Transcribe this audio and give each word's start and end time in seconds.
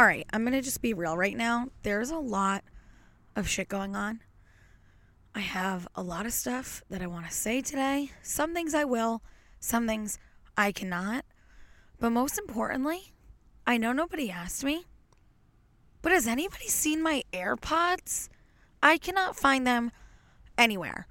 All 0.00 0.06
right, 0.06 0.26
I'm 0.32 0.44
going 0.44 0.54
to 0.54 0.62
just 0.62 0.80
be 0.80 0.94
real 0.94 1.14
right 1.14 1.36
now. 1.36 1.68
There's 1.82 2.08
a 2.08 2.16
lot 2.16 2.64
of 3.36 3.46
shit 3.46 3.68
going 3.68 3.94
on. 3.94 4.20
I 5.34 5.40
have 5.40 5.86
a 5.94 6.02
lot 6.02 6.24
of 6.24 6.32
stuff 6.32 6.82
that 6.88 7.02
I 7.02 7.06
want 7.06 7.26
to 7.26 7.30
say 7.30 7.60
today. 7.60 8.10
Some 8.22 8.54
things 8.54 8.72
I 8.72 8.84
will, 8.84 9.20
some 9.58 9.86
things 9.86 10.18
I 10.56 10.72
cannot. 10.72 11.26
But 11.98 12.12
most 12.12 12.38
importantly, 12.38 13.12
I 13.66 13.76
know 13.76 13.92
nobody 13.92 14.30
asked 14.30 14.64
me, 14.64 14.86
but 16.00 16.12
has 16.12 16.26
anybody 16.26 16.68
seen 16.68 17.02
my 17.02 17.22
AirPods? 17.34 18.30
I 18.82 18.96
cannot 18.96 19.36
find 19.36 19.66
them 19.66 19.92
anywhere. 20.56 21.08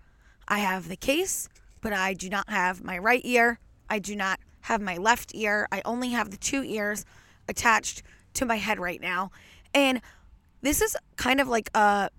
I 0.47 0.57
have 0.57 0.89
the 0.89 0.97
case, 0.97 1.47
but 1.79 1.93
I 1.93 2.15
do 2.15 2.27
not 2.27 2.49
have 2.49 2.83
my 2.83 2.97
right 2.97 3.21
ear. 3.23 3.59
I 3.87 3.99
do 3.99 4.15
not 4.15 4.39
have 4.61 4.81
my 4.81 4.97
left 4.97 5.35
ear. 5.35 5.67
I 5.71 5.83
only 5.85 6.09
have 6.09 6.31
the 6.31 6.37
two 6.37 6.63
ears 6.63 7.05
attached 7.47 8.01
to 8.33 8.45
my 8.45 8.57
head 8.57 8.79
right 8.79 9.01
now. 9.01 9.31
And 9.73 10.01
this 10.61 10.81
is 10.81 10.95
kind 11.15 11.39
of 11.39 11.47
like 11.47 11.69
a 11.75 12.09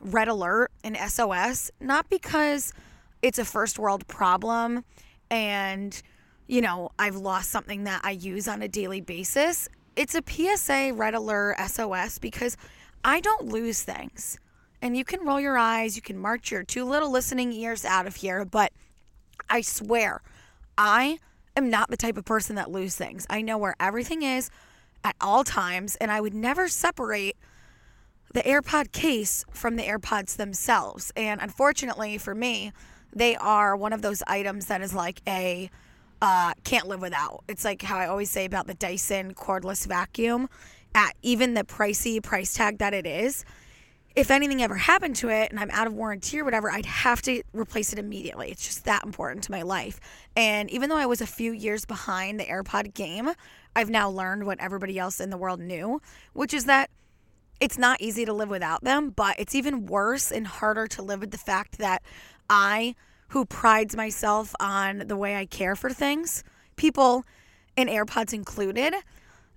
red 0.00 0.28
alert 0.28 0.70
and 0.82 0.96
SOS, 0.96 1.70
not 1.80 2.08
because 2.08 2.72
it's 3.20 3.38
a 3.38 3.44
first 3.44 3.78
world 3.78 4.06
problem 4.08 4.84
and, 5.30 6.02
you 6.46 6.60
know, 6.60 6.90
I've 6.98 7.16
lost 7.16 7.50
something 7.50 7.84
that 7.84 8.02
I 8.04 8.10
use 8.10 8.46
on 8.46 8.60
a 8.60 8.68
daily 8.68 9.00
basis. 9.00 9.68
It's 9.96 10.14
a 10.14 10.22
PSA 10.26 10.92
red 10.94 11.14
alert 11.14 11.56
SOS 11.66 12.18
because 12.18 12.56
I 13.04 13.20
don't 13.20 13.46
lose 13.46 13.82
things. 13.82 14.38
And 14.82 14.96
you 14.96 15.04
can 15.04 15.24
roll 15.24 15.40
your 15.40 15.56
eyes, 15.56 15.96
you 15.96 16.02
can 16.02 16.18
march 16.18 16.50
your 16.50 16.64
two 16.64 16.84
little 16.84 17.10
listening 17.10 17.52
ears 17.52 17.84
out 17.84 18.06
of 18.06 18.16
here, 18.16 18.44
but 18.44 18.72
I 19.48 19.60
swear, 19.60 20.22
I 20.76 21.18
am 21.56 21.70
not 21.70 21.88
the 21.88 21.96
type 21.96 22.16
of 22.16 22.24
person 22.24 22.56
that 22.56 22.70
lose 22.70 22.96
things. 22.96 23.26
I 23.30 23.42
know 23.42 23.58
where 23.58 23.76
everything 23.78 24.22
is 24.22 24.50
at 25.04 25.16
all 25.20 25.44
times, 25.44 25.96
and 25.96 26.10
I 26.10 26.20
would 26.20 26.34
never 26.34 26.68
separate 26.68 27.36
the 28.32 28.42
AirPod 28.42 28.92
case 28.92 29.44
from 29.50 29.76
the 29.76 29.82
AirPods 29.82 30.36
themselves. 30.36 31.12
And 31.16 31.40
unfortunately 31.40 32.18
for 32.18 32.34
me, 32.34 32.72
they 33.14 33.36
are 33.36 33.76
one 33.76 33.92
of 33.92 34.02
those 34.02 34.22
items 34.26 34.66
that 34.66 34.80
is 34.80 34.94
like 34.94 35.20
a 35.26 35.70
uh, 36.22 36.52
can't 36.64 36.86
live 36.86 37.00
without. 37.00 37.42
It's 37.48 37.64
like 37.64 37.82
how 37.82 37.98
I 37.98 38.06
always 38.06 38.30
say 38.30 38.44
about 38.44 38.68
the 38.68 38.74
Dyson 38.74 39.34
cordless 39.34 39.86
vacuum 39.86 40.48
at 40.94 41.14
even 41.22 41.54
the 41.54 41.64
pricey 41.64 42.22
price 42.22 42.54
tag 42.54 42.78
that 42.78 42.94
it 42.94 43.06
is. 43.06 43.44
If 44.14 44.30
anything 44.30 44.62
ever 44.62 44.76
happened 44.76 45.16
to 45.16 45.30
it 45.30 45.50
and 45.50 45.58
I'm 45.58 45.70
out 45.70 45.86
of 45.86 45.94
warranty 45.94 46.38
or 46.38 46.44
whatever, 46.44 46.70
I'd 46.70 46.86
have 46.86 47.22
to 47.22 47.42
replace 47.52 47.92
it 47.92 47.98
immediately. 47.98 48.50
It's 48.50 48.66
just 48.66 48.84
that 48.84 49.04
important 49.04 49.44
to 49.44 49.50
my 49.50 49.62
life. 49.62 50.00
And 50.36 50.68
even 50.70 50.90
though 50.90 50.96
I 50.96 51.06
was 51.06 51.22
a 51.22 51.26
few 51.26 51.52
years 51.52 51.86
behind 51.86 52.38
the 52.38 52.44
AirPod 52.44 52.92
game, 52.92 53.30
I've 53.74 53.88
now 53.88 54.10
learned 54.10 54.44
what 54.44 54.60
everybody 54.60 54.98
else 54.98 55.18
in 55.18 55.30
the 55.30 55.38
world 55.38 55.60
knew, 55.60 56.02
which 56.34 56.52
is 56.52 56.66
that 56.66 56.90
it's 57.58 57.78
not 57.78 58.00
easy 58.00 58.24
to 58.24 58.32
live 58.32 58.50
without 58.50 58.84
them, 58.84 59.10
but 59.10 59.38
it's 59.38 59.54
even 59.54 59.86
worse 59.86 60.30
and 60.30 60.46
harder 60.46 60.86
to 60.88 61.02
live 61.02 61.20
with 61.20 61.30
the 61.30 61.38
fact 61.38 61.78
that 61.78 62.02
I, 62.50 62.94
who 63.28 63.46
prides 63.46 63.96
myself 63.96 64.54
on 64.60 65.04
the 65.06 65.16
way 65.16 65.36
I 65.36 65.46
care 65.46 65.76
for 65.76 65.90
things, 65.90 66.44
people 66.76 67.24
and 67.76 67.88
AirPods 67.88 68.34
included, 68.34 68.94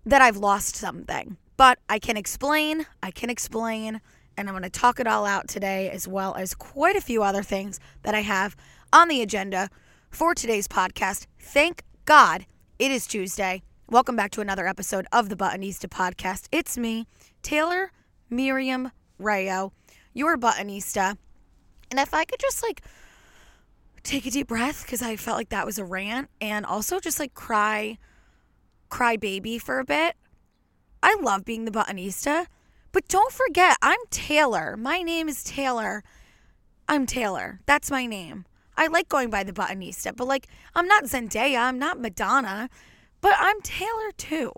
that 0.06 0.22
I've 0.22 0.38
lost 0.38 0.76
something. 0.76 1.36
But 1.58 1.80
I 1.90 2.00
can 2.00 2.16
explain, 2.16 2.86
I 3.02 3.12
can 3.12 3.30
explain, 3.30 4.02
and 4.38 4.48
I'm 4.48 4.54
going 4.54 4.64
to 4.64 4.70
talk 4.70 5.00
it 5.00 5.08
all 5.08 5.26
out 5.26 5.48
today, 5.48 5.90
as 5.90 6.08
well 6.08 6.36
as 6.36 6.54
quite 6.54 6.96
a 6.96 7.02
few 7.02 7.24
other 7.24 7.44
things 7.44 7.80
that 8.04 8.16
I 8.16 8.22
have 8.22 8.56
on 8.92 9.08
the 9.08 9.22
agenda 9.22 9.70
for 10.10 10.34
today's 10.36 10.68
podcast. 10.68 11.28
Thank 11.40 11.84
God 12.06 12.46
it 12.80 12.92
is 12.92 13.08
Tuesday. 13.08 13.62
Welcome 13.90 14.16
back 14.16 14.32
to 14.32 14.42
another 14.42 14.68
episode 14.68 15.06
of 15.12 15.30
the 15.30 15.36
Buttonista 15.36 15.88
podcast. 15.88 16.48
It's 16.52 16.78
me, 16.78 17.08
Taylor 17.42 17.92
Miriam 18.30 18.92
Rayo, 19.20 19.72
your 20.14 20.38
Buttonista. 20.38 21.18
And 21.92 22.00
if 22.00 22.14
I 22.14 22.26
could 22.26 22.40
just 22.40 22.64
like 22.64 22.82
take 24.04 24.26
a 24.26 24.32
deep 24.32 24.48
breath 24.48 24.84
because 24.84 25.02
I 25.02 25.16
felt 25.16 25.38
like 25.38 25.50
that 25.50 25.66
was 25.66 25.80
a 25.80 25.86
rant 25.86 26.30
and 26.42 26.66
also 26.66 27.00
just 27.00 27.20
like 27.20 27.34
cry, 27.34 27.98
cry 28.90 29.18
baby 29.18 29.58
for 29.58 29.80
a 29.80 29.86
bit. 29.86 30.16
I 31.02 31.16
love 31.22 31.46
being 31.46 31.66
the 31.66 31.72
Buttonista, 31.72 32.48
but 32.96 33.10
don't 33.10 33.34
forget, 33.34 33.76
I'm 33.82 34.00
Taylor. 34.10 34.78
My 34.78 35.02
name 35.02 35.28
is 35.28 35.44
Taylor. 35.44 36.02
I'm 36.88 37.06
Taylor. 37.06 37.60
That's 37.66 37.92
my 37.92 38.06
name. 38.06 38.46
I 38.78 38.88
like 38.88 39.10
going 39.10 39.30
by 39.30 39.44
the 39.44 39.52
Buttonista, 39.52 40.16
but 40.16 40.28
like, 40.28 40.48
I'm 40.74 40.88
not 40.88 41.04
Zendaya, 41.04 41.60
I'm 41.60 41.78
not 41.78 42.00
Madonna, 42.00 42.70
but 43.20 43.34
I'm 43.38 43.60
Taylor 43.64 44.14
too. 44.16 44.50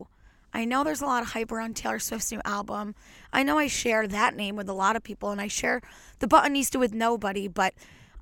I 0.53 0.65
know 0.65 0.83
there's 0.83 1.01
a 1.01 1.07
lot 1.07 1.23
of 1.23 1.29
hype 1.29 1.51
around 1.51 1.77
Taylor 1.77 1.97
Swift's 1.97 2.31
new 2.31 2.39
album. 2.45 2.93
I 3.33 3.41
know 3.41 3.57
I 3.57 3.65
share 3.65 4.07
that 4.07 4.35
name 4.35 4.55
with 4.55 4.69
a 4.69 4.73
lot 4.73 4.95
of 4.95 5.01
people 5.01 5.31
and 5.31 5.41
I 5.41 5.47
share 5.47 5.81
the 6.19 6.27
Buttonista 6.27 6.79
with 6.79 6.93
nobody, 6.93 7.47
but 7.47 7.73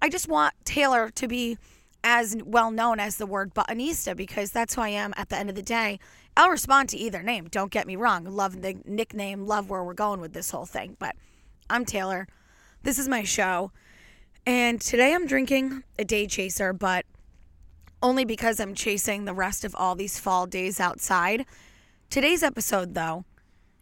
I 0.02 0.08
just 0.08 0.30
want 0.30 0.54
Taylor 0.64 1.10
to 1.10 1.28
be 1.28 1.58
as 2.06 2.38
well 2.46 2.72
known 2.72 3.02
as 3.02 3.18
the 3.18 3.26
word 3.26 3.54
Buttonista 3.54 4.16
because 4.16 4.52
that's 4.52 4.76
who 4.76 4.82
I 4.82 4.90
am 4.90 5.14
at 5.18 5.28
the 5.28 5.38
end 5.38 5.50
of 5.50 5.58
the 5.58 5.62
day. 5.62 6.00
I'll 6.38 6.50
respond 6.50 6.90
to 6.90 6.98
either 6.98 7.24
name. 7.24 7.48
Don't 7.50 7.72
get 7.72 7.88
me 7.88 7.96
wrong. 7.96 8.26
Love 8.26 8.62
the 8.62 8.76
nickname, 8.84 9.46
love 9.48 9.70
where 9.70 9.84
we're 9.84 9.94
going 9.94 10.20
with 10.20 10.34
this 10.34 10.52
whole 10.52 10.66
thing, 10.66 10.98
but 11.00 11.16
I'm 11.70 11.86
Taylor. 11.86 12.28
This 12.84 13.00
is 13.00 13.08
my 13.08 13.24
show. 13.24 13.72
And 14.46 14.82
today 14.82 15.14
I'm 15.14 15.28
drinking 15.28 15.84
a 15.98 16.04
day 16.04 16.28
chaser, 16.28 16.74
but 16.74 17.06
only 18.04 18.26
because 18.26 18.60
I'm 18.60 18.76
chasing 18.76 19.24
the 19.24 19.34
rest 19.34 19.64
of 19.64 19.74
all 19.76 19.96
these 19.96 20.20
fall 20.20 20.46
days 20.46 20.80
outside. 20.80 21.46
Today's 22.10 22.44
episode, 22.44 22.96
though, 22.96 23.24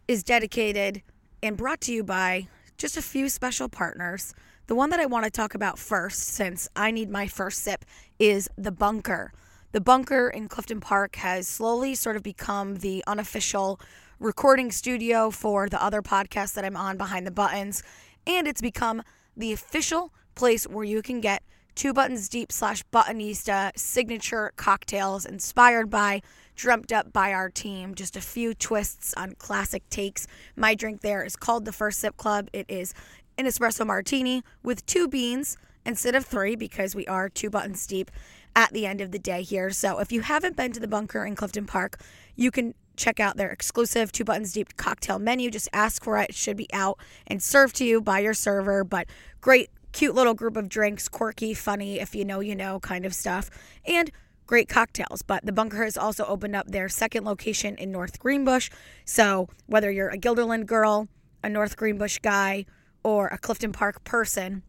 is 0.06 0.22
dedicated 0.22 1.02
and 1.42 1.56
brought 1.56 1.80
to 1.82 1.92
you 1.92 2.04
by 2.04 2.46
just 2.78 2.96
a 2.96 3.02
few 3.02 3.28
special 3.28 3.68
partners. 3.68 4.32
The 4.68 4.76
one 4.76 4.90
that 4.90 5.00
I 5.00 5.06
want 5.06 5.24
to 5.24 5.30
talk 5.30 5.54
about 5.54 5.78
first, 5.78 6.20
since 6.20 6.68
I 6.76 6.92
need 6.92 7.10
my 7.10 7.26
first 7.26 7.62
sip, 7.62 7.84
is 8.20 8.48
The 8.56 8.72
Bunker. 8.72 9.32
The 9.74 9.80
Bunker 9.80 10.28
in 10.28 10.46
Clifton 10.46 10.78
Park 10.78 11.16
has 11.16 11.48
slowly 11.48 11.96
sort 11.96 12.14
of 12.14 12.22
become 12.22 12.76
the 12.76 13.02
unofficial 13.08 13.80
recording 14.20 14.70
studio 14.70 15.32
for 15.32 15.68
the 15.68 15.82
other 15.82 16.00
podcasts 16.00 16.54
that 16.54 16.64
I'm 16.64 16.76
on 16.76 16.96
behind 16.96 17.26
the 17.26 17.32
buttons, 17.32 17.82
and 18.24 18.46
it's 18.46 18.60
become 18.60 19.02
the 19.36 19.52
official 19.52 20.12
place 20.36 20.62
where 20.62 20.84
you 20.84 21.02
can 21.02 21.20
get 21.20 21.42
two 21.74 21.92
buttons 21.92 22.28
deep 22.28 22.52
slash 22.52 22.84
buttonista 22.92 23.76
signature 23.76 24.52
cocktails 24.54 25.26
inspired 25.26 25.90
by 25.90 26.22
dreamt 26.54 26.92
up 26.92 27.12
by 27.12 27.32
our 27.32 27.50
team. 27.50 27.96
Just 27.96 28.16
a 28.16 28.20
few 28.20 28.54
twists 28.54 29.12
on 29.14 29.34
classic 29.38 29.82
takes. 29.90 30.28
My 30.54 30.76
drink 30.76 31.00
there 31.00 31.24
is 31.24 31.34
called 31.34 31.64
the 31.64 31.72
first 31.72 31.98
sip 31.98 32.16
club. 32.16 32.48
It 32.52 32.66
is 32.68 32.94
an 33.38 33.46
espresso 33.46 33.86
martini 33.86 34.42
with 34.62 34.84
two 34.86 35.08
beans 35.08 35.56
instead 35.84 36.14
of 36.14 36.24
three 36.24 36.56
because 36.56 36.94
we 36.94 37.06
are 37.06 37.28
two 37.28 37.50
buttons 37.50 37.86
deep 37.86 38.10
at 38.56 38.72
the 38.72 38.86
end 38.86 39.00
of 39.00 39.10
the 39.10 39.18
day 39.18 39.42
here 39.42 39.70
so 39.70 39.98
if 39.98 40.12
you 40.12 40.20
haven't 40.20 40.56
been 40.56 40.72
to 40.72 40.80
the 40.80 40.88
bunker 40.88 41.24
in 41.24 41.34
clifton 41.34 41.66
park 41.66 42.00
you 42.36 42.50
can 42.50 42.74
check 42.96 43.18
out 43.18 43.36
their 43.36 43.50
exclusive 43.50 44.12
two 44.12 44.24
buttons 44.24 44.52
deep 44.52 44.76
cocktail 44.76 45.18
menu 45.18 45.50
just 45.50 45.68
ask 45.72 46.04
for 46.04 46.18
it 46.18 46.30
it 46.30 46.34
should 46.34 46.56
be 46.56 46.68
out 46.72 46.98
and 47.26 47.42
served 47.42 47.74
to 47.74 47.84
you 47.84 48.00
by 48.00 48.20
your 48.20 48.34
server 48.34 48.84
but 48.84 49.06
great 49.40 49.70
cute 49.94 50.14
little 50.14 50.34
group 50.34 50.56
of 50.56 50.68
drinks, 50.68 51.08
quirky, 51.08 51.54
funny, 51.54 52.00
if 52.00 52.14
you 52.14 52.24
know, 52.24 52.40
you 52.40 52.54
know 52.54 52.80
kind 52.80 53.06
of 53.06 53.14
stuff, 53.14 53.48
and 53.86 54.10
great 54.46 54.68
cocktails. 54.68 55.22
But 55.22 55.46
the 55.46 55.52
bunker 55.52 55.84
has 55.84 55.96
also 55.96 56.26
opened 56.26 56.56
up 56.56 56.66
their 56.66 56.88
second 56.88 57.24
location 57.24 57.76
in 57.76 57.90
North 57.90 58.18
Greenbush. 58.18 58.68
So 59.04 59.48
whether 59.66 59.90
you're 59.90 60.10
a 60.10 60.18
Guilderland 60.18 60.66
girl, 60.66 61.08
a 61.42 61.48
North 61.48 61.76
Greenbush 61.76 62.18
guy, 62.18 62.66
or 63.04 63.28
a 63.28 63.38
Clifton 63.38 63.72
Park 63.72 64.02
person, 64.02 64.62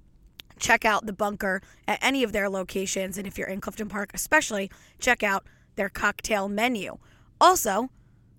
check 0.60 0.86
out 0.86 1.06
the 1.06 1.14
bunker 1.14 1.62
at 1.88 2.00
any 2.02 2.24
of 2.24 2.32
their 2.32 2.50
locations. 2.50 3.18
And 3.18 3.26
if 3.26 3.38
you're 3.38 3.48
in 3.48 3.62
Clifton 3.62 3.90
Park, 3.90 4.12
especially, 4.14 4.70
check 5.00 5.24
out 5.24 5.46
their 5.76 5.90
cocktail 5.90 6.48
menu. 6.48 6.98
Also, 7.42 7.90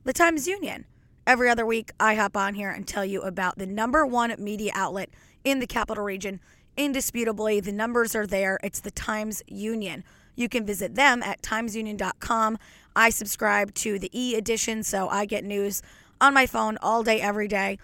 the 0.05 0.13
Times 0.13 0.47
Union. 0.47 0.85
Every 1.27 1.49
other 1.49 1.67
week, 1.67 1.91
I 1.99 2.15
hop 2.15 2.37
on 2.37 2.55
here 2.55 2.71
and 2.71 2.87
tell 2.87 3.05
you 3.05 3.23
about 3.23 3.59
the 3.59 3.67
number 3.67 4.07
one 4.07 4.33
media 4.39 4.71
outlet 4.75 5.11
in 5.43 5.59
the 5.59 5.67
capital 5.67 6.05
region 6.05 6.39
indisputably, 6.77 7.61
the 7.61 7.73
numbers 7.73 8.15
are 8.15 8.27
there. 8.27 8.59
It's 8.63 8.81
the 8.81 8.91
Times 8.91 9.43
Union. 9.47 10.05
You 10.35 10.49
can 10.49 10.67
visit 10.67 10.95
them 10.95 11.23
at 11.23 11.43
timesunion.com. 11.43 12.59
I 12.95 13.11
subscribe 13.11 13.75
to 13.75 13.99
the 13.99 14.11
e 14.19 14.35
edition, 14.35 14.83
so 14.83 15.09
I 15.09 15.25
get 15.25 15.45
news 15.45 15.83
on 16.21 16.35
my 16.35 16.47
phone 16.47 16.79
all 16.83 17.03
day, 17.03 17.21
every 17.21 17.49
day. 17.49 17.79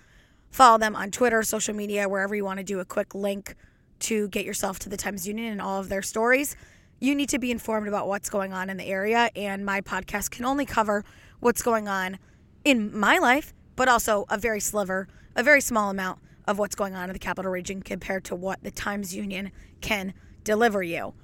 Follow 0.53 0.77
them 0.77 0.95
on 0.95 1.11
Twitter, 1.11 1.43
social 1.43 1.75
media, 1.75 2.09
wherever 2.09 2.35
you 2.35 2.45
want 2.45 2.59
to 2.59 2.65
do 2.65 2.79
a 2.79 2.85
quick 2.85 3.15
link 3.15 3.57
to 4.01 4.29
get 4.29 4.45
yourself 4.45 4.79
to 4.81 4.91
the 4.91 4.99
Times 4.99 5.27
Union 5.27 5.51
and 5.51 5.63
all 5.63 5.81
of 5.81 5.89
their 5.89 6.03
stories. 6.03 6.57
You 7.01 7.15
need 7.15 7.31
to 7.31 7.39
be 7.39 7.51
informed 7.51 7.89
about 7.89 8.07
what's 8.07 8.29
going 8.29 8.53
on 8.53 8.69
in 8.69 8.77
the 8.77 8.85
area, 8.85 9.31
and 9.35 9.65
my 9.65 9.81
podcast 9.81 10.31
can 10.31 10.45
only 10.45 10.67
cover 10.67 11.05
what's 11.41 11.63
going 11.63 11.89
on 11.89 12.19
in 12.65 12.97
my 12.97 13.17
life, 13.17 13.55
but 13.77 13.89
also 13.89 14.27
a 14.29 14.37
very 14.37 14.61
sliver, 14.61 15.09
a 15.35 15.43
very 15.43 15.63
small 15.63 15.89
amount 15.89 16.21
of 16.47 16.59
what's 16.59 16.75
going 16.75 16.95
on 16.95 17.09
in 17.09 17.15
the 17.15 17.19
capital 17.19 17.51
region 17.51 17.83
compared 17.83 18.25
to 18.25 18.37
what 18.37 18.63
the 18.63 18.71
Times 18.71 19.15
Union 19.15 19.51
can 19.81 20.13
deliver 20.45 20.83
you. 20.83 21.15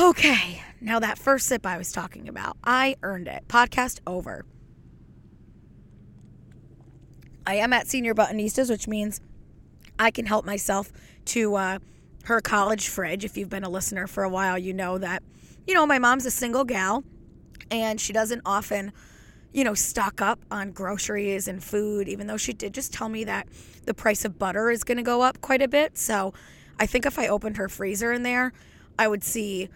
Okay, 0.00 0.62
now 0.80 0.98
that 0.98 1.16
first 1.16 1.46
sip 1.46 1.64
I 1.64 1.78
was 1.78 1.92
talking 1.92 2.28
about, 2.28 2.56
I 2.64 2.96
earned 3.02 3.28
it. 3.28 3.46
Podcast 3.46 4.00
over. 4.04 4.44
I 7.46 7.54
am 7.54 7.72
at 7.72 7.88
Senior 7.88 8.14
Buttonistas, 8.14 8.70
which 8.70 8.86
means 8.86 9.20
I 9.98 10.10
can 10.10 10.26
help 10.26 10.44
myself 10.44 10.92
to 11.26 11.54
uh, 11.54 11.78
her 12.24 12.40
college 12.40 12.88
fridge. 12.88 13.24
If 13.24 13.36
you've 13.36 13.48
been 13.48 13.64
a 13.64 13.68
listener 13.68 14.06
for 14.06 14.24
a 14.24 14.28
while, 14.28 14.58
you 14.58 14.72
know 14.72 14.98
that, 14.98 15.22
you 15.66 15.74
know, 15.74 15.86
my 15.86 15.98
mom's 15.98 16.26
a 16.26 16.30
single 16.30 16.64
gal 16.64 17.04
and 17.70 18.00
she 18.00 18.12
doesn't 18.12 18.42
often, 18.46 18.92
you 19.52 19.64
know, 19.64 19.74
stock 19.74 20.20
up 20.20 20.40
on 20.50 20.72
groceries 20.72 21.48
and 21.48 21.62
food, 21.62 22.08
even 22.08 22.26
though 22.26 22.36
she 22.36 22.52
did 22.52 22.74
just 22.74 22.92
tell 22.92 23.08
me 23.08 23.24
that 23.24 23.48
the 23.84 23.94
price 23.94 24.24
of 24.24 24.38
butter 24.38 24.70
is 24.70 24.84
going 24.84 24.98
to 24.98 25.02
go 25.02 25.22
up 25.22 25.40
quite 25.40 25.62
a 25.62 25.68
bit. 25.68 25.98
So 25.98 26.32
I 26.78 26.86
think 26.86 27.06
if 27.06 27.18
I 27.18 27.26
opened 27.26 27.56
her 27.56 27.68
freezer 27.68 28.12
in 28.12 28.22
there, 28.22 28.52
I 28.98 29.08
would 29.08 29.24
see, 29.24 29.68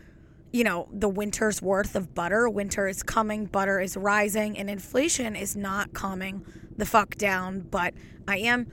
you 0.57 0.65
know, 0.65 0.89
the 0.91 1.09
winter's 1.09 1.61
worth 1.61 1.95
of 1.95 2.15
butter. 2.15 2.49
Winter 2.49 2.89
is 2.89 3.03
coming, 3.03 3.45
butter 3.45 3.79
is 3.79 3.95
rising, 3.95 4.57
and 4.57 4.71
inflation 4.71 5.37
is 5.37 5.55
not 5.55 5.93
calming 5.93 6.47
the 6.79 6.87
fuck 6.87 7.15
down. 7.17 7.61
But 7.61 7.93
I 8.27 8.39
am 8.39 8.67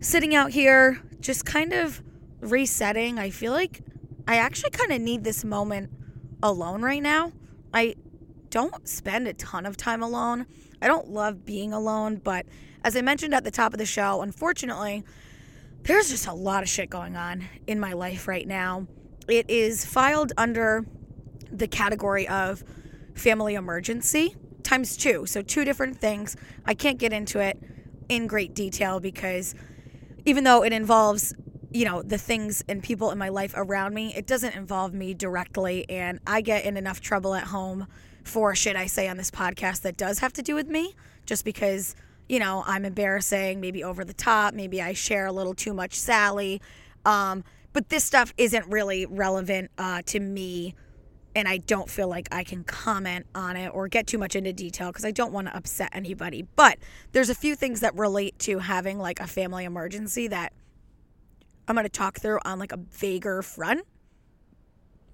sitting 0.00 0.34
out 0.34 0.52
here 0.52 1.02
just 1.20 1.44
kind 1.44 1.74
of 1.74 2.02
resetting. 2.40 3.18
I 3.18 3.28
feel 3.28 3.52
like 3.52 3.82
I 4.26 4.36
actually 4.36 4.70
kind 4.70 4.92
of 4.92 5.00
need 5.02 5.22
this 5.22 5.44
moment 5.44 5.90
alone 6.42 6.80
right 6.80 7.02
now. 7.02 7.32
I 7.74 7.96
don't 8.48 8.88
spend 8.88 9.28
a 9.28 9.34
ton 9.34 9.66
of 9.66 9.76
time 9.76 10.02
alone. 10.02 10.46
I 10.80 10.86
don't 10.86 11.10
love 11.10 11.44
being 11.44 11.74
alone, 11.74 12.16
but 12.16 12.46
as 12.82 12.96
I 12.96 13.02
mentioned 13.02 13.34
at 13.34 13.44
the 13.44 13.50
top 13.50 13.74
of 13.74 13.78
the 13.78 13.84
show, 13.84 14.22
unfortunately, 14.22 15.04
there's 15.82 16.08
just 16.08 16.26
a 16.26 16.32
lot 16.32 16.62
of 16.62 16.70
shit 16.70 16.88
going 16.88 17.14
on 17.14 17.44
in 17.66 17.78
my 17.78 17.92
life 17.92 18.26
right 18.26 18.48
now. 18.48 18.86
It 19.28 19.50
is 19.50 19.84
filed 19.84 20.32
under 20.38 20.86
the 21.50 21.68
category 21.68 22.26
of 22.28 22.64
family 23.14 23.54
emergency 23.54 24.36
times 24.62 24.96
two. 24.96 25.26
So, 25.26 25.42
two 25.42 25.64
different 25.64 25.98
things. 25.98 26.36
I 26.64 26.74
can't 26.74 26.98
get 26.98 27.12
into 27.12 27.40
it 27.40 27.58
in 28.08 28.26
great 28.26 28.54
detail 28.54 29.00
because 29.00 29.54
even 30.24 30.44
though 30.44 30.62
it 30.64 30.72
involves 30.72 31.34
you 31.72 31.84
know 31.84 32.02
the 32.02 32.18
things 32.18 32.64
and 32.68 32.82
people 32.82 33.10
in 33.12 33.18
my 33.18 33.28
life 33.28 33.54
around 33.56 33.94
me 33.94 34.12
it 34.16 34.26
doesn't 34.26 34.56
involve 34.56 34.92
me 34.92 35.14
directly 35.14 35.88
and 35.88 36.18
i 36.26 36.40
get 36.40 36.64
in 36.64 36.76
enough 36.76 37.00
trouble 37.00 37.32
at 37.32 37.44
home 37.44 37.86
for 38.24 38.54
shit 38.54 38.74
i 38.74 38.86
say 38.86 39.06
on 39.06 39.16
this 39.16 39.30
podcast 39.30 39.82
that 39.82 39.96
does 39.96 40.18
have 40.18 40.32
to 40.32 40.42
do 40.42 40.56
with 40.56 40.66
me 40.66 40.94
just 41.26 41.44
because 41.44 41.94
you 42.28 42.40
know 42.40 42.64
i'm 42.66 42.84
embarrassing 42.84 43.60
maybe 43.60 43.84
over 43.84 44.04
the 44.04 44.12
top 44.12 44.52
maybe 44.52 44.82
i 44.82 44.92
share 44.92 45.26
a 45.26 45.32
little 45.32 45.54
too 45.54 45.72
much 45.72 45.94
sally 45.94 46.60
um, 47.04 47.44
but 47.72 47.88
this 47.88 48.04
stuff 48.04 48.34
isn't 48.36 48.66
really 48.66 49.06
relevant 49.06 49.70
uh, 49.78 50.02
to 50.04 50.18
me 50.18 50.74
and 51.34 51.46
I 51.46 51.58
don't 51.58 51.88
feel 51.88 52.08
like 52.08 52.28
I 52.32 52.44
can 52.44 52.64
comment 52.64 53.26
on 53.34 53.56
it 53.56 53.68
or 53.68 53.88
get 53.88 54.06
too 54.06 54.18
much 54.18 54.34
into 54.34 54.52
detail 54.52 54.88
because 54.88 55.04
I 55.04 55.10
don't 55.12 55.32
want 55.32 55.46
to 55.46 55.56
upset 55.56 55.90
anybody. 55.92 56.46
But 56.56 56.78
there's 57.12 57.30
a 57.30 57.34
few 57.34 57.54
things 57.54 57.80
that 57.80 57.94
relate 57.96 58.38
to 58.40 58.58
having 58.58 58.98
like 58.98 59.20
a 59.20 59.26
family 59.26 59.64
emergency 59.64 60.28
that 60.28 60.52
I'm 61.68 61.76
going 61.76 61.84
to 61.84 61.88
talk 61.88 62.18
through 62.18 62.40
on 62.44 62.58
like 62.58 62.72
a 62.72 62.78
vaguer 62.78 63.42
front, 63.42 63.86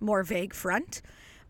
more 0.00 0.22
vague 0.22 0.54
front. 0.54 1.02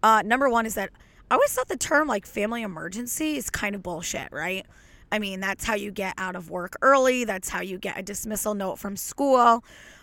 Uh, 0.03 0.23
number 0.25 0.49
one 0.49 0.67
is 0.67 0.75
that 0.75 0.91
I 1.31 1.35
always 1.35 1.53
thought 1.53 1.69
the 1.69 1.77
term 1.77 2.09
like 2.09 2.27
family 2.27 2.63
emergency 2.63 3.37
is 3.37 3.51
kind 3.51 3.75
of 3.75 3.83
bullshit, 3.83 4.29
right? 4.33 4.67
I 5.13 5.21
mean, 5.21 5.39
that's 5.39 5.65
how 5.65 5.77
you 5.77 5.93
get 5.93 6.15
out 6.19 6.35
of 6.35 6.51
work 6.51 6.77
early. 6.83 7.25
That's 7.25 7.49
how 7.49 7.61
you 7.61 7.79
get 7.79 7.99
a 7.99 8.03
dismissal 8.03 8.55
note 8.55 8.81
from 8.81 8.97
school. 8.97 9.63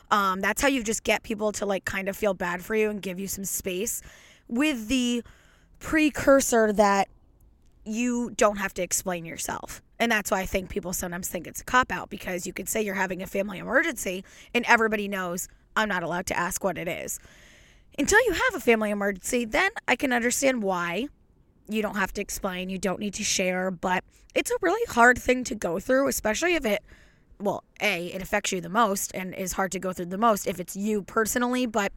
Um, 0.10 0.40
that's 0.40 0.62
how 0.62 0.70
you 0.70 0.84
just 0.84 1.04
get 1.04 1.24
people 1.24 1.52
to 1.54 1.66
like 1.66 1.84
kind 1.84 2.08
of 2.08 2.16
feel 2.16 2.34
bad 2.34 2.64
for 2.64 2.76
you 2.76 2.90
and 2.90 3.02
give 3.02 3.20
you 3.20 3.28
some 3.28 3.44
space 3.44 4.02
with 4.48 4.88
the 4.88 5.24
precursor 5.80 6.72
that 6.74 7.10
you 7.86 8.32
don't 8.32 8.58
have 8.58 8.74
to 8.76 8.82
explain 8.82 9.26
yourself. 9.26 9.82
And 10.00 10.12
that's 10.12 10.32
why 10.32 10.40
I 10.42 10.46
think 10.46 10.70
people 10.70 10.94
sometimes 10.94 11.28
think 11.28 11.48
it's 11.48 11.62
a 11.62 11.66
cop 11.66 11.92
out 11.92 12.10
because 12.10 12.48
you 12.48 12.54
could 12.54 12.70
say 12.70 12.82
you're 12.82 12.96
having 12.96 13.22
a 13.22 13.28
family 13.28 13.60
emergency 13.60 14.24
and 14.54 14.66
everybody 14.66 15.08
knows 15.08 15.48
I'm 15.76 15.90
not 15.90 16.04
allowed 16.04 16.26
to 16.28 16.38
ask 16.38 16.64
what 16.64 16.78
it 16.78 16.88
is. 16.88 17.20
Until 17.98 18.20
you 18.26 18.34
have 18.34 18.56
a 18.56 18.60
family 18.60 18.90
emergency, 18.90 19.46
then 19.46 19.72
I 19.88 19.96
can 19.96 20.14
understand 20.14 20.64
why 20.64 21.08
you 21.70 21.82
don't 21.82 21.96
have 21.96 22.14
to 22.14 22.22
explain, 22.22 22.70
you 22.70 22.78
don't 22.78 23.00
need 23.00 23.14
to 23.16 23.24
share, 23.24 23.72
but 23.72 24.04
it's 24.36 24.52
a 24.52 24.56
really 24.62 24.86
hard 24.92 25.18
thing 25.18 25.44
to 25.46 25.56
go 25.56 25.80
through, 25.80 26.08
especially 26.08 26.56
if 26.56 26.66
it, 26.66 26.84
well, 27.40 27.64
A, 27.82 28.08
it 28.08 28.22
affects 28.22 28.52
you 28.52 28.62
the 28.62 28.70
most 28.70 29.12
and 29.14 29.34
is 29.34 29.54
hard 29.54 29.72
to 29.74 29.80
go 29.80 29.94
through 29.94 30.08
the 30.08 30.18
most 30.18 30.48
if 30.48 30.60
it's 30.60 30.76
you 30.76 31.04
personally, 31.04 31.66
but 31.66 31.92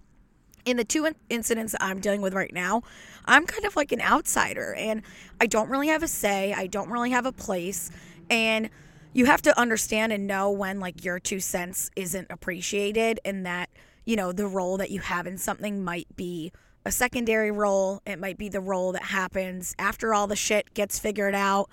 in 0.67 0.77
the 0.77 0.85
two 0.85 1.09
incidents 1.31 1.73
that 1.73 1.83
I'm 1.83 2.01
dealing 2.01 2.21
with 2.21 2.35
right 2.35 2.53
now, 2.53 2.83
I'm 3.25 3.47
kind 3.47 3.65
of 3.65 3.77
like 3.77 3.93
an 3.93 4.03
outsider 4.03 4.75
and 4.75 5.03
I 5.41 5.47
don't 5.47 5.71
really 5.71 5.89
have 5.89 6.03
a 6.03 6.09
say. 6.09 6.53
I 6.53 6.67
don't 6.67 6.91
really 6.91 7.13
have 7.13 7.25
a 7.25 7.33
place. 7.33 7.91
And 8.29 8.69
you 9.13 9.27
have 9.27 9.41
to 9.43 9.59
understand 9.59 10.13
and 10.13 10.27
know 10.27 10.51
when 10.51 10.81
like 10.81 11.05
your 11.05 11.21
two 11.21 11.41
cents 11.41 11.91
isn't 11.97 12.27
appreciated 12.31 13.21
and 13.25 13.47
that, 13.47 13.71
you 14.05 14.17
know, 14.17 14.33
the 14.33 14.47
role 14.47 14.77
that 14.77 14.91
you 14.91 15.01
have 15.01 15.27
in 15.27 15.39
something 15.39 15.83
might 15.85 16.09
be 16.17 16.53
a 16.85 16.91
secondary 16.91 17.53
role. 17.53 18.03
It 18.05 18.19
might 18.19 18.37
be 18.37 18.49
the 18.49 18.61
role 18.61 18.93
that 18.93 19.05
happens 19.05 19.75
after 19.79 20.13
all 20.13 20.27
the 20.27 20.37
shit 20.37 20.75
gets 20.75 20.99
figured 20.99 21.35
out. 21.35 21.71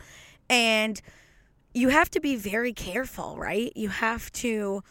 And 0.50 1.02
you 1.74 1.90
have 1.90 2.12
to 2.12 2.20
be 2.20 2.36
very 2.36 2.74
careful, 2.74 3.38
right? 3.38 3.74
You 3.76 3.90
have 3.90 4.32
to 4.34 4.84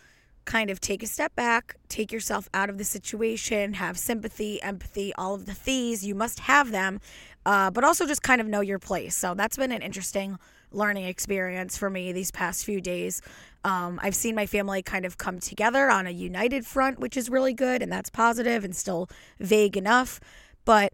kind 0.44 0.71
of 0.71 0.81
take 0.81 1.03
a 1.03 1.06
step 1.06 1.35
back, 1.35 1.77
take 1.89 2.12
yourself 2.12 2.49
out 2.53 2.69
of 2.69 2.79
the 2.79 2.85
situation, 2.85 3.75
have 3.75 3.99
sympathy, 3.99 4.62
empathy, 4.62 5.12
all 5.17 5.35
of 5.35 5.47
the 5.47 5.55
things. 5.55 6.05
You 6.05 6.15
must 6.15 6.41
have 6.41 6.71
them, 6.71 7.00
uh, 7.47 7.71
but 7.71 7.85
also 7.85 8.06
just 8.06 8.23
kind 8.23 8.41
of 8.41 8.47
know 8.47 8.61
your 8.61 8.79
place. 8.79 9.17
So 9.17 9.35
that's 9.35 9.56
been 9.56 9.73
an 9.73 9.83
interesting 9.83 10.39
learning 10.71 11.05
experience 11.05 11.77
for 11.77 11.91
me 11.91 12.12
these 12.12 12.31
past 12.31 12.65
few 12.65 12.81
days. 12.81 13.21
Um, 13.65 14.00
I've 14.03 14.15
seen 14.15 14.35
my 14.35 14.47
family 14.47 14.83
kind 14.83 15.05
of 15.05 15.19
come 15.19 15.39
together 15.39 15.91
on 15.91 16.06
a 16.06 16.11
united 16.11 16.67
front, 16.67 16.99
which 16.99 17.17
is 17.17 17.31
really 17.31 17.55
good, 17.55 17.83
and 17.83 17.93
that's 17.93 18.11
positive 18.11 18.65
and 18.65 18.75
still 18.75 19.09
vague 19.38 19.77
enough. 19.77 20.19
But 20.65 20.93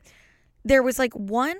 there 0.65 0.83
was 0.83 0.99
like 0.99 1.15
one 1.15 1.59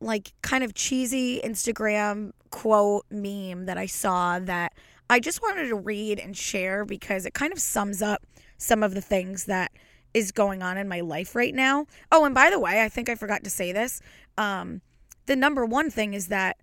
like 0.00 0.32
kind 0.42 0.64
of 0.64 0.74
cheesy 0.74 1.40
Instagram 1.44 2.32
quote 2.50 3.04
meme 3.10 3.66
that 3.66 3.76
I 3.76 3.86
saw 3.86 4.38
that 4.38 4.72
I 5.10 5.18
just 5.18 5.42
wanted 5.42 5.66
to 5.68 5.74
read 5.74 6.20
and 6.20 6.36
share 6.36 6.84
because 6.84 7.26
it 7.26 7.34
kind 7.34 7.52
of 7.52 7.58
sums 7.58 8.00
up 8.00 8.22
some 8.58 8.84
of 8.84 8.94
the 8.94 9.00
things 9.00 9.46
that 9.46 9.72
is 10.14 10.30
going 10.30 10.62
on 10.62 10.78
in 10.78 10.86
my 10.86 11.00
life 11.00 11.34
right 11.34 11.52
now. 11.52 11.86
Oh, 12.12 12.24
and 12.24 12.32
by 12.32 12.48
the 12.48 12.60
way, 12.60 12.80
I 12.80 12.88
think 12.88 13.08
I 13.08 13.16
forgot 13.16 13.42
to 13.42 13.50
say 13.50 13.72
this. 13.72 14.00
Um, 14.38 14.82
the 15.26 15.34
number 15.34 15.66
one 15.66 15.90
thing 15.90 16.14
is 16.14 16.28
that 16.28 16.58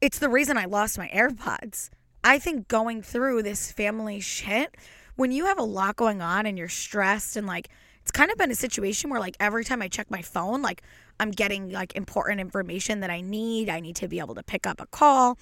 it's 0.00 0.18
the 0.18 0.30
reason 0.30 0.56
I 0.56 0.64
lost 0.64 0.96
my 0.96 1.08
AirPods. 1.08 1.90
I 2.24 2.38
think 2.38 2.66
going 2.66 3.02
through 3.02 3.42
this 3.42 3.70
family 3.70 4.20
shit, 4.20 4.74
when 5.16 5.30
you 5.30 5.44
have 5.44 5.58
a 5.58 5.62
lot 5.62 5.96
going 5.96 6.22
on 6.22 6.46
and 6.46 6.56
you're 6.56 6.68
stressed 6.68 7.36
and 7.36 7.46
like, 7.46 7.68
it's 8.00 8.10
kind 8.10 8.30
of 8.30 8.38
been 8.38 8.50
a 8.50 8.54
situation 8.54 9.10
where 9.10 9.20
like 9.20 9.36
every 9.38 9.64
time 9.66 9.82
I 9.82 9.88
check 9.88 10.10
my 10.10 10.22
phone, 10.22 10.62
like 10.62 10.82
I'm 11.18 11.30
getting 11.30 11.70
like 11.70 11.94
important 11.94 12.40
information 12.40 13.00
that 13.00 13.10
I 13.10 13.20
need. 13.20 13.68
I 13.68 13.80
need 13.80 13.96
to 13.96 14.08
be 14.08 14.18
able 14.18 14.34
to 14.36 14.42
pick 14.42 14.66
up 14.66 14.80
a 14.80 14.86
call. 14.86 15.36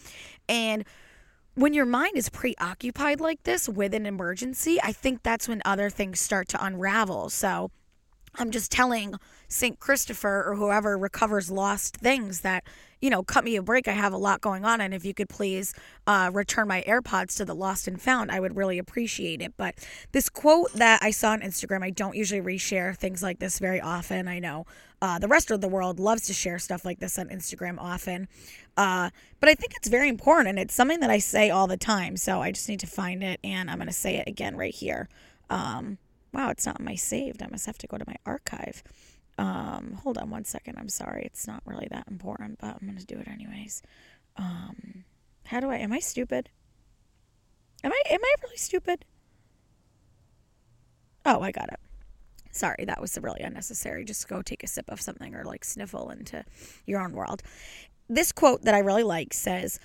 And 0.49 0.85
when 1.59 1.75
your 1.75 1.87
mind 1.87 2.17
is 2.17 2.29
preoccupied 2.29 3.21
like 3.21 3.43
this 3.43 3.69
with 3.69 3.93
an 3.93 4.07
emergency, 4.07 4.79
I 4.81 4.93
think 4.93 5.25
that's 5.25 5.49
when 5.49 5.61
other 5.65 5.91
things 5.91 6.21
start 6.21 6.47
to 6.51 6.65
unravel. 6.65 7.31
So 7.31 7.73
I'm 8.37 8.53
just 8.53 8.71
telling 8.71 9.17
St. 9.49 9.81
Christopher 9.81 10.45
or 10.47 10.55
whoever 10.55 10.97
recovers 10.97 11.51
lost 11.51 11.97
things 11.97 12.43
that, 12.43 12.63
you 13.01 13.11
know, 13.11 13.25
cut 13.25 13.43
me 13.43 13.57
a 13.57 13.63
break. 13.63 13.89
I 13.89 13.93
have 13.93 14.13
a 14.13 14.19
lot 14.19 14.41
going 14.41 14.65
on. 14.65 14.81
And 14.81 14.95
if 14.95 15.05
you 15.05 15.13
could 15.13 15.29
please 15.29 15.75
uh, 16.07 16.31
return 16.33 16.69
my 16.69 16.85
AirPods 16.87 17.37
to 17.39 17.45
the 17.45 17.57
lost 17.57 17.89
and 17.89 18.01
found, 18.01 18.31
I 18.31 18.39
would 18.39 18.55
really 18.55 18.79
appreciate 18.79 19.43
it. 19.43 19.55
But 19.57 19.75
this 20.13 20.29
quote 20.29 20.73
that 20.75 21.03
I 21.03 21.11
saw 21.11 21.31
on 21.31 21.41
Instagram, 21.41 21.83
I 21.83 21.91
don't 21.91 22.15
usually 22.15 22.41
reshare 22.41 22.97
things 22.97 23.21
like 23.21 23.41
this 23.41 23.59
very 23.59 23.81
often. 23.81 24.29
I 24.29 24.39
know 24.39 24.65
uh, 25.01 25.19
the 25.19 25.29
rest 25.29 25.51
of 25.51 25.61
the 25.61 25.69
world 25.69 26.01
loves 26.01 26.23
to 26.27 26.33
share 26.33 26.59
stuff 26.59 26.85
like 26.85 26.99
this 26.99 27.19
on 27.19 27.29
Instagram 27.29 27.77
often. 27.79 28.29
Uh, 28.77 29.11
but 29.41 29.49
I 29.49 29.55
think 29.55 29.75
it's 29.77 29.89
very 29.89 30.09
important 30.09 30.49
and 30.49 30.59
it's 30.59 30.75
something 30.75 31.01
that 31.01 31.11
I 31.11 31.19
say 31.19 31.51
all 31.51 31.67
the 31.67 31.77
time. 31.77 32.17
So 32.17 32.41
I 32.41 32.51
just 32.51 32.69
need 32.69 32.81
to 32.81 32.87
find 32.87 33.23
it 33.23 33.39
and 33.45 33.71
I'm 33.71 33.79
going 33.79 33.87
to 33.87 33.93
say 33.93 34.17
it 34.17 34.27
again 34.27 34.57
right 34.57 34.75
here. 34.75 35.09
Um, 35.51 35.99
wow, 36.33 36.51
it's 36.51 36.67
not 36.67 36.81
in 36.81 36.85
my 36.85 36.97
saved. 36.97 37.43
I 37.43 37.49
must 37.49 37.67
have 37.67 37.79
to 37.79 37.87
go 37.87 37.97
to 37.97 38.05
my 38.07 38.17
archive. 38.27 38.83
Um, 39.39 39.99
hold 40.03 40.19
on 40.19 40.31
one 40.31 40.45
second. 40.45 40.79
I'm 40.79 40.89
sorry. 40.89 41.23
It's 41.25 41.47
not 41.47 41.63
really 41.65 41.87
that 41.91 42.09
important, 42.09 42.59
but 42.61 42.77
I'm 42.81 42.87
going 42.87 42.99
to 42.99 43.07
do 43.07 43.19
it 43.19 43.29
anyways. 43.29 43.83
Um, 44.37 45.05
how 45.47 45.61
do 45.61 45.71
I, 45.71 45.77
am 45.77 45.93
I 45.93 46.01
stupid? 46.01 46.51
Am 47.85 47.93
I, 47.93 48.03
am 48.11 48.21
I 48.23 48.35
really 48.43 48.57
stupid? 48.57 49.05
Oh, 51.25 51.41
I 51.41 51.53
got 51.53 51.69
it. 51.73 51.79
Sorry, 52.59 52.85
that 52.87 53.01
was 53.01 53.17
really 53.21 53.41
unnecessary. 53.41 54.05
Just 54.05 54.29
go 54.29 54.43
take 54.43 54.65
a 54.65 54.67
sip 54.67 54.87
of 54.89 55.01
something 55.01 55.35
or 55.35 55.45
like 55.45 55.65
sniffle 55.65 56.11
into 56.11 56.45
your 56.87 57.01
own 57.01 57.13
world 57.13 57.43
this 58.09 58.33
quote 58.33 58.63
that 58.63 58.75
I 58.75 58.79
really 58.79 59.03
like 59.03 59.35
says, 59.35 59.79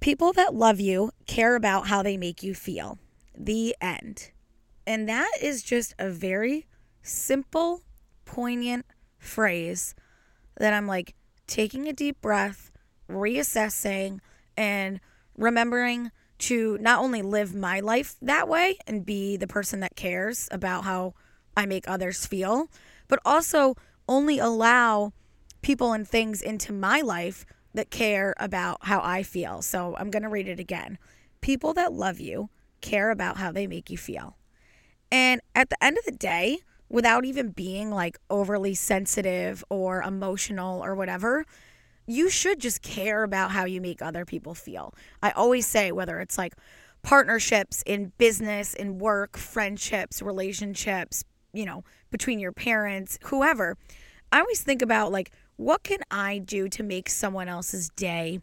People 0.00 0.32
that 0.32 0.54
love 0.54 0.80
you 0.80 1.10
care 1.26 1.56
about 1.56 1.88
how 1.88 2.02
they 2.02 2.16
make 2.16 2.42
you 2.42 2.54
feel. 2.54 2.98
The 3.36 3.76
end. 3.80 4.30
And 4.86 5.08
that 5.08 5.30
is 5.42 5.62
just 5.62 5.94
a 5.98 6.08
very 6.08 6.66
simple, 7.02 7.82
poignant 8.24 8.86
phrase 9.18 9.94
that 10.58 10.72
I'm 10.72 10.86
like 10.86 11.14
taking 11.46 11.86
a 11.86 11.92
deep 11.92 12.20
breath, 12.22 12.70
reassessing, 13.10 14.20
and 14.56 15.00
remembering 15.36 16.10
to 16.38 16.78
not 16.80 17.00
only 17.00 17.20
live 17.20 17.54
my 17.54 17.80
life 17.80 18.16
that 18.22 18.48
way 18.48 18.78
and 18.86 19.04
be 19.04 19.36
the 19.36 19.46
person 19.46 19.80
that 19.80 19.96
cares 19.96 20.48
about 20.50 20.84
how 20.84 21.12
I 21.56 21.66
make 21.66 21.88
others 21.88 22.26
feel, 22.26 22.68
but 23.08 23.18
also 23.24 23.76
only 24.08 24.38
allow 24.38 25.12
people 25.62 25.92
and 25.92 26.06
things 26.06 26.42
into 26.42 26.72
my 26.72 27.00
life 27.00 27.44
that 27.74 27.90
care 27.90 28.34
about 28.38 28.78
how 28.86 29.00
I 29.02 29.22
feel. 29.22 29.62
So 29.62 29.94
I'm 29.96 30.10
going 30.10 30.22
to 30.22 30.28
read 30.28 30.48
it 30.48 30.58
again. 30.58 30.98
People 31.40 31.74
that 31.74 31.92
love 31.92 32.18
you 32.18 32.50
care 32.80 33.10
about 33.10 33.36
how 33.36 33.52
they 33.52 33.66
make 33.66 33.90
you 33.90 33.98
feel. 33.98 34.36
And 35.12 35.40
at 35.54 35.70
the 35.70 35.82
end 35.82 35.98
of 35.98 36.04
the 36.04 36.12
day, 36.12 36.58
without 36.88 37.24
even 37.24 37.50
being 37.50 37.90
like 37.90 38.18
overly 38.28 38.74
sensitive 38.74 39.64
or 39.70 40.02
emotional 40.02 40.84
or 40.84 40.94
whatever, 40.94 41.44
you 42.06 42.28
should 42.28 42.58
just 42.58 42.82
care 42.82 43.22
about 43.22 43.52
how 43.52 43.64
you 43.64 43.80
make 43.80 44.02
other 44.02 44.24
people 44.24 44.54
feel. 44.54 44.92
I 45.22 45.30
always 45.30 45.66
say, 45.66 45.92
whether 45.92 46.20
it's 46.20 46.36
like 46.36 46.54
partnerships 47.02 47.82
in 47.86 48.12
business, 48.18 48.74
in 48.74 48.98
work, 48.98 49.36
friendships, 49.36 50.20
relationships, 50.20 51.24
you 51.52 51.64
know, 51.64 51.84
between 52.10 52.38
your 52.38 52.52
parents, 52.52 53.18
whoever, 53.24 53.76
I 54.32 54.40
always 54.40 54.62
think 54.62 54.82
about 54.82 55.12
like, 55.12 55.32
what 55.56 55.82
can 55.82 55.98
I 56.10 56.38
do 56.38 56.68
to 56.68 56.82
make 56.82 57.08
someone 57.08 57.48
else's 57.48 57.90
day 57.90 58.40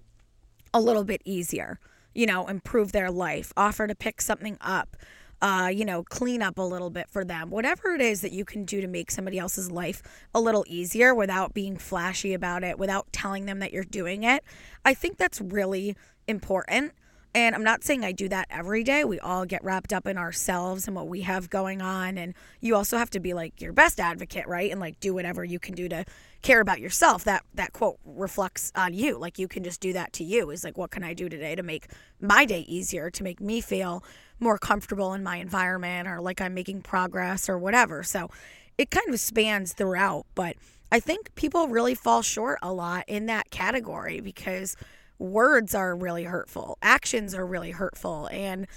a 0.74 0.80
little 0.80 1.04
bit 1.04 1.22
easier? 1.26 1.80
You 2.14 2.26
know, 2.26 2.48
improve 2.48 2.92
their 2.92 3.12
life, 3.12 3.54
offer 3.56 3.88
to 3.88 3.96
pick 3.96 4.22
something 4.22 4.58
up, 4.62 4.98
uh, 5.42 5.72
you 5.74 5.86
know, 5.86 6.04
clean 6.04 6.42
up 6.42 6.58
a 6.58 6.64
little 6.64 6.90
bit 6.90 7.10
for 7.10 7.24
them. 7.24 7.50
Whatever 7.50 7.94
it 7.94 8.02
is 8.02 8.22
that 8.22 8.32
you 8.32 8.44
can 8.44 8.66
do 8.66 8.82
to 8.82 8.88
make 8.88 9.12
somebody 9.12 9.38
else's 9.38 9.72
life 9.72 10.02
a 10.34 10.42
little 10.42 10.66
easier 10.68 11.14
without 11.14 11.54
being 11.54 11.78
flashy 11.78 12.34
about 12.34 12.64
it, 12.64 12.80
without 12.80 13.12
telling 13.12 13.46
them 13.46 13.60
that 13.60 13.72
you're 13.72 13.84
doing 13.84 14.24
it. 14.24 14.44
I 14.84 14.94
think 14.94 15.18
that's 15.18 15.40
really 15.40 15.96
important. 16.28 16.94
And 17.34 17.54
I'm 17.54 17.64
not 17.64 17.84
saying 17.84 18.04
I 18.04 18.12
do 18.12 18.28
that 18.30 18.48
every 18.50 18.84
day. 18.84 19.04
We 19.04 19.20
all 19.20 19.46
get 19.46 19.64
wrapped 19.64 19.94
up 19.94 20.08
in 20.08 20.18
ourselves 20.18 20.88
and 20.88 20.96
what 20.96 21.08
we 21.08 21.22
have 21.22 21.50
going 21.50 21.82
on. 21.82 22.18
And 22.18 22.34
you 22.62 22.76
also 22.76 22.98
have 22.98 23.10
to 23.12 23.20
be 23.20 23.34
like 23.34 23.62
your 23.62 23.74
best 23.74 24.00
advocate, 24.00 24.48
right? 24.48 24.72
And 24.72 24.80
like 24.80 25.00
do 25.00 25.14
whatever 25.14 25.44
you 25.44 25.60
can 25.60 25.76
do 25.76 25.88
to 25.90 26.06
care 26.42 26.62
about 26.62 26.80
yourself. 26.80 27.24
That 27.26 27.44
that 27.54 27.74
quote 27.74 28.00
reflects 28.06 28.72
on 28.76 28.94
you. 28.94 29.18
Like 29.20 29.38
you 29.38 29.48
can 29.48 29.64
just 29.64 29.82
do 29.82 29.94
that 29.94 30.14
to 30.14 30.24
you. 30.24 30.50
Is 30.50 30.64
like 30.64 30.78
what 30.78 30.90
can 30.90 31.04
I 31.04 31.14
do 31.14 31.30
today 31.30 31.54
to 31.56 31.64
make 31.64 31.88
my 32.20 32.46
day 32.46 32.62
easier, 32.62 33.12
to 33.12 33.24
make 33.24 33.40
me 33.40 33.62
feel 33.62 34.04
more 34.40 34.58
comfortable 34.58 35.14
in 35.14 35.24
my 35.24 35.38
environment 35.38 36.08
or 36.08 36.22
like 36.22 36.42
I'm 36.42 36.54
making 36.54 36.82
progress 36.82 37.50
or 37.50 37.58
whatever. 37.58 38.04
So 38.04 38.30
it 38.78 38.92
kind 38.92 39.10
of 39.10 39.20
spans 39.20 39.74
throughout, 39.74 40.26
but 40.36 40.56
I 40.92 41.00
think 41.00 41.34
people 41.36 41.68
really 41.68 41.96
fall 41.96 42.22
short 42.22 42.60
a 42.62 42.72
lot 42.72 43.04
in 43.08 43.26
that 43.26 43.50
category 43.50 44.22
because 44.22 44.76
words 45.20 45.74
are 45.74 45.96
really 45.96 46.26
hurtful, 46.26 46.78
actions 46.82 47.34
are 47.34 47.46
really 47.46 47.72
hurtful, 47.72 48.30
and 48.32 48.68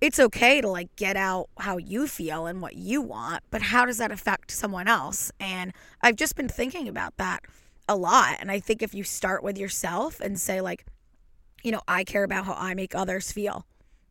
it's 0.00 0.18
okay 0.18 0.60
to 0.60 0.68
like 0.68 0.94
get 0.96 1.16
out 1.16 1.50
how 1.58 1.76
you 1.76 2.06
feel 2.06 2.46
and 2.46 2.62
what 2.62 2.76
you 2.76 3.02
want, 3.02 3.42
but 3.50 3.60
how 3.62 3.84
does 3.84 3.98
that 3.98 4.10
affect 4.10 4.50
someone 4.50 4.88
else? 4.88 5.30
And 5.38 5.72
I've 6.00 6.16
just 6.16 6.36
been 6.36 6.48
thinking 6.48 6.88
about 6.88 7.16
that 7.18 7.40
a 7.86 7.96
lot. 7.96 8.36
And 8.40 8.50
I 8.50 8.60
think 8.60 8.82
if 8.82 8.94
you 8.94 9.04
start 9.04 9.42
with 9.42 9.58
yourself 9.58 10.20
and 10.20 10.38
say, 10.40 10.60
like, 10.60 10.86
you 11.62 11.70
know, 11.70 11.82
I 11.86 12.04
care 12.04 12.24
about 12.24 12.46
how 12.46 12.54
I 12.54 12.72
make 12.74 12.94
others 12.94 13.30
feel 13.30 13.66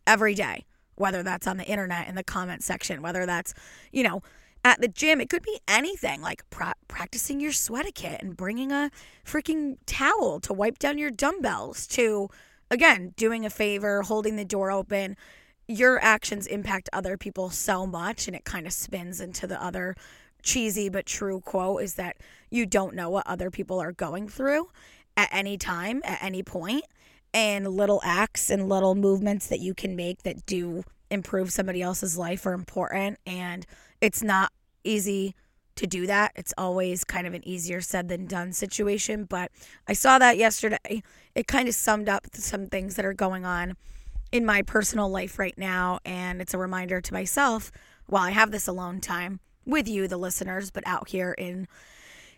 every 0.05 0.35
day, 0.35 0.65
whether 0.95 1.23
that's 1.23 1.47
on 1.47 1.57
the 1.57 1.65
internet 1.65 2.07
in 2.07 2.15
the 2.15 2.23
comment 2.23 2.63
section, 2.63 3.01
whether 3.01 3.25
that's, 3.25 3.53
you 3.91 4.03
know, 4.03 4.21
at 4.63 4.81
the 4.81 4.87
gym. 4.87 5.21
It 5.21 5.29
could 5.29 5.43
be 5.43 5.59
anything 5.67 6.21
like 6.21 6.47
pra- 6.49 6.75
practicing 6.87 7.39
your 7.39 7.51
sweat 7.51 7.85
etiquette 7.85 8.21
and 8.21 8.35
bringing 8.35 8.71
a 8.71 8.91
freaking 9.25 9.77
towel 9.85 10.39
to 10.41 10.53
wipe 10.53 10.79
down 10.79 10.97
your 10.97 11.11
dumbbells, 11.11 11.87
to, 11.87 12.29
again, 12.69 13.13
doing 13.15 13.45
a 13.45 13.49
favor, 13.49 14.01
holding 14.01 14.35
the 14.35 14.45
door 14.45 14.71
open. 14.71 15.15
Your 15.67 16.03
actions 16.03 16.47
impact 16.47 16.89
other 16.91 17.17
people 17.17 17.49
so 17.49 17.85
much, 17.85 18.27
and 18.27 18.35
it 18.35 18.43
kind 18.45 18.65
of 18.65 18.73
spins 18.73 19.21
into 19.21 19.47
the 19.47 19.61
other 19.61 19.95
cheesy 20.41 20.87
but 20.87 21.05
true 21.05 21.41
quote 21.41 21.83
is 21.83 21.95
that 21.95 22.15
you 22.49 22.65
don't 22.65 22.95
know 22.95 23.09
what 23.09 23.27
other 23.27 23.51
people 23.51 23.77
are 23.77 23.91
going 23.91 24.29
through 24.29 24.69
at 25.17 25.27
any 25.33 25.57
time, 25.57 26.01
at 26.05 26.23
any 26.23 26.41
point. 26.41 26.83
point, 26.83 26.85
and 27.33 27.67
little 27.67 28.01
acts 28.03 28.49
and 28.49 28.69
little 28.69 28.95
movements 28.95 29.47
that 29.47 29.59
you 29.59 29.73
can 29.73 29.95
make 29.95 30.23
that 30.23 30.45
do 30.45 30.83
improve 31.11 31.51
somebody 31.51 31.81
else's 31.81 32.17
life 32.17 32.45
are 32.45 32.53
important. 32.53 33.19
And 33.25 33.65
it's 34.01 34.23
not 34.23 34.51
easy 34.83 35.35
to 35.75 35.87
do 35.87 36.07
that. 36.07 36.33
It's 36.35 36.53
always 36.57 37.03
kind 37.03 37.25
of 37.25 37.33
an 37.33 37.47
easier 37.47 37.79
said 37.79 38.09
than 38.09 38.25
done 38.25 38.51
situation. 38.51 39.23
But 39.23 39.51
I 39.87 39.93
saw 39.93 40.19
that 40.19 40.37
yesterday. 40.37 41.03
It 41.35 41.47
kind 41.47 41.67
of 41.69 41.75
summed 41.75 42.09
up 42.09 42.27
some 42.33 42.67
things 42.67 42.95
that 42.95 43.05
are 43.05 43.13
going 43.13 43.45
on 43.45 43.75
in 44.31 44.45
my 44.45 44.61
personal 44.61 45.09
life 45.09 45.39
right 45.39 45.57
now. 45.57 45.99
And 46.03 46.41
it's 46.41 46.53
a 46.53 46.57
reminder 46.57 46.99
to 47.01 47.13
myself 47.13 47.71
while 48.07 48.23
I 48.23 48.31
have 48.31 48.51
this 48.51 48.67
alone 48.67 48.99
time 48.99 49.39
with 49.65 49.87
you, 49.87 50.07
the 50.07 50.17
listeners, 50.17 50.69
but 50.69 50.83
out 50.85 51.09
here 51.09 51.31
in 51.31 51.67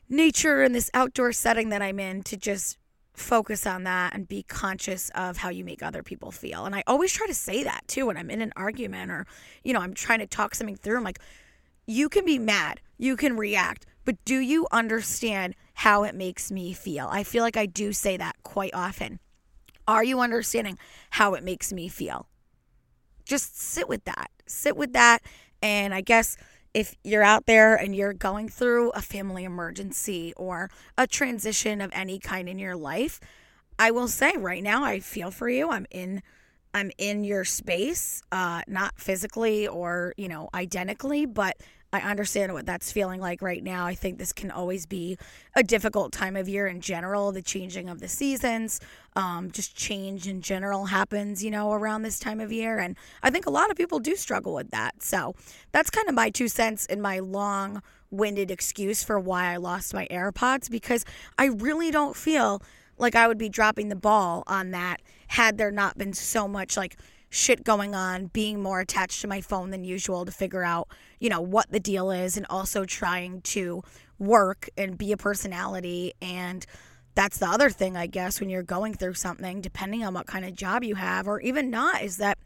nature 0.07 0.61
in 0.61 0.73
this 0.73 0.91
outdoor 0.93 1.31
setting 1.31 1.69
that 1.69 1.81
I'm 1.81 1.99
in 1.99 2.21
to 2.23 2.37
just 2.37 2.77
focus 3.13 3.65
on 3.65 3.83
that 3.83 4.13
and 4.13 4.27
be 4.27 4.43
conscious 4.43 5.09
of 5.15 5.37
how 5.37 5.49
you 5.49 5.63
make 5.63 5.81
other 5.81 6.03
people 6.03 6.31
feel. 6.31 6.65
And 6.65 6.75
I 6.75 6.83
always 6.87 7.11
try 7.11 7.27
to 7.27 7.33
say 7.33 7.63
that 7.63 7.87
too 7.87 8.05
when 8.05 8.17
I'm 8.17 8.29
in 8.29 8.41
an 8.41 8.53
argument 8.55 9.11
or, 9.11 9.25
you 9.63 9.73
know, 9.73 9.79
I'm 9.79 9.93
trying 9.93 10.19
to 10.19 10.27
talk 10.27 10.55
something 10.55 10.75
through. 10.75 10.97
I'm 10.97 11.03
like, 11.03 11.19
you 11.85 12.09
can 12.09 12.25
be 12.25 12.39
mad, 12.39 12.81
you 12.97 13.15
can 13.15 13.37
react, 13.37 13.85
but 14.05 14.23
do 14.25 14.37
you 14.37 14.67
understand 14.71 15.55
how 15.75 16.03
it 16.03 16.15
makes 16.15 16.51
me 16.51 16.73
feel? 16.73 17.07
I 17.11 17.23
feel 17.23 17.43
like 17.43 17.57
I 17.57 17.65
do 17.65 17.93
say 17.93 18.17
that 18.17 18.35
quite 18.43 18.73
often. 18.73 19.19
Are 19.87 20.03
you 20.03 20.19
understanding 20.19 20.77
how 21.11 21.33
it 21.33 21.43
makes 21.43 21.73
me 21.73 21.87
feel? 21.87 22.27
Just 23.25 23.59
sit 23.59 23.87
with 23.87 24.03
that. 24.05 24.29
Sit 24.45 24.77
with 24.77 24.93
that. 24.93 25.19
And 25.61 25.93
I 25.93 26.01
guess 26.01 26.37
if 26.73 26.95
you're 27.03 27.23
out 27.23 27.45
there 27.45 27.75
and 27.75 27.95
you're 27.95 28.13
going 28.13 28.47
through 28.47 28.91
a 28.91 29.01
family 29.01 29.43
emergency 29.43 30.33
or 30.37 30.69
a 30.97 31.07
transition 31.07 31.81
of 31.81 31.91
any 31.93 32.19
kind 32.19 32.47
in 32.47 32.59
your 32.59 32.75
life, 32.75 33.19
I 33.77 33.91
will 33.91 34.07
say 34.07 34.33
right 34.37 34.63
now 34.63 34.83
I 34.83 34.99
feel 34.99 35.31
for 35.31 35.49
you. 35.49 35.69
I'm 35.69 35.85
in 35.91 36.21
I'm 36.73 36.91
in 36.97 37.23
your 37.23 37.45
space, 37.45 38.21
uh 38.31 38.61
not 38.67 38.99
physically 38.99 39.67
or, 39.67 40.13
you 40.17 40.27
know, 40.27 40.49
identically, 40.53 41.25
but 41.25 41.57
I 41.93 41.99
understand 41.99 42.53
what 42.53 42.65
that's 42.65 42.91
feeling 42.91 43.19
like 43.19 43.41
right 43.41 43.61
now. 43.61 43.85
I 43.85 43.95
think 43.95 44.17
this 44.17 44.31
can 44.31 44.49
always 44.49 44.85
be 44.85 45.17
a 45.55 45.63
difficult 45.63 46.13
time 46.13 46.37
of 46.37 46.47
year 46.47 46.65
in 46.67 46.79
general, 46.79 47.33
the 47.33 47.41
changing 47.41 47.89
of 47.89 47.99
the 47.99 48.07
seasons, 48.07 48.79
um, 49.17 49.51
just 49.51 49.75
change 49.75 50.25
in 50.25 50.41
general 50.41 50.85
happens, 50.85 51.43
you 51.43 51.51
know, 51.51 51.73
around 51.73 52.03
this 52.03 52.17
time 52.17 52.39
of 52.39 52.49
year. 52.51 52.79
And 52.79 52.95
I 53.21 53.29
think 53.29 53.45
a 53.45 53.49
lot 53.49 53.69
of 53.71 53.75
people 53.75 53.99
do 53.99 54.15
struggle 54.15 54.53
with 54.53 54.71
that. 54.71 55.03
So 55.03 55.35
that's 55.73 55.89
kind 55.89 56.07
of 56.07 56.15
my 56.15 56.29
two 56.29 56.47
cents 56.47 56.85
in 56.85 57.01
my 57.01 57.19
long 57.19 57.81
winded 58.09 58.51
excuse 58.51 59.03
for 59.03 59.19
why 59.19 59.51
I 59.51 59.57
lost 59.57 59.93
my 59.93 60.07
AirPods 60.09 60.69
because 60.69 61.03
I 61.37 61.45
really 61.47 61.91
don't 61.91 62.15
feel 62.15 62.61
like 63.01 63.15
I 63.15 63.27
would 63.27 63.37
be 63.37 63.49
dropping 63.49 63.89
the 63.89 63.95
ball 63.95 64.43
on 64.47 64.71
that 64.71 65.01
had 65.27 65.57
there 65.57 65.71
not 65.71 65.97
been 65.97 66.13
so 66.13 66.47
much 66.47 66.77
like 66.77 66.97
shit 67.29 67.63
going 67.63 67.95
on, 67.95 68.27
being 68.27 68.61
more 68.61 68.79
attached 68.79 69.21
to 69.21 69.27
my 69.27 69.41
phone 69.41 69.71
than 69.71 69.83
usual 69.83 70.25
to 70.25 70.31
figure 70.31 70.63
out, 70.63 70.87
you 71.19 71.29
know, 71.29 71.41
what 71.41 71.71
the 71.71 71.79
deal 71.79 72.11
is, 72.11 72.37
and 72.37 72.45
also 72.49 72.85
trying 72.85 73.41
to 73.41 73.81
work 74.19 74.69
and 74.77 74.97
be 74.97 75.11
a 75.11 75.17
personality. 75.17 76.13
And 76.21 76.65
that's 77.15 77.39
the 77.39 77.47
other 77.47 77.69
thing, 77.69 77.97
I 77.97 78.07
guess, 78.07 78.39
when 78.39 78.49
you're 78.49 78.63
going 78.63 78.93
through 78.93 79.15
something, 79.15 79.61
depending 79.61 80.03
on 80.05 80.13
what 80.13 80.27
kind 80.27 80.45
of 80.45 80.55
job 80.55 80.83
you 80.83 80.95
have, 80.95 81.27
or 81.27 81.41
even 81.41 81.69
not, 81.69 82.03
is 82.03 82.17
that 82.17 82.37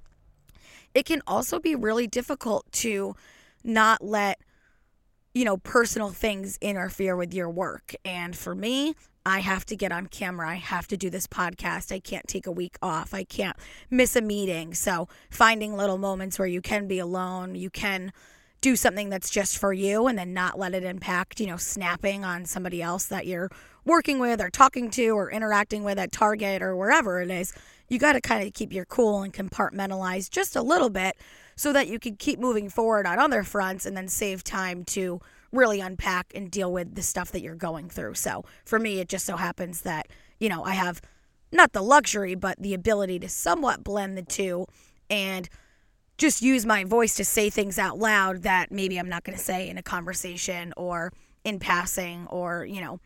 it 0.94 1.06
can 1.06 1.22
also 1.28 1.60
be 1.60 1.76
really 1.76 2.08
difficult 2.08 2.72
to 2.74 3.16
not 3.64 4.04
let 4.04 4.40
you 5.36 5.44
know, 5.44 5.58
personal 5.58 6.10
things 6.10 6.58
interfere 6.62 7.16
with 7.16 7.34
your 7.34 7.50
work. 7.50 7.94
And 8.06 8.36
for 8.36 8.56
me, 8.56 8.96
I 9.26 9.40
have 9.40 9.66
to 9.68 9.76
get 9.76 9.92
on 9.92 10.06
camera. 10.08 10.50
I 10.52 10.56
have 10.56 10.88
to 10.90 10.98
do 10.98 11.10
this 11.10 11.26
podcast. 11.26 11.92
I 11.92 12.00
can't 12.00 12.28
take 12.28 12.46
a 12.46 12.52
week 12.52 12.78
off. 12.82 13.14
I 13.14 13.24
can't 13.24 13.58
miss 13.90 14.16
a 14.16 14.22
meeting. 14.22 14.76
So, 14.76 15.10
finding 15.32 15.76
little 15.76 15.98
moments 15.98 16.38
where 16.38 16.48
you 16.48 16.62
can 16.62 16.88
be 16.88 17.00
alone, 17.00 17.56
you 17.56 17.72
can 17.72 18.14
do 18.62 18.76
something 18.76 19.10
that's 19.10 19.30
just 19.30 19.58
for 19.58 19.74
you 19.74 20.08
and 20.08 20.18
then 20.18 20.34
not 20.34 20.60
let 20.60 20.74
it 20.74 20.84
impact, 20.84 21.40
you 21.40 21.48
know, 21.48 21.58
snapping 21.58 22.24
on 22.24 22.46
somebody 22.46 22.82
else 22.82 23.06
that 23.06 23.28
you're 23.28 23.50
working 23.84 24.20
with 24.20 24.42
or 24.42 24.50
talking 24.50 24.90
to 24.90 25.10
or 25.10 25.30
interacting 25.32 25.84
with 25.84 26.00
at 26.00 26.12
Target 26.12 26.62
or 26.62 26.76
wherever 26.76 27.22
it 27.22 27.30
is. 27.30 27.54
You 27.90 28.00
got 28.00 28.14
to 28.14 28.22
kind 28.22 28.46
of 28.46 28.54
keep 28.54 28.74
your 28.74 28.86
cool 28.86 29.22
and 29.22 29.34
compartmentalize 29.34 30.30
just 30.30 30.56
a 30.56 30.62
little 30.62 30.90
bit 30.90 31.16
so 31.56 31.74
that 31.74 31.88
you 31.88 32.00
can 32.00 32.16
keep 32.16 32.40
moving 32.40 32.70
forward 32.70 33.06
on 33.06 33.20
other 33.20 33.44
fronts 33.44 33.86
and 33.86 33.96
then 33.96 34.08
save 34.08 34.44
time 34.44 34.84
to 34.86 35.20
really 35.58 35.80
unpack 35.80 36.32
and 36.36 36.52
deal 36.52 36.72
with 36.72 36.96
the 36.96 37.02
stuff 37.02 37.32
that 37.32 37.42
you're 37.42 37.56
going 37.56 37.90
through. 37.90 38.16
So 38.16 38.46
for 38.66 38.80
me, 38.80 39.00
it 39.00 39.10
just 39.10 39.26
so 39.26 39.38
happens 39.38 39.82
that, 39.82 40.08
you 40.40 40.50
know, 40.50 40.64
I 40.64 40.74
have 40.74 41.02
not 41.52 41.74
the 41.74 41.82
luxury, 41.82 42.36
but 42.36 42.58
the 42.60 42.74
ability 42.74 43.20
to 43.20 43.30
somewhat 43.30 43.84
blend 43.84 44.18
the 44.18 44.24
two 44.24 44.68
and 45.10 45.48
just 46.18 46.42
use 46.42 46.66
my 46.66 46.84
voice 46.84 47.16
to 47.16 47.26
say 47.26 47.50
things 47.50 47.78
out 47.78 47.98
loud 47.98 48.44
that 48.44 48.72
maybe 48.72 48.98
I'm 48.98 49.10
not 49.10 49.24
going 49.24 49.38
to 49.38 49.44
say 49.44 49.70
in 49.70 49.78
a 49.78 49.84
conversation 49.84 50.74
or 50.78 51.12
in 51.44 51.60
passing 51.60 52.28
or, 52.28 52.66
you 52.66 52.82
know, 52.82 53.00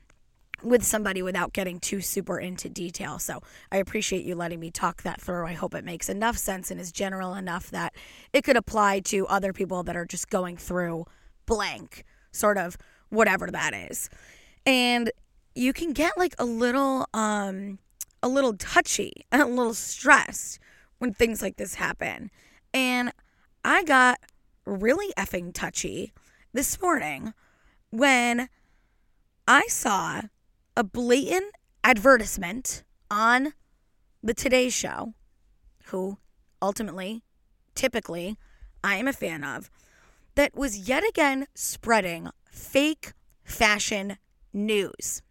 with 0.62 0.84
somebody 0.84 1.22
without 1.22 1.54
getting 1.54 1.80
too 1.80 2.02
super 2.02 2.40
into 2.40 2.70
detail. 2.70 3.18
So 3.18 3.42
I 3.72 3.78
appreciate 3.78 4.26
you 4.26 4.36
letting 4.36 4.60
me 4.60 4.72
talk 4.72 5.04
that 5.04 5.22
through. 5.22 5.48
I 5.48 5.54
hope 5.54 5.74
it 5.74 5.86
makes 5.86 6.10
enough 6.10 6.38
sense 6.38 6.70
and 6.70 6.80
is 6.80 6.92
general 6.92 7.34
enough 7.34 7.72
that 7.72 7.94
it 8.34 8.44
could 8.44 8.58
apply 8.58 9.00
to 9.02 9.26
other 9.28 9.54
people 9.54 9.84
that 9.84 9.96
are 9.96 10.06
just 10.06 10.30
going 10.30 10.58
through 10.58 11.06
blank, 11.46 12.04
sort 12.32 12.58
of 12.58 12.78
whatever 13.10 13.48
that 13.52 13.74
is. 13.74 14.10
And 14.66 15.12
you 15.56 15.74
can 15.74 15.94
get 15.94 16.18
like 16.18 16.36
a 16.38 16.46
little 16.46 17.08
um 17.14 17.80
a 18.22 18.28
little 18.28 18.54
touchy 18.54 19.26
and 19.32 19.42
a 19.42 19.46
little 19.46 19.74
stressed 19.74 20.60
when 21.00 21.14
things 21.14 21.42
like 21.42 21.58
this 21.58 21.76
happen. 21.76 22.30
And 22.74 23.12
I 23.64 23.84
got 23.84 24.20
really 24.66 25.14
effing 25.18 25.54
touchy 25.54 26.14
this 26.54 26.82
morning 26.82 27.34
when 27.90 28.50
I 29.48 29.66
saw 29.68 30.22
a 30.78 30.84
blatant 30.84 31.54
advertisement 31.84 32.84
on 33.10 33.54
the 34.22 34.34
Today 34.34 34.70
Show, 34.70 35.14
who 35.86 36.18
ultimately, 36.62 37.24
typically, 37.74 38.38
I 38.84 38.98
am 38.98 39.08
a 39.08 39.14
fan 39.14 39.44
of, 39.44 39.70
that 40.36 40.56
was 40.56 40.90
yet 40.90 41.04
again 41.08 41.48
spreading 41.54 42.30
fake 42.52 43.14
fashion 43.44 44.18
news. 44.54 45.22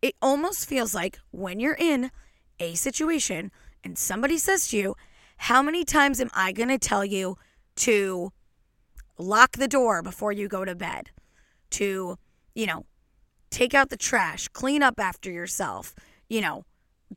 It 0.00 0.14
almost 0.20 0.68
feels 0.68 0.94
like 0.94 1.18
when 1.30 1.60
you're 1.60 1.76
in 1.78 2.10
a 2.58 2.74
situation 2.74 3.52
and 3.84 3.98
somebody 3.98 4.38
says 4.38 4.68
to 4.68 4.76
you, 4.76 4.94
How 5.36 5.62
many 5.62 5.84
times 5.84 6.20
am 6.20 6.30
I 6.34 6.52
going 6.52 6.68
to 6.68 6.78
tell 6.78 7.04
you 7.04 7.36
to 7.76 8.32
lock 9.18 9.52
the 9.52 9.68
door 9.68 10.02
before 10.02 10.32
you 10.32 10.48
go 10.48 10.64
to 10.64 10.74
bed? 10.74 11.10
To, 11.70 12.18
you 12.54 12.66
know, 12.66 12.86
take 13.50 13.74
out 13.74 13.90
the 13.90 13.96
trash, 13.96 14.48
clean 14.48 14.82
up 14.82 14.98
after 14.98 15.30
yourself, 15.30 15.94
you 16.28 16.40
know, 16.40 16.64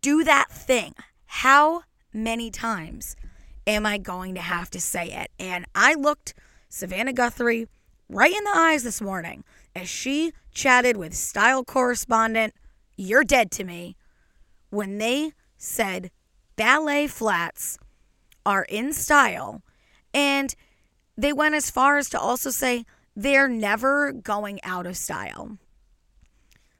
do 0.01 0.23
that 0.23 0.51
thing. 0.51 0.93
How 1.25 1.83
many 2.13 2.51
times 2.51 3.15
am 3.65 3.85
I 3.85 3.97
going 3.97 4.35
to 4.35 4.41
have 4.41 4.69
to 4.71 4.79
say 4.79 5.11
it? 5.11 5.31
And 5.39 5.65
I 5.73 5.95
looked 5.95 6.33
Savannah 6.75 7.13
Guthrie 7.13 7.69
right 8.09 8.35
in 8.35 8.43
the 8.43 8.51
eyes 8.53 8.83
this 8.83 8.99
morning 8.99 9.45
as 9.73 9.87
she 9.87 10.33
chatted 10.51 10.97
with 10.97 11.13
style 11.13 11.63
correspondent, 11.63 12.53
You're 12.97 13.23
Dead 13.23 13.49
to 13.51 13.63
Me, 13.63 13.95
when 14.71 14.97
they 14.97 15.31
said 15.57 16.11
ballet 16.57 17.07
flats 17.07 17.77
are 18.45 18.65
in 18.67 18.91
style. 18.91 19.61
And 20.13 20.53
they 21.17 21.31
went 21.31 21.55
as 21.55 21.71
far 21.71 21.95
as 21.95 22.09
to 22.09 22.19
also 22.19 22.49
say 22.49 22.83
they're 23.15 23.47
never 23.47 24.11
going 24.11 24.61
out 24.61 24.85
of 24.85 24.97
style. 24.97 25.57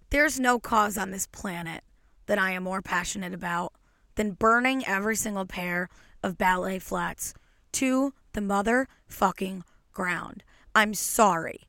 There's 0.09 0.41
no 0.41 0.59
cause 0.59 0.97
on 0.97 1.11
this 1.11 1.25
planet 1.25 1.85
that 2.25 2.37
I 2.37 2.51
am 2.51 2.63
more 2.63 2.81
passionate 2.81 3.33
about 3.33 3.71
than 4.15 4.33
burning 4.33 4.85
every 4.85 5.15
single 5.15 5.45
pair 5.45 5.87
of 6.21 6.37
ballet 6.37 6.79
flats 6.79 7.33
to 7.71 8.13
the 8.33 8.41
motherfucking 8.41 9.63
ground. 9.95 10.43
I'm 10.75 10.93
sorry. 10.93 11.61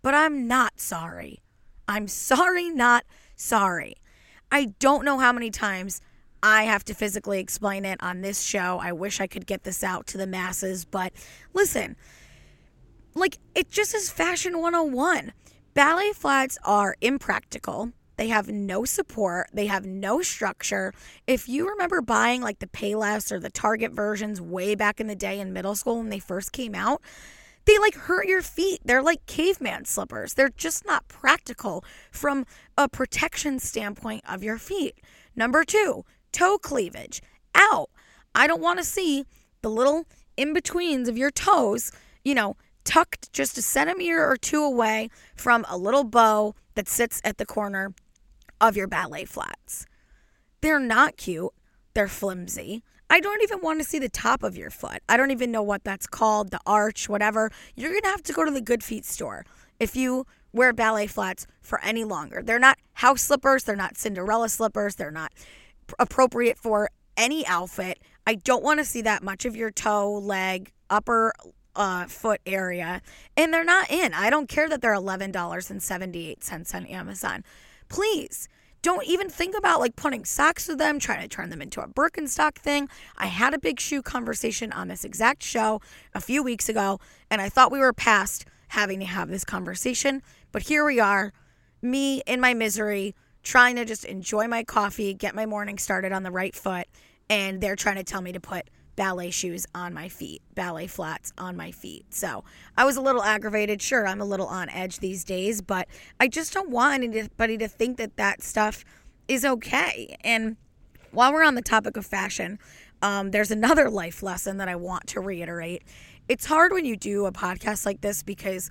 But 0.00 0.14
I'm 0.14 0.48
not 0.48 0.80
sorry. 0.80 1.42
I'm 1.86 2.08
sorry, 2.08 2.70
not 2.70 3.04
sorry. 3.36 3.96
I 4.50 4.72
don't 4.78 5.04
know 5.04 5.18
how 5.18 5.32
many 5.32 5.50
times 5.50 6.00
I 6.42 6.62
have 6.62 6.84
to 6.86 6.94
physically 6.94 7.38
explain 7.38 7.84
it 7.84 8.02
on 8.02 8.22
this 8.22 8.40
show. 8.40 8.78
I 8.82 8.92
wish 8.92 9.20
I 9.20 9.26
could 9.26 9.46
get 9.46 9.64
this 9.64 9.84
out 9.84 10.06
to 10.08 10.18
the 10.18 10.26
masses, 10.26 10.86
but 10.86 11.12
listen, 11.52 11.96
like 13.14 13.38
it 13.54 13.70
just 13.70 13.94
is 13.94 14.10
fashion 14.10 14.60
101. 14.60 15.32
Ballet 15.74 16.12
flats 16.12 16.58
are 16.64 16.96
impractical. 17.00 17.92
They 18.16 18.28
have 18.28 18.48
no 18.48 18.84
support. 18.84 19.48
They 19.52 19.66
have 19.66 19.86
no 19.86 20.22
structure. 20.22 20.92
If 21.26 21.48
you 21.48 21.68
remember 21.68 22.02
buying 22.02 22.42
like 22.42 22.58
the 22.58 22.66
Payless 22.66 23.32
or 23.32 23.40
the 23.40 23.50
Target 23.50 23.92
versions 23.92 24.40
way 24.40 24.74
back 24.74 25.00
in 25.00 25.06
the 25.06 25.14
day 25.14 25.40
in 25.40 25.52
middle 25.52 25.74
school 25.74 25.98
when 25.98 26.08
they 26.08 26.18
first 26.18 26.52
came 26.52 26.74
out, 26.74 27.00
they 27.70 27.78
like 27.78 27.94
hurt 27.94 28.26
your 28.26 28.42
feet. 28.42 28.80
They're 28.84 29.02
like 29.02 29.24
caveman 29.26 29.84
slippers. 29.84 30.34
They're 30.34 30.48
just 30.48 30.84
not 30.86 31.06
practical 31.06 31.84
from 32.10 32.44
a 32.76 32.88
protection 32.88 33.60
standpoint 33.60 34.24
of 34.28 34.42
your 34.42 34.58
feet. 34.58 35.00
Number 35.36 35.62
two, 35.62 36.04
toe 36.32 36.58
cleavage. 36.58 37.22
Out. 37.54 37.90
I 38.34 38.48
don't 38.48 38.60
want 38.60 38.80
to 38.80 38.84
see 38.84 39.24
the 39.62 39.70
little 39.70 40.06
in 40.36 40.52
betweens 40.52 41.08
of 41.08 41.16
your 41.16 41.30
toes, 41.30 41.92
you 42.24 42.34
know, 42.34 42.56
tucked 42.82 43.32
just 43.32 43.56
a 43.56 43.62
centimeter 43.62 44.28
or 44.28 44.36
two 44.36 44.64
away 44.64 45.08
from 45.36 45.64
a 45.68 45.76
little 45.76 46.04
bow 46.04 46.56
that 46.74 46.88
sits 46.88 47.20
at 47.24 47.38
the 47.38 47.46
corner 47.46 47.94
of 48.60 48.76
your 48.76 48.88
ballet 48.88 49.26
flats. 49.26 49.86
They're 50.60 50.80
not 50.80 51.16
cute, 51.16 51.52
they're 52.00 52.08
flimsy. 52.08 52.82
I 53.10 53.20
don't 53.20 53.42
even 53.42 53.60
want 53.60 53.78
to 53.80 53.84
see 53.84 53.98
the 53.98 54.08
top 54.08 54.42
of 54.42 54.56
your 54.56 54.70
foot. 54.70 55.02
I 55.06 55.18
don't 55.18 55.32
even 55.32 55.52
know 55.52 55.62
what 55.62 55.84
that's 55.84 56.06
called, 56.06 56.50
the 56.50 56.60
arch, 56.64 57.10
whatever. 57.10 57.50
You're 57.76 57.90
going 57.90 58.04
to 58.04 58.08
have 58.08 58.22
to 58.22 58.32
go 58.32 58.42
to 58.42 58.50
the 58.50 58.62
Good 58.62 58.82
Feet 58.82 59.04
store 59.04 59.44
if 59.78 59.94
you 59.94 60.24
wear 60.50 60.72
ballet 60.72 61.08
flats 61.08 61.46
for 61.60 61.78
any 61.82 62.04
longer. 62.04 62.40
They're 62.42 62.58
not 62.58 62.78
house 62.94 63.20
slippers, 63.20 63.64
they're 63.64 63.76
not 63.76 63.98
Cinderella 63.98 64.48
slippers, 64.48 64.94
they're 64.94 65.10
not 65.10 65.30
appropriate 65.98 66.56
for 66.56 66.88
any 67.18 67.46
outfit. 67.46 67.98
I 68.26 68.36
don't 68.36 68.64
want 68.64 68.80
to 68.80 68.86
see 68.86 69.02
that 69.02 69.22
much 69.22 69.44
of 69.44 69.54
your 69.54 69.70
toe, 69.70 70.10
leg, 70.10 70.72
upper 70.88 71.34
uh, 71.76 72.06
foot 72.06 72.40
area, 72.46 73.02
and 73.36 73.52
they're 73.52 73.62
not 73.62 73.90
in. 73.90 74.14
I 74.14 74.30
don't 74.30 74.48
care 74.48 74.70
that 74.70 74.80
they're 74.80 74.96
$11.78 74.96 76.74
on 76.74 76.86
Amazon. 76.86 77.44
Please 77.90 78.48
don't 78.82 79.06
even 79.06 79.28
think 79.28 79.56
about 79.56 79.80
like 79.80 79.96
putting 79.96 80.24
socks 80.24 80.68
with 80.68 80.78
them, 80.78 80.98
trying 80.98 81.22
to 81.22 81.28
turn 81.28 81.50
them 81.50 81.62
into 81.62 81.80
a 81.80 81.88
Birkenstock 81.88 82.56
thing. 82.56 82.88
I 83.16 83.26
had 83.26 83.54
a 83.54 83.58
big 83.58 83.80
shoe 83.80 84.02
conversation 84.02 84.72
on 84.72 84.88
this 84.88 85.04
exact 85.04 85.42
show 85.42 85.80
a 86.14 86.20
few 86.20 86.42
weeks 86.42 86.68
ago, 86.68 86.98
and 87.30 87.40
I 87.40 87.48
thought 87.48 87.72
we 87.72 87.80
were 87.80 87.92
past 87.92 88.46
having 88.68 89.00
to 89.00 89.06
have 89.06 89.28
this 89.28 89.44
conversation. 89.44 90.22
But 90.52 90.62
here 90.62 90.84
we 90.84 91.00
are, 91.00 91.32
me 91.82 92.22
in 92.26 92.40
my 92.40 92.54
misery, 92.54 93.14
trying 93.42 93.76
to 93.76 93.84
just 93.84 94.04
enjoy 94.04 94.46
my 94.46 94.64
coffee, 94.64 95.14
get 95.14 95.34
my 95.34 95.46
morning 95.46 95.78
started 95.78 96.12
on 96.12 96.22
the 96.22 96.30
right 96.30 96.54
foot, 96.54 96.86
and 97.28 97.60
they're 97.60 97.76
trying 97.76 97.96
to 97.96 98.04
tell 98.04 98.22
me 98.22 98.32
to 98.32 98.40
put 98.40 98.68
ballet 99.00 99.30
shoes 99.30 99.66
on 99.74 99.94
my 99.94 100.10
feet, 100.10 100.42
ballet 100.54 100.86
flats 100.86 101.32
on 101.38 101.56
my 101.56 101.70
feet. 101.70 102.12
So 102.12 102.44
I 102.76 102.84
was 102.84 102.98
a 102.98 103.00
little 103.00 103.22
aggravated. 103.22 103.80
Sure, 103.80 104.06
I'm 104.06 104.20
a 104.20 104.26
little 104.26 104.46
on 104.46 104.68
edge 104.68 104.98
these 104.98 105.24
days, 105.24 105.62
but 105.62 105.88
I 106.20 106.28
just 106.28 106.52
don't 106.52 106.68
want 106.68 107.02
anybody 107.02 107.56
to 107.56 107.66
think 107.66 107.96
that 107.96 108.18
that 108.18 108.42
stuff 108.42 108.84
is 109.26 109.42
okay. 109.42 110.18
And 110.22 110.58
while 111.12 111.32
we're 111.32 111.44
on 111.44 111.54
the 111.54 111.62
topic 111.62 111.96
of 111.96 112.04
fashion, 112.04 112.58
um, 113.00 113.30
there's 113.30 113.50
another 113.50 113.88
life 113.88 114.22
lesson 114.22 114.58
that 114.58 114.68
I 114.68 114.76
want 114.76 115.06
to 115.06 115.20
reiterate. 115.20 115.82
It's 116.28 116.44
hard 116.44 116.70
when 116.74 116.84
you 116.84 116.94
do 116.94 117.24
a 117.24 117.32
podcast 117.32 117.86
like 117.86 118.02
this 118.02 118.22
because 118.22 118.68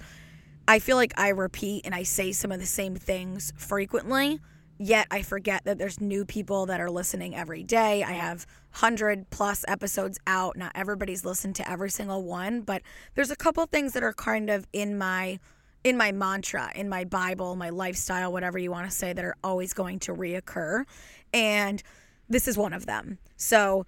I 0.67 0.77
feel 0.77 0.95
like 0.95 1.19
I 1.19 1.29
repeat 1.29 1.87
and 1.87 1.95
I 1.95 2.03
say 2.03 2.33
some 2.33 2.51
of 2.51 2.59
the 2.59 2.67
same 2.67 2.95
things 2.95 3.51
frequently 3.57 4.39
yet 4.79 5.07
I 5.11 5.21
forget 5.21 5.65
that 5.65 5.77
there's 5.77 5.99
new 5.99 6.25
people 6.25 6.65
that 6.67 6.79
are 6.79 6.89
listening 6.89 7.35
every 7.35 7.63
day. 7.63 8.01
I 8.01 8.13
have 8.13 8.47
100 8.71 9.29
plus 9.29 9.65
episodes 9.67 10.17
out. 10.25 10.57
Not 10.57 10.71
everybody's 10.73 11.25
listened 11.25 11.55
to 11.55 11.69
every 11.69 11.91
single 11.91 12.23
one, 12.23 12.61
but 12.61 12.81
there's 13.13 13.29
a 13.29 13.35
couple 13.35 13.65
things 13.65 13.93
that 13.93 14.03
are 14.03 14.13
kind 14.13 14.49
of 14.49 14.65
in 14.73 14.97
my 14.97 15.39
in 15.83 15.95
my 15.95 16.11
mantra, 16.11 16.71
in 16.75 16.89
my 16.89 17.05
Bible, 17.05 17.55
my 17.55 17.69
lifestyle, 17.69 18.33
whatever 18.33 18.57
you 18.57 18.69
want 18.69 18.89
to 18.89 18.95
say 18.95 19.13
that 19.13 19.23
are 19.23 19.37
always 19.43 19.73
going 19.73 19.97
to 19.99 20.13
reoccur. 20.13 20.83
And 21.33 21.81
this 22.27 22.49
is 22.49 22.57
one 22.57 22.73
of 22.73 22.85
them. 22.85 23.17
So, 23.37 23.85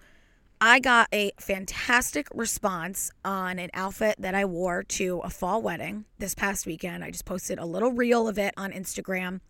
I 0.58 0.78
got 0.78 1.08
a 1.12 1.32
fantastic 1.40 2.28
response 2.32 3.10
on 3.24 3.58
an 3.58 3.68
outfit 3.74 4.14
that 4.20 4.34
I 4.36 4.44
wore 4.44 4.84
to 4.84 5.20
a 5.24 5.28
fall 5.28 5.60
wedding 5.60 6.04
this 6.18 6.36
past 6.36 6.66
weekend. 6.66 7.02
I 7.02 7.10
just 7.10 7.24
posted 7.24 7.58
a 7.58 7.66
little 7.66 7.90
reel 7.90 8.28
of 8.28 8.38
it 8.38 8.54
on 8.56 8.70
Instagram. 8.70 9.40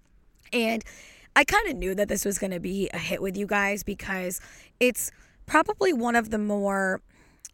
And 0.55 0.83
I 1.35 1.45
kind 1.45 1.69
of 1.69 1.77
knew 1.77 1.95
that 1.95 2.09
this 2.09 2.25
was 2.25 2.39
going 2.39 2.51
to 2.51 2.61
be 2.61 2.91
a 2.93 2.99
hit 2.99 3.23
with 3.23 3.37
you 3.37 3.47
guys 3.47 3.83
because 3.83 4.41
it's 4.81 5.11
probably 5.47 5.93
one 5.93 6.17
of 6.17 6.31
the 6.31 6.39
more 6.39 7.01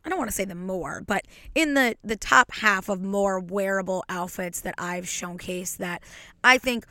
I 0.05 0.11
don't 0.11 0.19
want 0.19 0.31
to 0.31 0.35
say 0.35 0.45
the 0.45 0.55
more, 0.55 1.03
but 1.07 1.27
in 1.55 1.75
the 1.75 1.97
the 2.05 2.17
top 2.17 2.53
half 2.53 2.89
of 2.89 3.03
more 3.03 3.41
wearable 3.41 4.05
outfits 4.09 4.61
that 4.61 4.75
I've 4.79 5.05
showcased 5.05 5.79
that 5.79 6.03
I 6.43 6.59
think 6.59 6.87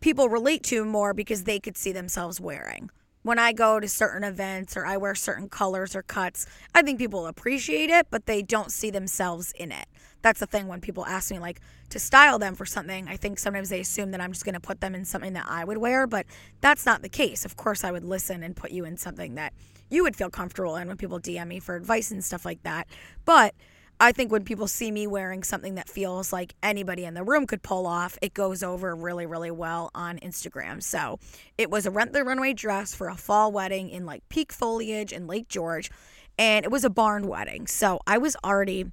people 0.00 0.28
relate 0.28 0.62
to 0.64 0.84
more 0.84 1.14
because 1.14 1.44
they 1.44 1.58
could 1.58 1.76
see 1.76 1.92
themselves 1.92 2.40
wearing. 2.40 2.90
When 3.22 3.38
I 3.38 3.52
go 3.52 3.80
to 3.80 3.88
certain 3.88 4.24
events 4.24 4.76
or 4.76 4.84
I 4.84 4.96
wear 4.96 5.14
certain 5.14 5.48
colors 5.48 5.94
or 5.94 6.02
cuts, 6.02 6.46
I 6.74 6.82
think 6.82 6.98
people 6.98 7.26
appreciate 7.26 7.88
it, 7.88 8.08
but 8.10 8.26
they 8.26 8.42
don't 8.42 8.72
see 8.72 8.90
themselves 8.90 9.52
in 9.52 9.70
it 9.72 9.86
that's 10.22 10.40
the 10.40 10.46
thing 10.46 10.68
when 10.68 10.80
people 10.80 11.04
ask 11.06 11.30
me 11.30 11.38
like 11.38 11.60
to 11.90 11.98
style 11.98 12.38
them 12.38 12.54
for 12.54 12.64
something 12.64 13.08
i 13.08 13.16
think 13.16 13.38
sometimes 13.38 13.68
they 13.68 13.80
assume 13.80 14.10
that 14.10 14.20
i'm 14.20 14.32
just 14.32 14.44
going 14.44 14.54
to 14.54 14.60
put 14.60 14.80
them 14.80 14.94
in 14.94 15.04
something 15.04 15.32
that 15.32 15.46
i 15.48 15.64
would 15.64 15.78
wear 15.78 16.06
but 16.06 16.26
that's 16.60 16.86
not 16.86 17.02
the 17.02 17.08
case 17.08 17.44
of 17.44 17.56
course 17.56 17.84
i 17.84 17.90
would 17.90 18.04
listen 18.04 18.42
and 18.42 18.56
put 18.56 18.70
you 18.70 18.84
in 18.84 18.96
something 18.96 19.34
that 19.34 19.52
you 19.90 20.02
would 20.02 20.16
feel 20.16 20.30
comfortable 20.30 20.76
in 20.76 20.88
when 20.88 20.96
people 20.96 21.20
dm 21.20 21.48
me 21.48 21.60
for 21.60 21.76
advice 21.76 22.10
and 22.10 22.24
stuff 22.24 22.44
like 22.44 22.62
that 22.62 22.86
but 23.24 23.54
I 24.00 24.10
think 24.10 24.32
when 24.32 24.42
people 24.42 24.66
see 24.66 24.90
me 24.90 25.06
wearing 25.06 25.44
something 25.44 25.76
that 25.76 25.88
feels 25.88 26.32
like 26.32 26.56
anybody 26.60 27.04
in 27.04 27.14
the 27.14 27.22
room 27.22 27.46
could 27.46 27.62
pull 27.62 27.86
off, 27.86 28.18
it 28.20 28.34
goes 28.34 28.60
over 28.64 28.96
really, 28.96 29.26
really 29.26 29.52
well 29.52 29.92
on 29.94 30.18
Instagram. 30.18 30.82
So 30.82 31.20
it 31.56 31.70
was 31.70 31.86
a 31.86 31.90
rent 31.92 32.12
the 32.12 32.24
runway 32.24 32.52
dress 32.52 32.96
for 32.96 33.08
a 33.08 33.14
fall 33.14 33.52
wedding 33.52 33.90
in 33.90 34.04
like 34.04 34.28
peak 34.28 34.52
foliage 34.52 35.12
in 35.12 35.28
Lake 35.28 35.46
George. 35.48 35.88
And 36.36 36.64
it 36.64 36.72
was 36.72 36.82
a 36.82 36.90
barn 36.90 37.28
wedding. 37.28 37.68
So 37.68 38.00
I 38.04 38.18
was 38.18 38.34
already 38.42 38.86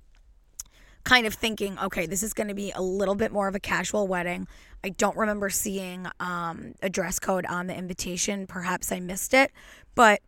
kind 1.10 1.26
of 1.26 1.34
thinking, 1.34 1.76
okay, 1.80 2.06
this 2.06 2.22
is 2.22 2.36
going 2.36 2.50
to 2.50 2.54
be 2.54 2.72
a 2.72 2.82
little 2.84 3.16
bit 3.16 3.32
more 3.32 3.48
of 3.48 3.56
a 3.56 3.60
casual 3.60 4.06
wedding. 4.08 4.48
I 4.84 4.90
don't 4.90 5.18
remember 5.18 5.50
seeing 5.50 6.06
um, 6.20 6.76
a 6.84 6.90
dress 6.90 7.18
code 7.18 7.48
on 7.48 7.66
the 7.66 7.76
invitation. 7.76 8.46
Perhaps 8.46 8.92
I 8.92 9.00
missed 9.00 9.34
it. 9.34 9.52
But 9.96 10.22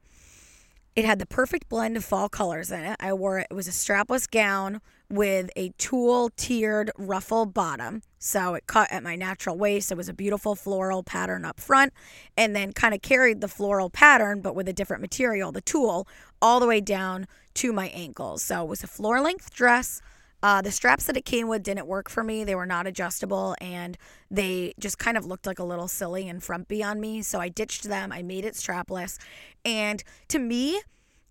it 0.95 1.05
had 1.05 1.19
the 1.19 1.27
perfect 1.27 1.69
blend 1.69 1.97
of 1.97 2.03
fall 2.03 2.29
colors 2.29 2.71
in 2.71 2.83
it. 2.83 2.97
I 2.99 3.13
wore 3.13 3.37
it, 3.37 3.47
it 3.51 3.53
was 3.53 3.67
a 3.67 3.71
strapless 3.71 4.27
gown 4.29 4.81
with 5.07 5.51
a 5.55 5.69
tulle 5.77 6.31
tiered 6.31 6.89
ruffle 6.97 7.45
bottom. 7.45 8.01
So 8.17 8.55
it 8.55 8.65
cut 8.65 8.91
at 8.91 9.03
my 9.03 9.15
natural 9.15 9.59
waist. 9.59 9.91
It 9.91 9.97
was 9.97 10.09
a 10.09 10.15
beautiful 10.15 10.55
floral 10.55 11.03
pattern 11.03 11.45
up 11.45 11.59
front 11.59 11.93
and 12.35 12.55
then 12.55 12.73
kind 12.73 12.95
of 12.95 13.03
carried 13.03 13.41
the 13.41 13.47
floral 13.47 13.91
pattern, 13.91 14.41
but 14.41 14.55
with 14.55 14.67
a 14.67 14.73
different 14.73 15.01
material, 15.01 15.51
the 15.51 15.61
tulle, 15.61 16.07
all 16.41 16.59
the 16.59 16.65
way 16.65 16.81
down 16.81 17.27
to 17.53 17.71
my 17.71 17.89
ankles. 17.89 18.41
So 18.41 18.63
it 18.63 18.67
was 18.67 18.83
a 18.83 18.87
floor 18.87 19.21
length 19.21 19.53
dress. 19.53 20.01
Uh, 20.43 20.61
the 20.61 20.71
straps 20.71 21.05
that 21.05 21.15
it 21.15 21.25
came 21.25 21.47
with 21.47 21.63
didn't 21.63 21.85
work 21.85 22.09
for 22.09 22.23
me. 22.23 22.43
They 22.43 22.55
were 22.55 22.65
not 22.65 22.87
adjustable 22.87 23.55
and 23.61 23.97
they 24.29 24.73
just 24.79 24.97
kind 24.97 25.17
of 25.17 25.25
looked 25.25 25.45
like 25.45 25.59
a 25.59 25.63
little 25.63 25.87
silly 25.87 26.27
and 26.27 26.41
frumpy 26.41 26.83
on 26.83 26.99
me. 26.99 27.21
So 27.21 27.39
I 27.39 27.49
ditched 27.49 27.83
them. 27.83 28.11
I 28.11 28.23
made 28.23 28.45
it 28.45 28.55
strapless. 28.55 29.19
And 29.63 30.03
to 30.29 30.39
me, 30.39 30.81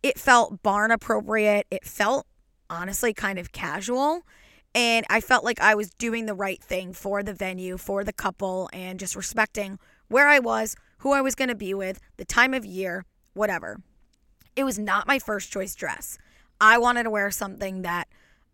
it 0.02 0.18
felt 0.18 0.62
barn 0.62 0.90
appropriate. 0.92 1.66
It 1.70 1.84
felt 1.84 2.26
honestly 2.68 3.12
kind 3.12 3.38
of 3.38 3.52
casual. 3.52 4.22
And 4.74 5.04
I 5.10 5.20
felt 5.20 5.44
like 5.44 5.60
I 5.60 5.74
was 5.74 5.90
doing 5.90 6.26
the 6.26 6.34
right 6.34 6.62
thing 6.62 6.92
for 6.92 7.24
the 7.24 7.34
venue, 7.34 7.76
for 7.76 8.04
the 8.04 8.12
couple, 8.12 8.70
and 8.72 9.00
just 9.00 9.16
respecting 9.16 9.80
where 10.06 10.28
I 10.28 10.38
was, 10.38 10.76
who 10.98 11.12
I 11.12 11.20
was 11.20 11.34
going 11.34 11.48
to 11.48 11.56
be 11.56 11.74
with, 11.74 12.00
the 12.16 12.24
time 12.24 12.54
of 12.54 12.64
year, 12.64 13.04
whatever. 13.34 13.78
It 14.54 14.62
was 14.62 14.78
not 14.78 15.08
my 15.08 15.18
first 15.18 15.50
choice 15.50 15.74
dress. 15.74 16.18
I 16.60 16.78
wanted 16.78 17.04
to 17.04 17.10
wear 17.10 17.30
something 17.32 17.82
that 17.82 18.06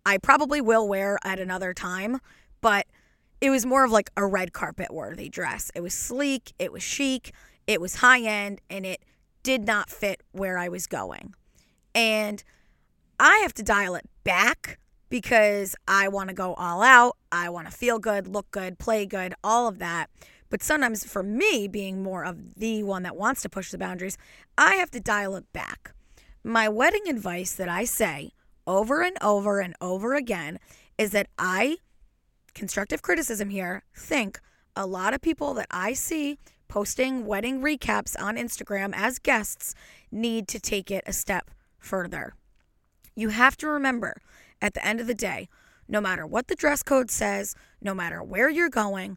I 0.07 0.19
probably 0.19 0.61
will 0.61 0.87
wear 0.87 1.19
at 1.25 1.41
another 1.41 1.75
time, 1.75 2.21
but 2.61 2.87
it 3.41 3.51
was 3.51 3.67
more 3.67 3.85
of 3.85 3.91
like 3.91 4.09
a 4.17 4.25
red 4.25 4.53
carpet 4.53 4.95
worthy 4.95 5.29
dress. 5.29 5.73
It 5.75 5.81
was 5.81 5.95
sleek, 5.95 6.53
it 6.61 6.73
was 6.73 6.85
chic, 6.85 7.35
it 7.67 7.81
was 7.81 7.97
high 7.97 8.21
end, 8.21 8.61
and 8.71 8.87
it 8.87 9.05
did 9.43 9.67
not 9.67 9.91
fit 9.91 10.23
where 10.31 10.59
I 10.59 10.69
was 10.69 10.87
going. 10.87 11.35
And 11.93 12.45
I 13.19 13.39
have 13.39 13.53
to 13.55 13.65
dial 13.65 13.97
it 13.97 14.09
back 14.23 14.79
because 15.09 15.75
I 15.89 16.07
want 16.07 16.29
to 16.29 16.35
go 16.35 16.55
all 16.55 16.83
out. 16.83 17.17
I 17.33 17.49
want 17.49 17.67
to 17.67 17.77
feel 17.77 17.99
good, 17.99 18.29
look 18.29 18.49
good, 18.53 18.79
play 18.79 19.07
good, 19.07 19.35
all 19.43 19.67
of 19.67 19.81
that. 19.81 20.09
But 20.51 20.63
sometimes 20.63 21.05
for 21.05 21.25
me, 21.25 21.67
being 21.67 22.05
more 22.05 22.25
of 22.25 22.55
the 22.55 22.85
one 22.85 23.03
that 23.03 23.17
wants 23.17 23.43
to 23.43 23.49
push 23.49 23.73
the 23.73 23.79
boundaries, 23.79 24.17
I 24.57 24.77
have 24.77 24.93
to 24.93 25.01
dial 25.01 25.35
it 25.35 25.53
back. 25.53 25.95
My 26.45 26.69
wedding 26.69 27.09
advice 27.09 27.53
that 27.55 27.69
I 27.69 27.83
say 27.83 28.31
over 28.67 29.03
and 29.03 29.17
over 29.23 29.61
and 29.61 29.75
over 29.81 30.15
again 30.15 30.59
is 30.99 31.11
that 31.13 31.29
I, 31.39 31.77
constructive 32.55 33.03
criticism 33.03 33.51
here, 33.51 33.85
think 33.95 34.41
a 34.75 34.87
lot 34.87 35.15
of 35.15 35.21
people 35.21 35.55
that 35.55 35.69
I 35.71 35.93
see 35.93 36.39
posting 36.69 37.27
wedding 37.27 37.61
recaps 37.61 38.21
on 38.21 38.37
Instagram 38.37 38.93
as 38.95 39.19
guests 39.19 39.75
need 40.11 40.49
to 40.49 40.59
take 40.59 40.91
it 40.91 41.05
a 41.07 41.13
step 41.13 41.51
further. 41.79 42.35
You 43.15 43.31
have 43.31 43.57
to 43.59 43.69
remember 43.69 44.21
at 44.61 44.75
the 44.75 44.85
end 44.85 45.01
of 45.01 45.07
the 45.07 45.15
day, 45.15 45.49
no 45.89 46.01
matter 46.01 46.27
what 46.27 46.49
the 46.49 46.57
dress 46.57 46.83
code 46.83 47.11
says, 47.11 47.55
no 47.81 47.95
matter 47.95 48.23
where 48.23 48.51
you're 48.51 48.69
going, 48.69 49.17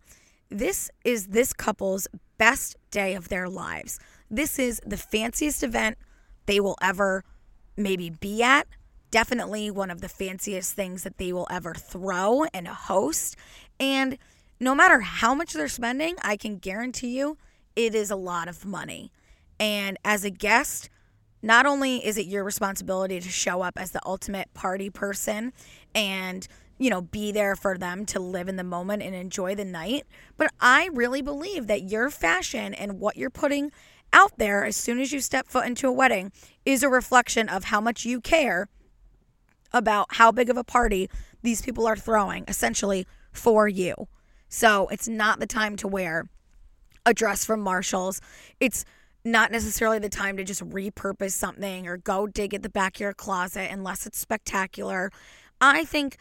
this 0.50 0.92
is 1.04 1.28
this 1.28 1.54
couple's 1.54 2.08
best 2.38 2.76
day 2.92 3.16
of 3.16 3.30
their 3.30 3.50
lives. 3.50 4.00
This 4.30 4.60
is 4.60 4.80
the 4.86 4.98
fanciest 4.98 5.64
event 5.64 5.98
they 6.46 6.60
will 6.60 6.78
ever 6.82 7.24
maybe 7.76 8.10
be 8.10 8.44
at 8.44 8.68
definitely 9.12 9.72
one 9.72 9.90
of 9.90 10.02
the 10.02 10.10
fanciest 10.10 10.74
things 10.74 11.04
that 11.04 11.18
they 11.18 11.34
will 11.34 11.48
ever 11.50 11.74
throw 11.74 12.46
and 12.54 12.68
host. 12.68 13.36
And 13.80 14.18
no 14.60 14.76
matter 14.76 15.00
how 15.00 15.34
much 15.34 15.54
they're 15.54 15.68
spending, 15.68 16.16
I 16.22 16.38
can 16.38 16.58
guarantee 16.58 17.18
you 17.18 17.38
it 17.76 17.96
is 17.96 18.12
a 18.12 18.16
lot 18.16 18.48
of 18.48 18.66
money. 18.66 19.12
And 19.60 19.98
as 20.04 20.24
a 20.24 20.30
guest, 20.30 20.90
not 21.42 21.66
only 21.66 22.06
is 22.06 22.18
it 22.18 22.26
your 22.26 22.44
responsibility 22.44 23.20
to 23.20 23.30
show 23.30 23.62
up 23.62 23.78
as 23.78 23.92
the 23.92 24.02
ultimate 24.06 24.54
party 24.54 24.90
person 24.90 25.54
and 25.96 26.48
you 26.80 26.90
know, 26.90 27.02
be 27.02 27.32
there 27.32 27.56
for 27.58 27.78
them 27.78 28.06
to 28.06 28.20
live 28.20 28.48
in 28.48 28.56
the 28.56 28.64
moment 28.64 29.04
and 29.04 29.14
enjoy 29.14 29.54
the 29.54 29.66
night. 29.66 30.08
But 30.38 30.52
I 30.62 30.90
really 30.94 31.22
believe 31.22 31.68
that 31.68 31.84
your 31.84 32.10
fashion 32.10 32.74
and 32.74 33.00
what 33.00 33.18
you're 33.18 33.30
putting 33.30 33.72
out 34.14 34.38
there 34.38 34.64
as 34.64 34.76
soon 34.76 35.00
as 35.00 35.12
you 35.12 35.20
step 35.20 35.48
foot 35.48 35.68
into 35.68 35.88
a 35.88 35.92
wedding 35.92 36.32
is 36.66 36.82
a 36.82 36.90
reflection 36.90 37.50
of 37.50 37.66
how 37.66 37.82
much 37.82 38.06
you 38.06 38.22
care 38.22 38.70
about 39.72 40.08
how 40.16 40.32
big 40.32 40.50
of 40.50 40.58
a 40.58 40.64
party 40.64 41.10
these 41.42 41.62
people 41.62 41.88
are 41.88 41.96
throwing, 41.96 42.44
essentially 42.48 43.06
for 43.32 43.68
you. 43.68 44.08
So 44.48 44.88
it's 44.88 45.08
not 45.08 45.40
the 45.40 45.48
time 45.48 45.76
to 45.78 45.88
wear 45.88 46.30
a 47.06 47.14
dress 47.14 47.46
from 47.46 47.62
Marshall's. 47.62 48.20
It's 48.60 48.84
not 49.24 49.52
necessarily 49.52 50.00
the 50.00 50.10
time 50.10 50.38
to 50.38 50.44
just 50.44 50.68
repurpose 50.68 51.32
something 51.32 51.88
or 51.88 51.98
go 51.98 52.28
dig 52.28 52.54
at 52.54 52.64
the 52.64 52.70
back 52.70 52.96
of 52.96 53.02
your 53.02 53.14
closet 53.14 53.70
unless 53.72 54.06
it's 54.06 54.18
spectacular. 54.18 55.12
I 55.62 55.84
think 55.86 56.18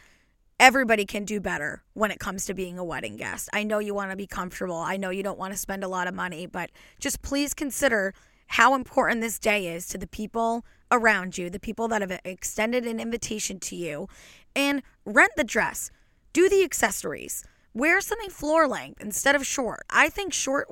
everybody 0.59 1.05
can 1.05 1.23
do 1.23 1.39
better 1.39 1.81
when 1.93 2.11
it 2.11 2.19
comes 2.19 2.45
to 2.45 2.53
being 2.53 2.77
a 2.77 2.83
wedding 2.83 3.15
guest. 3.15 3.49
I 3.53 3.63
know 3.63 3.79
you 3.79 3.93
want 3.93 4.11
to 4.11 4.17
be 4.17 4.27
comfortable. 4.27 4.75
I 4.75 4.97
know 4.97 5.09
you 5.09 5.23
don't 5.23 5.39
want 5.39 5.53
to 5.53 5.57
spend 5.57 5.83
a 5.83 5.87
lot 5.87 6.07
of 6.07 6.13
money, 6.13 6.45
but 6.45 6.69
just 6.99 7.21
please 7.21 7.53
consider 7.53 8.13
how 8.49 8.73
important 8.73 9.21
this 9.21 9.37
day 9.37 9.67
is 9.67 9.87
to 9.87 9.97
the 9.97 10.07
people 10.07 10.65
around 10.91 11.37
you, 11.37 11.49
the 11.49 11.59
people 11.59 11.87
that 11.87 12.01
have 12.01 12.19
extended 12.25 12.85
an 12.85 12.99
invitation 12.99 13.59
to 13.59 13.75
you, 13.75 14.07
and 14.55 14.81
rent 15.05 15.31
the 15.37 15.43
dress. 15.43 15.91
Do 16.33 16.49
the 16.49 16.63
accessories. 16.63 17.43
Wear 17.75 18.01
something 18.01 18.31
floor 18.31 18.67
length 18.67 19.01
instead 19.01 19.35
of 19.35 19.45
short. 19.45 19.81
I 19.91 20.09
think 20.09 20.33
short 20.33 20.67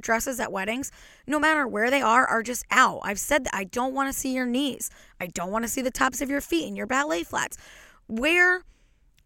dresses 0.00 0.38
at 0.38 0.52
weddings, 0.52 0.92
no 1.26 1.38
matter 1.38 1.66
where 1.66 1.90
they 1.90 2.02
are, 2.02 2.26
are 2.26 2.42
just 2.42 2.66
out. 2.70 3.00
I've 3.02 3.18
said 3.18 3.44
that 3.44 3.54
I 3.54 3.64
don't 3.64 3.94
want 3.94 4.12
to 4.12 4.18
see 4.18 4.34
your 4.34 4.46
knees. 4.46 4.90
I 5.18 5.26
don't 5.26 5.50
want 5.50 5.64
to 5.64 5.70
see 5.70 5.80
the 5.80 5.90
tops 5.90 6.20
of 6.20 6.28
your 6.28 6.42
feet 6.42 6.68
and 6.68 6.76
your 6.76 6.86
ballet 6.86 7.22
flats. 7.22 7.56
Wear 8.06 8.64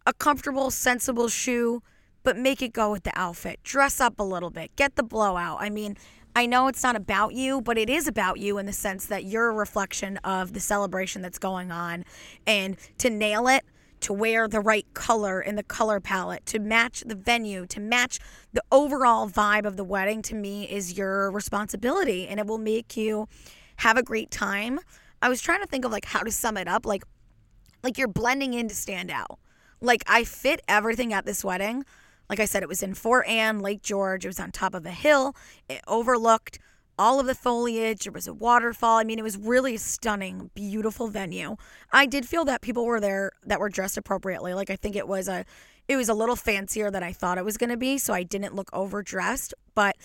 a 0.05 0.13
comfortable, 0.13 0.71
sensible 0.71 1.27
shoe, 1.27 1.83
but 2.23 2.37
make 2.37 2.61
it 2.61 2.71
go 2.71 2.91
with 2.91 3.03
the 3.03 3.11
outfit. 3.15 3.59
Dress 3.63 3.99
up 3.99 4.19
a 4.19 4.23
little 4.23 4.49
bit. 4.49 4.73
Get 4.77 4.95
the 4.95 5.03
blowout. 5.03 5.57
I 5.59 5.69
mean, 5.69 5.97
I 6.35 6.45
know 6.45 6.67
it's 6.67 6.83
not 6.83 6.95
about 6.95 7.33
you, 7.33 7.61
but 7.61 7.77
it 7.77 7.89
is 7.89 8.07
about 8.07 8.39
you 8.39 8.57
in 8.57 8.65
the 8.65 8.73
sense 8.73 9.05
that 9.07 9.25
you're 9.25 9.49
a 9.49 9.53
reflection 9.53 10.17
of 10.17 10.53
the 10.53 10.59
celebration 10.59 11.21
that's 11.21 11.39
going 11.39 11.71
on. 11.71 12.05
And 12.45 12.77
to 12.99 13.09
nail 13.09 13.47
it, 13.47 13.65
to 14.01 14.13
wear 14.13 14.47
the 14.47 14.59
right 14.59 14.85
color 14.93 15.41
in 15.41 15.55
the 15.55 15.63
color 15.63 15.99
palette, 15.99 16.45
to 16.47 16.59
match 16.59 17.03
the 17.05 17.15
venue, 17.15 17.65
to 17.67 17.79
match 17.79 18.19
the 18.53 18.63
overall 18.71 19.29
vibe 19.29 19.65
of 19.65 19.75
the 19.75 19.83
wedding, 19.83 20.21
to 20.23 20.35
me 20.35 20.63
is 20.69 20.97
your 20.97 21.31
responsibility 21.31 22.27
and 22.27 22.39
it 22.39 22.47
will 22.47 22.57
make 22.57 22.95
you 22.95 23.27
have 23.77 23.97
a 23.97 24.03
great 24.03 24.31
time. 24.31 24.79
I 25.21 25.29
was 25.29 25.41
trying 25.41 25.61
to 25.61 25.67
think 25.67 25.83
of 25.83 25.91
like 25.91 26.05
how 26.05 26.21
to 26.21 26.31
sum 26.31 26.57
it 26.57 26.67
up. 26.67 26.85
Like, 26.85 27.03
like 27.83 27.97
you're 27.97 28.07
blending 28.07 28.53
in 28.53 28.67
to 28.69 28.75
stand 28.75 29.11
out. 29.11 29.39
Like 29.81 30.03
I 30.07 30.23
fit 30.23 30.61
everything 30.67 31.11
at 31.13 31.25
this 31.25 31.43
wedding. 31.43 31.83
Like 32.29 32.39
I 32.39 32.45
said, 32.45 32.63
it 32.63 32.69
was 32.69 32.83
in 32.83 32.93
Fort 32.93 33.27
Ann, 33.27 33.59
Lake 33.59 33.81
George. 33.81 34.25
It 34.25 34.29
was 34.29 34.39
on 34.39 34.51
top 34.51 34.75
of 34.75 34.85
a 34.85 34.91
hill. 34.91 35.35
It 35.67 35.81
overlooked 35.87 36.59
all 36.99 37.19
of 37.19 37.25
the 37.25 37.33
foliage. 37.33 38.03
There 38.03 38.13
was 38.13 38.27
a 38.27 38.33
waterfall. 38.33 38.97
I 38.97 39.03
mean, 39.03 39.17
it 39.17 39.23
was 39.23 39.37
really 39.37 39.77
stunning, 39.77 40.51
beautiful 40.53 41.07
venue. 41.07 41.55
I 41.91 42.05
did 42.05 42.27
feel 42.27 42.45
that 42.45 42.61
people 42.61 42.85
were 42.85 42.99
there 42.99 43.31
that 43.45 43.59
were 43.59 43.69
dressed 43.69 43.97
appropriately. 43.97 44.53
Like 44.53 44.69
I 44.69 44.75
think 44.75 44.95
it 44.95 45.07
was 45.07 45.27
a 45.27 45.45
it 45.87 45.95
was 45.95 46.09
a 46.09 46.13
little 46.13 46.35
fancier 46.35 46.91
than 46.91 47.01
I 47.01 47.13
thought 47.13 47.39
it 47.39 47.45
was 47.45 47.57
going 47.57 47.71
to 47.71 47.77
be, 47.77 47.97
so 47.97 48.13
I 48.13 48.21
didn't 48.21 48.53
look 48.53 48.69
overdressed, 48.71 49.55
but 49.73 49.95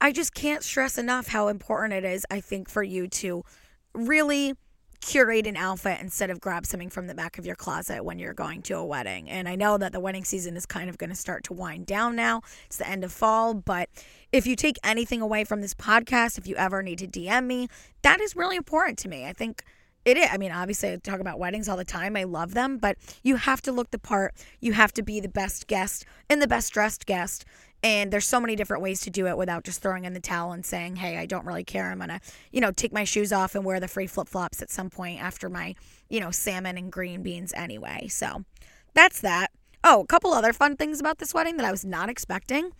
I 0.00 0.10
just 0.10 0.32
can't 0.32 0.62
stress 0.62 0.96
enough 0.96 1.26
how 1.28 1.48
important 1.48 1.92
it 1.92 2.04
is, 2.04 2.24
I 2.30 2.40
think, 2.40 2.70
for 2.70 2.82
you 2.82 3.06
to 3.08 3.44
really 3.92 4.54
curate 5.00 5.46
an 5.46 5.56
outfit 5.56 5.98
instead 6.00 6.30
of 6.30 6.40
grab 6.40 6.66
something 6.66 6.90
from 6.90 7.06
the 7.06 7.14
back 7.14 7.38
of 7.38 7.46
your 7.46 7.56
closet 7.56 8.04
when 8.04 8.18
you're 8.18 8.34
going 8.34 8.62
to 8.62 8.76
a 8.76 8.84
wedding. 8.84 9.28
And 9.30 9.48
I 9.48 9.56
know 9.56 9.78
that 9.78 9.92
the 9.92 10.00
wedding 10.00 10.24
season 10.24 10.56
is 10.56 10.66
kind 10.66 10.90
of 10.90 10.98
going 10.98 11.10
to 11.10 11.16
start 11.16 11.44
to 11.44 11.54
wind 11.54 11.86
down 11.86 12.14
now. 12.14 12.42
It's 12.66 12.76
the 12.76 12.88
end 12.88 13.04
of 13.04 13.12
fall, 13.12 13.54
but 13.54 13.88
if 14.32 14.46
you 14.46 14.56
take 14.56 14.76
anything 14.84 15.20
away 15.20 15.44
from 15.44 15.60
this 15.60 15.74
podcast, 15.74 16.38
if 16.38 16.46
you 16.46 16.54
ever 16.56 16.82
need 16.82 16.98
to 16.98 17.06
DM 17.06 17.46
me, 17.46 17.68
that 18.02 18.20
is 18.20 18.36
really 18.36 18.56
important 18.56 18.98
to 18.98 19.08
me. 19.08 19.26
I 19.26 19.32
think 19.32 19.64
it 20.04 20.16
is. 20.16 20.28
I 20.30 20.38
mean, 20.38 20.52
obviously, 20.52 20.92
I 20.92 20.96
talk 20.96 21.20
about 21.20 21.38
weddings 21.38 21.68
all 21.68 21.76
the 21.76 21.84
time. 21.84 22.16
I 22.16 22.24
love 22.24 22.54
them, 22.54 22.78
but 22.78 22.96
you 23.22 23.36
have 23.36 23.60
to 23.62 23.72
look 23.72 23.90
the 23.90 23.98
part. 23.98 24.34
You 24.58 24.72
have 24.72 24.92
to 24.94 25.02
be 25.02 25.20
the 25.20 25.28
best 25.28 25.66
guest 25.66 26.06
and 26.28 26.40
the 26.40 26.46
best 26.46 26.72
dressed 26.72 27.04
guest. 27.06 27.44
And 27.82 28.12
there's 28.12 28.26
so 28.26 28.40
many 28.40 28.56
different 28.56 28.82
ways 28.82 29.00
to 29.02 29.10
do 29.10 29.26
it 29.26 29.38
without 29.38 29.64
just 29.64 29.80
throwing 29.80 30.04
in 30.04 30.12
the 30.12 30.20
towel 30.20 30.52
and 30.52 30.64
saying, 30.64 30.96
hey, 30.96 31.16
I 31.16 31.26
don't 31.26 31.46
really 31.46 31.64
care. 31.64 31.90
I'm 31.90 31.98
going 31.98 32.10
to, 32.10 32.20
you 32.52 32.60
know, 32.60 32.72
take 32.72 32.92
my 32.92 33.04
shoes 33.04 33.32
off 33.32 33.54
and 33.54 33.64
wear 33.64 33.80
the 33.80 33.88
free 33.88 34.06
flip 34.06 34.28
flops 34.28 34.60
at 34.60 34.70
some 34.70 34.90
point 34.90 35.22
after 35.22 35.48
my, 35.48 35.74
you 36.08 36.20
know, 36.20 36.30
salmon 36.30 36.76
and 36.76 36.92
green 36.92 37.22
beans 37.22 37.54
anyway. 37.54 38.08
So 38.08 38.44
that's 38.92 39.20
that. 39.22 39.50
Oh, 39.82 40.02
a 40.02 40.06
couple 40.06 40.32
other 40.32 40.52
fun 40.52 40.76
things 40.76 41.00
about 41.00 41.18
this 41.18 41.32
wedding 41.32 41.56
that 41.56 41.64
I 41.64 41.70
was 41.70 41.84
not 41.84 42.10
expecting. 42.10 42.72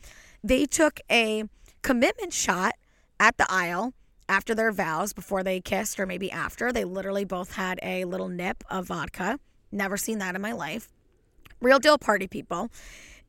They 0.45 0.67
took 0.67 1.01
a 1.11 1.45
commitment 1.83 2.35
shot 2.35 2.75
at 3.19 3.39
the 3.39 3.47
aisle 3.49 3.95
after 4.29 4.55
their 4.55 4.71
vows 4.71 5.15
before 5.15 5.43
they 5.43 5.61
kissed 5.61 5.99
or 5.99 6.05
maybe 6.05 6.31
after. 6.31 6.73
They 6.73 6.85
literally 6.85 7.25
both 7.25 7.55
had 7.55 7.81
a 7.83 8.05
little 8.05 8.29
nip 8.29 8.63
of 8.69 8.87
vodka. 8.87 9.39
Never 9.73 9.97
seen 9.97 10.19
that 10.19 10.35
in 10.35 10.43
my 10.43 10.53
life. 10.53 10.89
Real 11.61 11.79
deal 11.79 11.97
party 11.97 12.27
people 12.27 12.71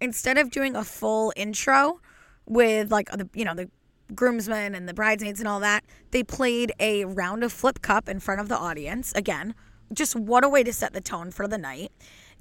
instead 0.01 0.37
of 0.37 0.49
doing 0.49 0.75
a 0.75 0.83
full 0.83 1.31
intro 1.35 2.01
with 2.45 2.91
like 2.91 3.09
the 3.11 3.29
you 3.33 3.45
know 3.45 3.53
the 3.53 3.69
groomsmen 4.13 4.75
and 4.75 4.89
the 4.89 4.93
bridesmaids 4.93 5.39
and 5.39 5.47
all 5.47 5.61
that, 5.61 5.85
they 6.09 6.23
played 6.23 6.73
a 6.79 7.05
round 7.05 7.43
of 7.43 7.53
flip 7.53 7.81
cup 7.81 8.09
in 8.09 8.19
front 8.19 8.41
of 8.41 8.49
the 8.49 8.57
audience. 8.57 9.13
Again, 9.15 9.55
just 9.93 10.15
what 10.15 10.43
a 10.43 10.49
way 10.49 10.63
to 10.63 10.73
set 10.73 10.91
the 10.91 10.99
tone 10.99 11.31
for 11.31 11.47
the 11.47 11.57
night. 11.57 11.91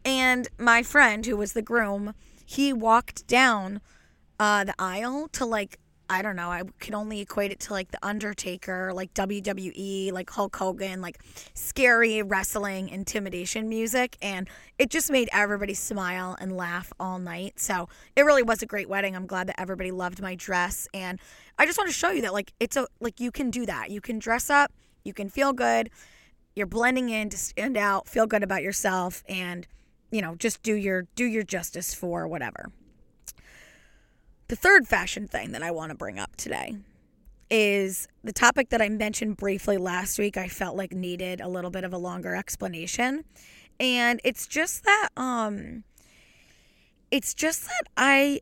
And 0.04 0.48
my 0.58 0.82
friend, 0.82 1.24
who 1.24 1.36
was 1.36 1.52
the 1.52 1.62
groom, 1.62 2.14
he 2.44 2.72
walked 2.72 3.26
down 3.26 3.80
uh, 4.40 4.64
the 4.64 4.74
aisle 4.78 5.28
to 5.32 5.44
like 5.44 5.78
I 6.10 6.22
don't 6.22 6.34
know. 6.34 6.50
I 6.50 6.64
can 6.80 6.94
only 6.94 7.20
equate 7.20 7.52
it 7.52 7.60
to 7.60 7.72
like 7.72 7.92
The 7.92 8.04
Undertaker, 8.04 8.92
like 8.92 9.14
WWE, 9.14 10.12
like 10.12 10.28
Hulk 10.28 10.56
Hogan, 10.56 11.00
like 11.00 11.20
scary 11.54 12.20
wrestling 12.20 12.88
intimidation 12.88 13.68
music. 13.68 14.18
And 14.20 14.48
it 14.76 14.90
just 14.90 15.12
made 15.12 15.28
everybody 15.32 15.72
smile 15.72 16.36
and 16.40 16.56
laugh 16.56 16.92
all 16.98 17.20
night. 17.20 17.60
So 17.60 17.88
it 18.16 18.22
really 18.22 18.42
was 18.42 18.60
a 18.60 18.66
great 18.66 18.88
wedding. 18.88 19.14
I'm 19.14 19.26
glad 19.26 19.46
that 19.46 19.60
everybody 19.60 19.92
loved 19.92 20.20
my 20.20 20.34
dress. 20.34 20.88
And 20.92 21.20
I 21.58 21.64
just 21.64 21.78
want 21.78 21.88
to 21.88 21.94
show 21.94 22.10
you 22.10 22.22
that, 22.22 22.32
like, 22.32 22.52
it's 22.58 22.76
a, 22.76 22.88
like, 22.98 23.20
you 23.20 23.30
can 23.30 23.50
do 23.50 23.64
that. 23.66 23.90
You 23.90 24.00
can 24.00 24.18
dress 24.18 24.50
up, 24.50 24.72
you 25.04 25.14
can 25.14 25.28
feel 25.28 25.52
good, 25.52 25.90
you're 26.56 26.66
blending 26.66 27.10
in 27.10 27.30
to 27.30 27.36
stand 27.36 27.76
out, 27.76 28.08
feel 28.08 28.26
good 28.26 28.42
about 28.42 28.64
yourself, 28.64 29.22
and, 29.28 29.68
you 30.10 30.22
know, 30.22 30.34
just 30.34 30.62
do 30.64 30.74
your, 30.74 31.06
do 31.14 31.24
your 31.24 31.44
justice 31.44 31.94
for 31.94 32.26
whatever. 32.26 32.72
The 34.50 34.56
third 34.56 34.88
fashion 34.88 35.28
thing 35.28 35.52
that 35.52 35.62
I 35.62 35.70
want 35.70 35.90
to 35.90 35.94
bring 35.94 36.18
up 36.18 36.34
today 36.34 36.74
is 37.52 38.08
the 38.24 38.32
topic 38.32 38.70
that 38.70 38.82
I 38.82 38.88
mentioned 38.88 39.36
briefly 39.36 39.76
last 39.76 40.18
week. 40.18 40.36
I 40.36 40.48
felt 40.48 40.76
like 40.76 40.90
needed 40.90 41.40
a 41.40 41.46
little 41.46 41.70
bit 41.70 41.84
of 41.84 41.92
a 41.92 41.96
longer 41.96 42.34
explanation. 42.34 43.24
And 43.78 44.20
it's 44.24 44.48
just 44.48 44.82
that 44.82 45.10
um 45.16 45.84
it's 47.12 47.32
just 47.32 47.66
that 47.66 47.84
I 47.96 48.40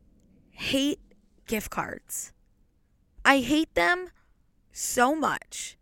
hate 0.53 0.99
gift 1.47 1.71
cards. 1.71 2.33
I 3.23 3.41
hate 3.41 3.75
them 3.75 4.09
so 4.73 5.15
much 5.15 5.77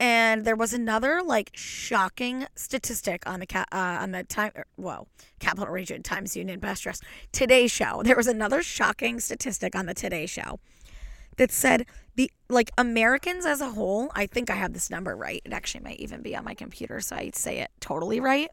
and 0.00 0.44
there 0.44 0.56
was 0.56 0.72
another 0.72 1.22
like 1.24 1.50
shocking 1.54 2.46
statistic 2.54 3.28
on 3.28 3.40
the 3.40 3.46
ca- 3.46 3.66
uh, 3.72 3.98
on 4.00 4.12
the 4.12 4.24
time 4.24 4.52
er, 4.56 4.66
well 4.76 5.08
capital 5.40 5.72
region 5.72 6.02
times 6.02 6.36
union 6.36 6.60
best 6.60 6.82
dress 6.82 7.00
today 7.32 7.66
show. 7.66 8.02
There 8.02 8.16
was 8.16 8.26
another 8.26 8.62
shocking 8.62 9.20
statistic 9.20 9.74
on 9.74 9.86
the 9.86 9.94
today 9.94 10.26
show 10.26 10.60
that 11.36 11.50
said 11.50 11.86
the 12.16 12.30
like 12.48 12.70
americans 12.76 13.46
as 13.46 13.60
a 13.60 13.70
whole 13.70 14.10
i 14.14 14.26
think 14.26 14.50
i 14.50 14.54
have 14.54 14.72
this 14.72 14.90
number 14.90 15.16
right 15.16 15.40
it 15.44 15.52
actually 15.52 15.82
might 15.84 16.00
even 16.00 16.20
be 16.20 16.34
on 16.34 16.44
my 16.44 16.52
computer 16.52 17.00
so 17.00 17.14
i 17.16 17.30
say 17.34 17.60
it 17.60 17.70
totally 17.80 18.20
right. 18.20 18.48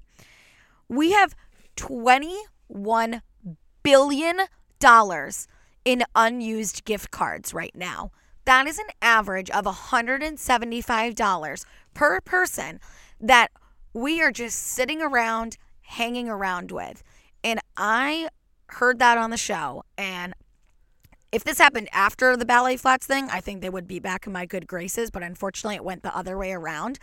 We 0.87 1.13
have 1.13 1.35
21 1.77 3.21
billion 3.83 4.39
dollars 4.79 5.47
in 5.83 6.03
unused 6.15 6.85
gift 6.85 7.11
cards 7.11 7.53
right 7.53 7.75
now 7.75 8.11
that 8.45 8.67
is 8.67 8.79
an 8.79 8.87
average 9.01 9.49
of 9.49 9.65
$175 9.65 11.65
per 11.93 12.21
person 12.21 12.79
that 13.19 13.51
we 13.93 14.21
are 14.21 14.31
just 14.31 14.59
sitting 14.59 15.01
around, 15.01 15.57
hanging 15.81 16.29
around 16.29 16.71
with. 16.71 17.03
And 17.43 17.59
I 17.77 18.29
heard 18.67 18.99
that 18.99 19.17
on 19.17 19.29
the 19.29 19.37
show. 19.37 19.83
And 19.97 20.33
if 21.31 21.43
this 21.43 21.57
happened 21.57 21.89
after 21.91 22.37
the 22.37 22.45
ballet 22.45 22.77
flats 22.77 23.05
thing, 23.05 23.27
I 23.31 23.41
think 23.41 23.61
they 23.61 23.69
would 23.69 23.87
be 23.87 23.99
back 23.99 24.27
in 24.27 24.33
my 24.33 24.45
good 24.45 24.67
graces. 24.67 25.11
But 25.11 25.23
unfortunately, 25.23 25.75
it 25.75 25.83
went 25.83 26.03
the 26.03 26.15
other 26.15 26.37
way 26.37 26.51
around. 26.51 26.99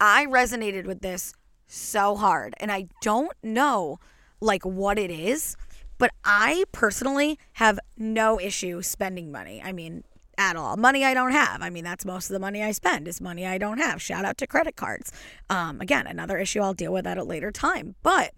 I 0.00 0.26
resonated 0.26 0.86
with 0.86 1.00
this 1.00 1.34
so 1.66 2.16
hard. 2.16 2.54
And 2.58 2.72
I 2.72 2.88
don't 3.00 3.32
know 3.42 3.98
like 4.40 4.64
what 4.64 4.98
it 4.98 5.10
is, 5.10 5.56
but 5.98 6.10
I 6.24 6.64
personally 6.72 7.38
have 7.54 7.78
no 7.96 8.40
issue 8.40 8.82
spending 8.82 9.30
money. 9.30 9.62
I 9.64 9.72
mean, 9.72 10.02
at 10.38 10.56
all. 10.56 10.76
Money 10.76 11.04
I 11.04 11.14
don't 11.14 11.32
have. 11.32 11.62
I 11.62 11.70
mean, 11.70 11.84
that's 11.84 12.04
most 12.04 12.30
of 12.30 12.34
the 12.34 12.40
money 12.40 12.62
I 12.62 12.72
spend 12.72 13.08
is 13.08 13.20
money 13.20 13.46
I 13.46 13.58
don't 13.58 13.78
have. 13.78 14.00
Shout 14.00 14.24
out 14.24 14.38
to 14.38 14.46
credit 14.46 14.76
cards. 14.76 15.12
Um, 15.50 15.80
again, 15.80 16.06
another 16.06 16.38
issue 16.38 16.60
I'll 16.60 16.74
deal 16.74 16.92
with 16.92 17.06
at 17.06 17.18
a 17.18 17.24
later 17.24 17.50
time. 17.50 17.94
But 18.02 18.32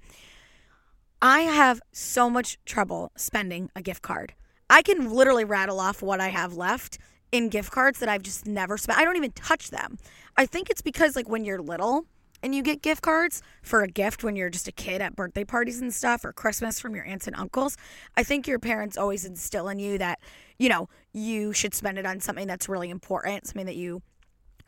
I 1.22 1.40
have 1.40 1.80
so 1.92 2.28
much 2.28 2.58
trouble 2.64 3.12
spending 3.16 3.70
a 3.74 3.82
gift 3.82 4.02
card. 4.02 4.34
I 4.68 4.82
can 4.82 5.10
literally 5.10 5.44
rattle 5.44 5.80
off 5.80 6.02
what 6.02 6.20
I 6.20 6.28
have 6.28 6.54
left 6.54 6.98
in 7.32 7.48
gift 7.48 7.70
cards 7.70 7.98
that 8.00 8.08
I've 8.08 8.22
just 8.22 8.46
never 8.46 8.76
spent. 8.76 8.98
I 8.98 9.04
don't 9.04 9.16
even 9.16 9.32
touch 9.32 9.70
them. 9.70 9.98
I 10.36 10.46
think 10.46 10.70
it's 10.70 10.82
because, 10.82 11.16
like, 11.16 11.28
when 11.28 11.44
you're 11.44 11.60
little, 11.60 12.06
and 12.44 12.54
you 12.54 12.62
get 12.62 12.82
gift 12.82 13.00
cards 13.00 13.42
for 13.62 13.82
a 13.82 13.88
gift 13.88 14.22
when 14.22 14.36
you're 14.36 14.50
just 14.50 14.68
a 14.68 14.72
kid 14.72 15.00
at 15.00 15.16
birthday 15.16 15.44
parties 15.44 15.80
and 15.80 15.92
stuff 15.92 16.26
or 16.26 16.32
Christmas 16.32 16.78
from 16.78 16.94
your 16.94 17.06
aunts 17.06 17.26
and 17.26 17.34
uncles, 17.36 17.78
I 18.18 18.22
think 18.22 18.46
your 18.46 18.58
parents 18.58 18.98
always 18.98 19.24
instill 19.24 19.66
in 19.70 19.78
you 19.78 19.96
that, 19.96 20.20
you 20.58 20.68
know, 20.68 20.90
you 21.14 21.54
should 21.54 21.74
spend 21.74 21.98
it 21.98 22.04
on 22.04 22.20
something 22.20 22.46
that's 22.46 22.68
really 22.68 22.90
important, 22.90 23.46
something 23.46 23.64
that 23.64 23.76
you 23.76 24.02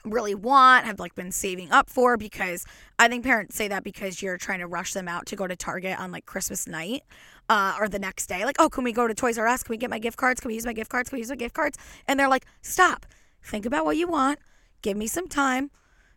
really 0.06 0.34
want, 0.34 0.86
have 0.86 0.98
like 0.98 1.14
been 1.14 1.30
saving 1.30 1.70
up 1.70 1.90
for 1.90 2.16
because 2.16 2.64
I 2.98 3.08
think 3.08 3.24
parents 3.24 3.54
say 3.54 3.68
that 3.68 3.84
because 3.84 4.22
you're 4.22 4.38
trying 4.38 4.60
to 4.60 4.66
rush 4.66 4.94
them 4.94 5.06
out 5.06 5.26
to 5.26 5.36
go 5.36 5.46
to 5.46 5.54
Target 5.54 6.00
on 6.00 6.10
like 6.10 6.24
Christmas 6.24 6.66
night 6.66 7.02
uh, 7.50 7.76
or 7.78 7.88
the 7.88 7.98
next 7.98 8.26
day. 8.26 8.46
Like, 8.46 8.56
oh, 8.58 8.70
can 8.70 8.84
we 8.84 8.92
go 8.92 9.06
to 9.06 9.12
Toys 9.14 9.36
R 9.36 9.46
Us? 9.46 9.62
Can 9.62 9.74
we 9.74 9.76
get 9.76 9.90
my 9.90 9.98
gift 9.98 10.16
cards? 10.16 10.40
Can 10.40 10.48
we 10.48 10.54
use 10.54 10.64
my 10.64 10.72
gift 10.72 10.90
cards? 10.90 11.10
Can 11.10 11.18
we 11.18 11.20
use 11.20 11.28
my 11.28 11.36
gift 11.36 11.54
cards? 11.54 11.76
And 12.08 12.18
they're 12.18 12.30
like, 12.30 12.46
stop. 12.62 13.04
Think 13.42 13.66
about 13.66 13.84
what 13.84 13.98
you 13.98 14.08
want. 14.08 14.38
Give 14.80 14.96
me 14.96 15.06
some 15.06 15.28
time. 15.28 15.70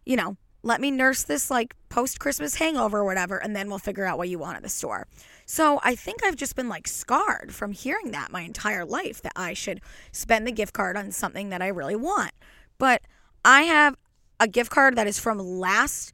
You 0.06 0.16
know, 0.16 0.38
let 0.62 0.82
me 0.82 0.92
nurse 0.92 1.24
this 1.24 1.50
like 1.50 1.76
post 1.90 2.20
Christmas 2.20 2.56
hangover 2.56 3.00
or 3.00 3.06
whatever, 3.06 3.38
and 3.38 3.56
then 3.56 3.70
we'll 3.70 3.80
figure 3.80 4.06
out 4.06 4.18
what 4.18 4.30
you 4.30 4.40
want 4.40 4.58
at 4.58 4.64
the 4.64 4.70
store. 4.70 5.08
So 5.46 5.80
I 5.84 5.96
think 5.96 6.24
I've 6.24 6.36
just 6.36 6.56
been 6.56 6.70
like 6.70 6.88
scarred 6.88 7.54
from 7.54 7.72
hearing 7.72 8.12
that 8.12 8.32
my 8.32 8.42
entire 8.42 8.86
life 8.86 9.22
that 9.22 9.34
I 9.36 9.54
should 9.54 9.82
spend 10.12 10.46
the 10.46 10.52
gift 10.52 10.74
card 10.74 10.98
on 10.98 11.12
something 11.12 11.50
that 11.50 11.62
I 11.62 11.68
really 11.68 11.96
want. 11.96 12.32
But 12.78 13.02
I 13.44 13.64
have 13.64 13.96
a 14.40 14.48
gift 14.48 14.72
card 14.72 14.96
that 14.96 15.08
is 15.08 15.20
from 15.20 15.40
last 15.40 16.14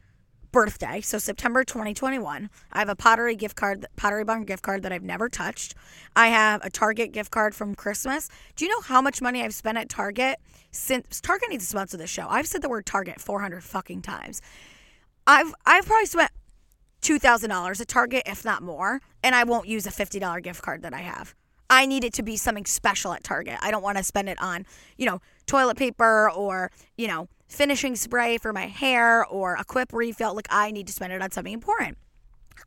birthday, 0.55 1.01
so 1.01 1.17
September 1.17 1.65
2021. 1.65 2.49
I 2.71 2.79
have 2.79 2.87
a 2.87 2.95
Pottery 2.95 3.35
gift 3.35 3.57
card, 3.57 3.85
Pottery 3.97 4.23
Barn 4.23 4.45
gift 4.45 4.63
card 4.63 4.83
that 4.83 4.93
I've 4.93 5.03
never 5.03 5.27
touched. 5.27 5.75
I 6.15 6.29
have 6.29 6.63
a 6.63 6.69
Target 6.69 7.11
gift 7.11 7.29
card 7.29 7.53
from 7.53 7.75
Christmas. 7.75 8.29
Do 8.55 8.63
you 8.63 8.71
know 8.71 8.79
how 8.79 9.01
much 9.01 9.21
money 9.21 9.43
I've 9.43 9.53
spent 9.53 9.77
at 9.77 9.89
Target 9.89 10.39
since 10.71 11.19
Target 11.19 11.49
needs 11.49 11.65
to 11.65 11.69
sponsor 11.71 11.97
the 11.97 12.07
show? 12.07 12.25
I've 12.29 12.47
said 12.47 12.61
the 12.61 12.69
word 12.69 12.85
Target 12.85 13.19
400 13.19 13.65
fucking 13.65 14.01
times. 14.01 14.41
I've 15.27 15.53
I've 15.65 15.85
probably 15.85 16.05
spent 16.05 16.31
$2,000 17.01 17.81
at 17.81 17.87
Target 17.89 18.23
if 18.25 18.45
not 18.45 18.63
more, 18.63 19.01
and 19.21 19.35
I 19.35 19.43
won't 19.43 19.67
use 19.67 19.85
a 19.85 19.91
$50 19.91 20.41
gift 20.41 20.61
card 20.61 20.83
that 20.83 20.93
I 20.93 20.99
have. 20.99 21.35
I 21.69 21.85
need 21.85 22.03
it 22.03 22.13
to 22.13 22.23
be 22.23 22.37
something 22.37 22.65
special 22.65 23.13
at 23.13 23.23
Target. 23.23 23.57
I 23.61 23.71
don't 23.71 23.83
want 23.83 23.97
to 23.97 24.03
spend 24.03 24.29
it 24.29 24.39
on, 24.41 24.65
you 24.97 25.05
know, 25.05 25.21
toilet 25.47 25.77
paper 25.77 26.29
or, 26.31 26.71
you 26.97 27.07
know, 27.07 27.27
finishing 27.47 27.95
spray 27.95 28.37
for 28.37 28.53
my 28.53 28.67
hair 28.67 29.25
or 29.25 29.55
a 29.55 29.63
quip 29.63 29.93
refill. 29.93 30.35
Like, 30.35 30.47
I 30.49 30.71
need 30.71 30.87
to 30.87 30.93
spend 30.93 31.13
it 31.13 31.21
on 31.21 31.31
something 31.31 31.53
important. 31.53 31.97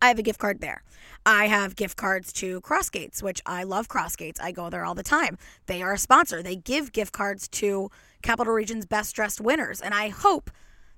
I 0.00 0.08
have 0.08 0.18
a 0.18 0.22
gift 0.22 0.38
card 0.38 0.60
there. 0.60 0.82
I 1.26 1.46
have 1.46 1.74
gift 1.74 1.96
cards 1.96 2.32
to 2.34 2.60
Crossgates, 2.60 3.22
which 3.22 3.40
I 3.46 3.64
love 3.64 3.88
Crossgates. 3.88 4.40
I 4.40 4.52
go 4.52 4.70
there 4.70 4.84
all 4.84 4.94
the 4.94 5.02
time. 5.02 5.38
They 5.66 5.82
are 5.82 5.92
a 5.92 5.98
sponsor. 5.98 6.42
They 6.42 6.56
give 6.56 6.92
gift 6.92 7.12
cards 7.12 7.48
to 7.48 7.90
Capital 8.22 8.52
Region's 8.52 8.86
best 8.86 9.14
dressed 9.14 9.40
winners. 9.40 9.80
And 9.80 9.94
I 9.94 10.08
hope 10.08 10.50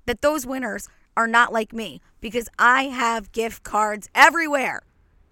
that 0.07 0.23
those 0.23 0.47
winners 0.47 0.89
are 1.17 1.27
not 1.27 1.53
like 1.53 1.73
me 1.73 2.01
because 2.21 2.49
I 2.59 2.85
have 2.85 3.33
gift 3.33 3.63
cards 3.63 4.09
everywhere 4.15 4.83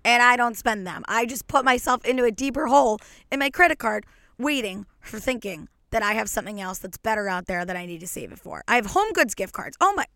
and 0.08 0.22
I 0.22 0.36
don't 0.36 0.56
spend 0.56 0.86
them. 0.86 1.04
I 1.06 1.26
just 1.26 1.48
put 1.48 1.66
myself 1.66 2.02
into 2.06 2.24
a 2.24 2.30
deeper 2.30 2.68
hole 2.68 2.98
in 3.30 3.38
my 3.38 3.50
credit 3.50 3.78
card 3.78 4.06
waiting 4.38 4.86
for 5.02 5.20
thinking 5.20 5.68
that 5.90 6.02
I 6.02 6.14
have 6.14 6.30
something 6.30 6.58
else 6.58 6.78
that's 6.78 6.96
better 6.96 7.28
out 7.28 7.44
there 7.44 7.66
that 7.66 7.76
I 7.76 7.84
need 7.84 8.00
to 8.00 8.06
save 8.06 8.32
it 8.32 8.38
for. 8.38 8.64
I 8.66 8.76
have 8.76 8.86
home 8.86 9.12
goods 9.12 9.34
gift 9.34 9.52
cards. 9.52 9.76
Oh 9.82 9.92
my. 9.94 10.06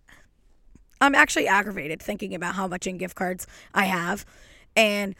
I'm 1.03 1.15
actually 1.15 1.47
aggravated 1.47 2.01
thinking 2.01 2.35
about 2.35 2.55
how 2.55 2.67
much 2.67 2.87
in 2.87 2.97
gift 2.97 3.17
cards 3.17 3.47
I 3.75 3.85
have. 3.85 4.25
And 4.75 5.15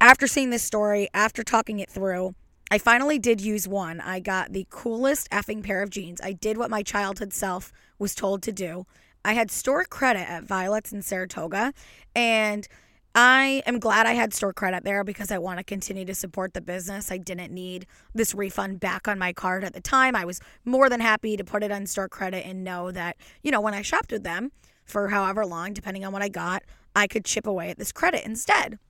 after 0.00 0.26
seeing 0.26 0.48
this 0.48 0.62
story, 0.62 1.10
after 1.12 1.42
talking 1.42 1.78
it 1.80 1.90
through, 1.90 2.34
I 2.70 2.78
finally 2.78 3.18
did 3.18 3.42
use 3.42 3.68
one. 3.68 4.00
I 4.00 4.20
got 4.20 4.54
the 4.54 4.66
coolest 4.70 5.28
effing 5.32 5.62
pair 5.62 5.82
of 5.82 5.90
jeans. 5.90 6.22
I 6.22 6.32
did 6.32 6.56
what 6.56 6.70
my 6.70 6.82
childhood 6.82 7.34
self 7.34 7.72
was 7.98 8.14
told 8.14 8.42
to 8.44 8.52
do. 8.52 8.86
I 9.22 9.34
had 9.34 9.50
store 9.50 9.84
credit 9.84 10.30
at 10.30 10.44
Violet's 10.44 10.94
in 10.94 11.02
Saratoga, 11.02 11.74
and 12.16 12.66
I 13.14 13.62
am 13.64 13.78
glad 13.78 14.06
I 14.06 14.14
had 14.14 14.34
store 14.34 14.52
credit 14.52 14.82
there 14.82 15.04
because 15.04 15.30
I 15.30 15.38
want 15.38 15.58
to 15.58 15.64
continue 15.64 16.04
to 16.04 16.14
support 16.14 16.52
the 16.52 16.60
business. 16.60 17.12
I 17.12 17.18
didn't 17.18 17.52
need 17.52 17.86
this 18.12 18.34
refund 18.34 18.80
back 18.80 19.06
on 19.06 19.20
my 19.20 19.32
card 19.32 19.62
at 19.62 19.72
the 19.72 19.80
time. 19.80 20.16
I 20.16 20.24
was 20.24 20.40
more 20.64 20.88
than 20.88 21.00
happy 21.00 21.36
to 21.36 21.44
put 21.44 21.62
it 21.62 21.70
on 21.70 21.86
store 21.86 22.08
credit 22.08 22.44
and 22.44 22.64
know 22.64 22.90
that, 22.90 23.16
you 23.42 23.52
know, 23.52 23.60
when 23.60 23.72
I 23.72 23.82
shopped 23.82 24.10
with 24.10 24.24
them 24.24 24.50
for 24.84 25.08
however 25.08 25.46
long, 25.46 25.72
depending 25.72 26.04
on 26.04 26.12
what 26.12 26.22
I 26.22 26.28
got, 26.28 26.64
I 26.96 27.06
could 27.06 27.24
chip 27.24 27.46
away 27.46 27.70
at 27.70 27.78
this 27.78 27.92
credit 27.92 28.24
instead. 28.24 28.80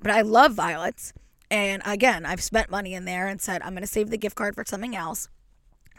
But 0.00 0.12
I 0.12 0.22
love 0.22 0.54
Violet's. 0.54 1.12
And 1.50 1.82
again, 1.84 2.24
I've 2.24 2.42
spent 2.42 2.70
money 2.70 2.94
in 2.94 3.04
there 3.04 3.28
and 3.28 3.42
said, 3.42 3.60
I'm 3.60 3.72
going 3.72 3.82
to 3.82 3.86
save 3.86 4.08
the 4.08 4.16
gift 4.16 4.36
card 4.36 4.54
for 4.54 4.64
something 4.66 4.96
else. 4.96 5.28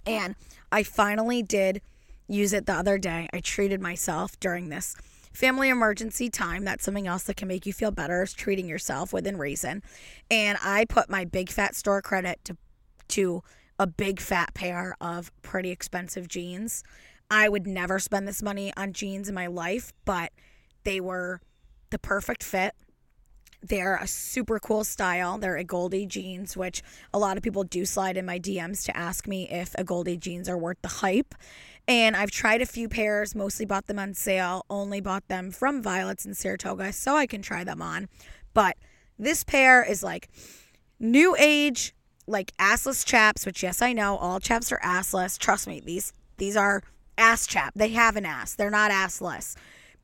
And 0.06 0.36
I 0.72 0.82
finally 0.82 1.44
did 1.44 1.82
use 2.28 2.54
it 2.54 2.66
the 2.66 2.74
other 2.74 2.98
day. 2.98 3.30
I 3.32 3.40
treated 3.40 3.82
myself 3.82 4.40
during 4.40 4.70
this 4.70 4.96
family 5.36 5.70
emergency 5.70 6.30
time. 6.30 6.64
That's 6.64 6.84
something 6.84 7.08
else 7.08 7.24
that 7.24 7.38
can 7.38 7.48
make 7.48 7.66
you 7.66 7.74
feel 7.74 7.92
better 7.92 8.24
is 8.24 8.34
treating 8.34 8.68
yourself 8.68 9.14
within 9.14 9.38
reason. 9.38 9.84
And 10.32 10.58
I 10.64 10.86
put 10.86 11.10
my 11.10 11.26
big 11.26 11.50
fat 11.50 11.76
store 11.76 12.02
credit 12.02 12.40
to 12.46 12.58
to 13.10 13.44
a 13.78 13.86
big 13.86 14.20
fat 14.20 14.54
pair 14.54 14.96
of 15.00 15.32
pretty 15.42 15.70
expensive 15.70 16.28
jeans. 16.28 16.84
I 17.30 17.50
would 17.50 17.68
never 17.68 18.00
spend 18.00 18.28
this 18.28 18.42
money 18.42 18.72
on 18.78 18.94
jeans 18.94 19.30
in 19.30 19.36
my 19.36 19.48
life, 19.48 19.92
but 20.06 20.32
they 20.84 21.00
were 21.00 21.42
the 21.90 22.00
perfect 22.00 22.44
fit. 22.44 22.74
They're 23.68 23.96
a 23.96 24.08
super 24.08 24.60
cool 24.60 24.84
style. 24.84 25.40
They're 25.40 25.58
AGOLDE 25.58 26.08
jeans, 26.08 26.56
which 26.56 26.84
a 27.14 27.18
lot 27.18 27.38
of 27.38 27.44
people 27.44 27.64
do 27.64 27.86
slide 27.86 28.16
in 28.16 28.26
my 28.26 28.40
DMs 28.40 28.86
to 28.86 28.96
ask 28.96 29.28
me 29.28 29.50
if 29.50 29.74
AGOLDE 29.74 30.20
jeans 30.20 30.48
are 30.48 30.58
worth 30.58 30.78
the 30.82 30.88
hype. 30.88 31.34
And 31.88 32.16
I've 32.16 32.32
tried 32.32 32.62
a 32.62 32.68
few 32.68 32.88
pairs, 32.88 33.34
mostly 33.34 33.66
bought 33.66 33.88
them 33.88 33.98
on 33.98 34.14
sale, 34.14 34.66
only 34.70 35.02
bought 35.02 35.28
them 35.28 35.50
from 35.50 35.82
Violets 35.82 36.26
and 36.26 36.38
Saratoga 36.38 36.94
so 36.94 37.16
I 37.16 37.26
can 37.26 37.42
try 37.42 37.64
them 37.64 37.82
on. 37.82 38.08
But 38.54 38.78
this 39.18 39.44
pair 39.44 39.84
is 39.84 40.04
like 40.04 40.30
new 41.00 41.36
age, 41.40 41.96
like 42.28 42.56
assless 42.58 43.06
chaps, 43.06 43.46
which 43.46 43.64
yes, 43.64 43.82
I 43.82 43.94
know 43.94 44.18
all 44.18 44.40
chaps 44.40 44.72
are 44.72 44.80
assless. 44.84 45.40
Trust 45.40 45.68
me, 45.68 45.80
these 45.80 46.14
these 46.38 46.58
are 46.58 46.84
ass 47.18 47.48
chap. 47.48 47.74
They 47.76 47.90
have 47.90 48.16
an 48.16 48.26
ass. 48.26 48.54
They're 48.54 48.70
not 48.70 48.92
assless. 48.92 49.56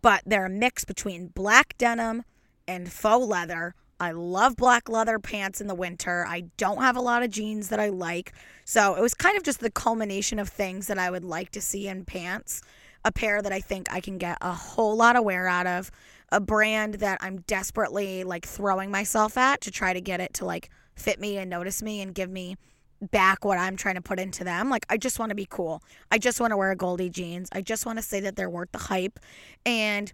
But 0.01 0.23
they're 0.25 0.45
a 0.45 0.49
mix 0.49 0.83
between 0.83 1.27
black 1.27 1.77
denim 1.77 2.23
and 2.67 2.91
faux 2.91 3.25
leather. 3.25 3.75
I 3.99 4.11
love 4.11 4.55
black 4.55 4.89
leather 4.89 5.19
pants 5.19 5.61
in 5.61 5.67
the 5.67 5.75
winter. 5.75 6.25
I 6.27 6.45
don't 6.57 6.81
have 6.81 6.97
a 6.97 7.01
lot 7.01 7.21
of 7.21 7.29
jeans 7.29 7.69
that 7.69 7.79
I 7.79 7.89
like. 7.89 8.33
So 8.65 8.95
it 8.95 9.01
was 9.01 9.13
kind 9.13 9.37
of 9.37 9.43
just 9.43 9.59
the 9.59 9.69
culmination 9.69 10.39
of 10.39 10.49
things 10.49 10.87
that 10.87 10.97
I 10.97 11.11
would 11.11 11.23
like 11.23 11.51
to 11.51 11.61
see 11.61 11.87
in 11.87 12.05
pants. 12.05 12.61
A 13.05 13.11
pair 13.11 13.41
that 13.41 13.51
I 13.51 13.59
think 13.59 13.91
I 13.93 13.99
can 13.99 14.17
get 14.17 14.37
a 14.41 14.53
whole 14.53 14.95
lot 14.95 15.15
of 15.15 15.23
wear 15.23 15.47
out 15.47 15.67
of. 15.67 15.91
A 16.31 16.39
brand 16.39 16.95
that 16.95 17.19
I'm 17.21 17.41
desperately 17.41 18.23
like 18.23 18.45
throwing 18.45 18.89
myself 18.89 19.37
at 19.37 19.61
to 19.61 19.71
try 19.71 19.93
to 19.93 20.01
get 20.01 20.19
it 20.19 20.33
to 20.35 20.45
like 20.45 20.69
fit 20.95 21.19
me 21.19 21.37
and 21.37 21.49
notice 21.49 21.81
me 21.81 22.01
and 22.01 22.15
give 22.15 22.29
me 22.29 22.57
back 23.01 23.43
what 23.43 23.57
I'm 23.57 23.75
trying 23.75 23.95
to 23.95 24.01
put 24.01 24.19
into 24.19 24.43
them. 24.43 24.69
Like, 24.69 24.85
I 24.89 24.97
just 24.97 25.19
want 25.19 25.29
to 25.29 25.35
be 25.35 25.47
cool. 25.49 25.81
I 26.11 26.17
just 26.17 26.39
want 26.39 26.51
to 26.51 26.57
wear 26.57 26.73
Goldie 26.75 27.09
jeans. 27.09 27.49
I 27.51 27.61
just 27.61 27.85
want 27.85 27.97
to 27.97 28.03
say 28.03 28.19
that 28.21 28.35
they're 28.35 28.49
worth 28.49 28.71
the 28.71 28.77
hype. 28.77 29.19
And 29.65 30.13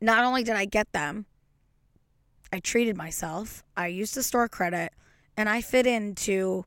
not 0.00 0.24
only 0.24 0.44
did 0.44 0.56
I 0.56 0.66
get 0.66 0.92
them, 0.92 1.26
I 2.56 2.60
treated 2.60 2.96
myself. 2.96 3.62
I 3.76 3.88
used 3.88 4.14
the 4.14 4.22
store 4.22 4.48
credit 4.48 4.94
and 5.36 5.46
I 5.46 5.60
fit 5.60 5.86
into 5.86 6.64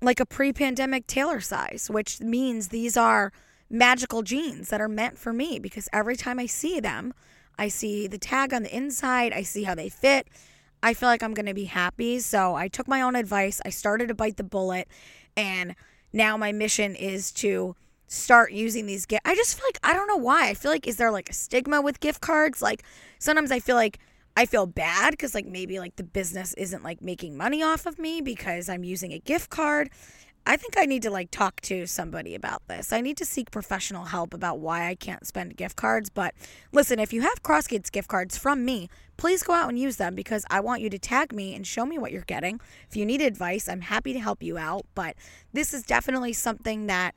like 0.00 0.20
a 0.20 0.26
pre 0.26 0.52
pandemic 0.52 1.08
tailor 1.08 1.40
size, 1.40 1.90
which 1.90 2.20
means 2.20 2.68
these 2.68 2.96
are 2.96 3.32
magical 3.68 4.22
jeans 4.22 4.70
that 4.70 4.80
are 4.80 4.88
meant 4.88 5.18
for 5.18 5.32
me 5.32 5.58
because 5.58 5.88
every 5.92 6.14
time 6.14 6.38
I 6.38 6.46
see 6.46 6.78
them, 6.78 7.12
I 7.58 7.66
see 7.66 8.06
the 8.06 8.16
tag 8.16 8.54
on 8.54 8.62
the 8.62 8.74
inside, 8.74 9.32
I 9.32 9.42
see 9.42 9.64
how 9.64 9.74
they 9.74 9.88
fit. 9.88 10.28
I 10.84 10.94
feel 10.94 11.08
like 11.08 11.24
I'm 11.24 11.34
going 11.34 11.46
to 11.46 11.54
be 11.54 11.64
happy. 11.64 12.20
So 12.20 12.54
I 12.54 12.68
took 12.68 12.86
my 12.86 13.02
own 13.02 13.16
advice. 13.16 13.60
I 13.64 13.70
started 13.70 14.06
to 14.08 14.14
bite 14.14 14.36
the 14.36 14.44
bullet. 14.44 14.86
And 15.36 15.74
now 16.12 16.36
my 16.36 16.52
mission 16.52 16.94
is 16.94 17.32
to 17.32 17.74
start 18.06 18.52
using 18.52 18.86
these 18.86 19.04
gift. 19.04 19.22
I 19.24 19.34
just 19.34 19.56
feel 19.56 19.66
like, 19.66 19.80
I 19.82 19.94
don't 19.94 20.06
know 20.06 20.16
why. 20.16 20.48
I 20.48 20.54
feel 20.54 20.70
like, 20.70 20.86
is 20.86 20.94
there 20.94 21.10
like 21.10 21.28
a 21.28 21.34
stigma 21.34 21.82
with 21.82 21.98
gift 21.98 22.20
cards? 22.20 22.62
Like 22.62 22.84
sometimes 23.18 23.50
I 23.50 23.58
feel 23.58 23.74
like 23.74 23.98
I 24.38 24.46
feel 24.46 24.66
bad 24.66 25.10
because 25.10 25.34
like 25.34 25.46
maybe 25.46 25.80
like 25.80 25.96
the 25.96 26.04
business 26.04 26.54
isn't 26.54 26.84
like 26.84 27.02
making 27.02 27.36
money 27.36 27.60
off 27.60 27.86
of 27.86 27.98
me 27.98 28.20
because 28.20 28.68
I'm 28.68 28.84
using 28.84 29.12
a 29.12 29.18
gift 29.18 29.50
card. 29.50 29.90
I 30.46 30.56
think 30.56 30.78
I 30.78 30.84
need 30.84 31.02
to 31.02 31.10
like 31.10 31.32
talk 31.32 31.60
to 31.62 31.88
somebody 31.88 32.36
about 32.36 32.62
this. 32.68 32.92
I 32.92 33.00
need 33.00 33.16
to 33.16 33.24
seek 33.24 33.50
professional 33.50 34.04
help 34.04 34.32
about 34.32 34.60
why 34.60 34.86
I 34.86 34.94
can't 34.94 35.26
spend 35.26 35.56
gift 35.56 35.74
cards. 35.74 36.08
But 36.08 36.34
listen, 36.70 37.00
if 37.00 37.12
you 37.12 37.22
have 37.22 37.42
CrossGates 37.42 37.90
gift 37.90 38.06
cards 38.06 38.38
from 38.38 38.64
me, 38.64 38.88
please 39.16 39.42
go 39.42 39.54
out 39.54 39.70
and 39.70 39.76
use 39.76 39.96
them 39.96 40.14
because 40.14 40.44
I 40.48 40.60
want 40.60 40.82
you 40.82 40.90
to 40.90 41.00
tag 41.00 41.32
me 41.32 41.52
and 41.56 41.66
show 41.66 41.84
me 41.84 41.98
what 41.98 42.12
you're 42.12 42.22
getting. 42.22 42.60
If 42.88 42.94
you 42.94 43.04
need 43.04 43.20
advice, 43.20 43.68
I'm 43.68 43.80
happy 43.80 44.12
to 44.12 44.20
help 44.20 44.40
you 44.40 44.56
out. 44.56 44.86
But 44.94 45.16
this 45.52 45.74
is 45.74 45.82
definitely 45.82 46.32
something 46.32 46.86
that, 46.86 47.16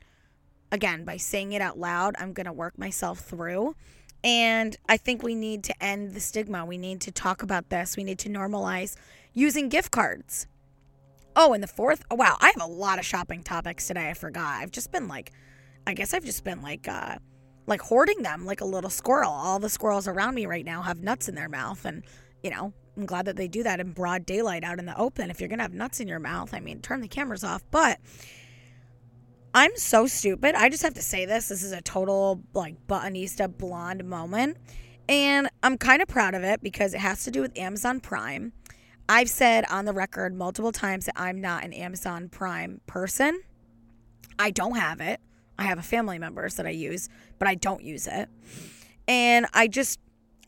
again, 0.72 1.04
by 1.04 1.18
saying 1.18 1.52
it 1.52 1.62
out 1.62 1.78
loud, 1.78 2.16
I'm 2.18 2.32
going 2.32 2.46
to 2.46 2.52
work 2.52 2.76
myself 2.76 3.20
through. 3.20 3.76
And 4.24 4.76
I 4.88 4.96
think 4.96 5.22
we 5.22 5.34
need 5.34 5.64
to 5.64 5.84
end 5.84 6.14
the 6.14 6.20
stigma. 6.20 6.64
We 6.64 6.78
need 6.78 7.00
to 7.02 7.10
talk 7.10 7.42
about 7.42 7.70
this. 7.70 7.96
We 7.96 8.04
need 8.04 8.18
to 8.20 8.28
normalize 8.28 8.96
using 9.32 9.68
gift 9.68 9.90
cards. 9.90 10.46
Oh, 11.34 11.54
and 11.54 11.62
the 11.62 11.68
fourth, 11.68 12.04
oh, 12.10 12.14
wow, 12.14 12.36
I 12.40 12.52
have 12.54 12.62
a 12.62 12.72
lot 12.72 12.98
of 12.98 13.06
shopping 13.06 13.42
topics 13.42 13.86
today. 13.86 14.10
I 14.10 14.14
forgot. 14.14 14.60
I've 14.60 14.70
just 14.70 14.92
been 14.92 15.08
like, 15.08 15.32
I 15.86 15.94
guess 15.94 16.14
I've 16.14 16.24
just 16.24 16.44
been 16.44 16.62
like, 16.62 16.86
uh, 16.86 17.16
like 17.66 17.80
hoarding 17.80 18.22
them 18.22 18.44
like 18.44 18.60
a 18.60 18.66
little 18.66 18.90
squirrel. 18.90 19.30
All 19.30 19.58
the 19.58 19.68
squirrels 19.68 20.06
around 20.06 20.34
me 20.34 20.46
right 20.46 20.64
now 20.64 20.82
have 20.82 21.02
nuts 21.02 21.28
in 21.28 21.34
their 21.34 21.48
mouth. 21.48 21.84
And, 21.84 22.02
you 22.42 22.50
know, 22.50 22.72
I'm 22.96 23.06
glad 23.06 23.24
that 23.24 23.36
they 23.36 23.48
do 23.48 23.62
that 23.62 23.80
in 23.80 23.92
broad 23.92 24.26
daylight 24.26 24.62
out 24.62 24.78
in 24.78 24.86
the 24.86 24.98
open. 24.98 25.30
If 25.30 25.40
you're 25.40 25.48
going 25.48 25.58
to 25.58 25.64
have 25.64 25.72
nuts 25.72 26.00
in 26.00 26.08
your 26.08 26.18
mouth, 26.18 26.52
I 26.52 26.60
mean, 26.60 26.80
turn 26.80 27.00
the 27.00 27.08
cameras 27.08 27.44
off. 27.44 27.62
But 27.70 27.98
I'm 29.54 29.76
so 29.76 30.06
stupid. 30.06 30.54
I 30.54 30.68
just 30.70 30.82
have 30.82 30.94
to 30.94 31.02
say 31.02 31.26
this. 31.26 31.48
This 31.48 31.62
is 31.62 31.72
a 31.72 31.82
total 31.82 32.42
like 32.54 32.86
buttonista 32.86 33.54
blonde 33.56 34.04
moment. 34.04 34.56
And 35.08 35.48
I'm 35.62 35.76
kind 35.76 36.00
of 36.00 36.08
proud 36.08 36.34
of 36.34 36.42
it 36.42 36.62
because 36.62 36.94
it 36.94 37.00
has 37.00 37.24
to 37.24 37.30
do 37.30 37.42
with 37.42 37.56
Amazon 37.58 38.00
Prime. 38.00 38.52
I've 39.08 39.28
said 39.28 39.64
on 39.68 39.84
the 39.84 39.92
record 39.92 40.34
multiple 40.34 40.72
times 40.72 41.06
that 41.06 41.14
I'm 41.16 41.40
not 41.40 41.64
an 41.64 41.72
Amazon 41.72 42.28
Prime 42.28 42.80
person. 42.86 43.42
I 44.38 44.50
don't 44.50 44.76
have 44.76 45.00
it. 45.00 45.20
I 45.58 45.64
have 45.64 45.78
a 45.78 45.82
family 45.82 46.18
members 46.18 46.54
that 46.54 46.66
I 46.66 46.70
use, 46.70 47.08
but 47.38 47.46
I 47.46 47.54
don't 47.54 47.82
use 47.82 48.06
it. 48.06 48.30
And 49.06 49.46
I 49.52 49.68
just 49.68 50.00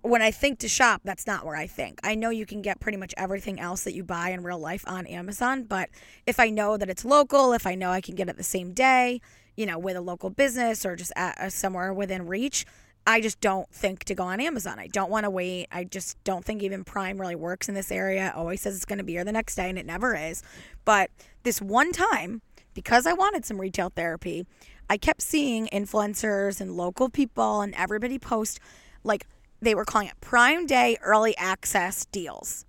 when 0.05 0.21
I 0.21 0.31
think 0.31 0.59
to 0.59 0.69
shop, 0.69 1.01
that's 1.03 1.27
not 1.27 1.47
where 1.47 1.57
I 1.57 1.67
think. 1.67 1.99
I 2.05 2.15
know 2.15 2.29
you 2.29 2.45
can 2.45 2.61
get 2.61 2.79
pretty 2.79 2.99
much 2.99 3.15
everything 3.17 3.59
else 3.59 3.85
that 3.85 3.95
you 3.95 4.05
buy 4.05 4.29
in 4.31 4.43
real 4.43 4.59
life 4.59 4.85
on 4.87 5.07
Amazon, 5.07 5.63
but 5.63 5.89
if 6.27 6.39
I 6.39 6.51
know 6.51 6.77
that 6.77 6.91
it's 6.91 7.07
local, 7.07 7.55
if 7.55 7.67
I 7.67 7.75
know 7.75 7.91
I 7.91 8.03
can 8.03 8.15
get 8.15 8.29
it 8.29 8.37
the 8.37 8.43
same 8.43 8.75
day, 8.75 9.23
you 9.57 9.65
know, 9.65 9.79
with 9.79 9.97
a 9.97 10.03
local 10.03 10.29
business 10.29 10.85
or 10.85 10.95
just 10.95 11.11
at, 11.17 11.39
uh, 11.39 11.49
somewhere 11.49 11.95
within 11.95 12.27
reach, 12.27 12.67
I 13.07 13.23
just 13.23 13.41
don't 13.41 13.71
think 13.71 14.05
to 14.05 14.15
go 14.15 14.25
on 14.25 14.41
Amazon. 14.43 14.79
I 14.79 14.89
don't 14.89 15.11
want 15.11 15.25
to 15.25 15.31
wait. 15.31 15.69
I 15.73 15.85
just 15.85 16.23
don't 16.23 16.45
think 16.45 16.63
even 16.63 16.85
Prime 16.85 17.19
really 17.19 17.35
works 17.35 17.71
in 17.71 17.75
this 17.75 17.91
area. 17.91 18.29
It 18.29 18.35
always 18.35 18.61
says 18.61 18.77
it's 18.77 18.85
going 18.85 18.99
to 18.99 19.05
be 19.05 19.13
here 19.13 19.25
the 19.25 19.33
next 19.33 19.55
day, 19.55 19.71
and 19.71 19.79
it 19.79 19.87
never 19.87 20.15
is. 20.15 20.43
But 20.85 21.11
this 21.45 21.63
one 21.63 21.93
time, 21.93 22.43
because 22.75 23.07
I 23.07 23.15
wanted 23.15 23.47
some 23.47 23.59
retail 23.59 23.89
therapy, 23.89 24.47
I 24.91 24.99
kept 24.99 25.23
seeing 25.23 25.67
influencers 25.69 26.61
and 26.61 26.77
local 26.77 27.09
people 27.09 27.63
and 27.63 27.75
everybody 27.75 28.19
post 28.19 28.61
like 29.03 29.27
they 29.65 29.75
were 29.75 29.85
calling 29.85 30.09
it 30.09 30.21
Prime 30.21 30.67
Day 30.67 30.97
early 31.03 31.37
access 31.37 32.05
deals. 32.07 32.65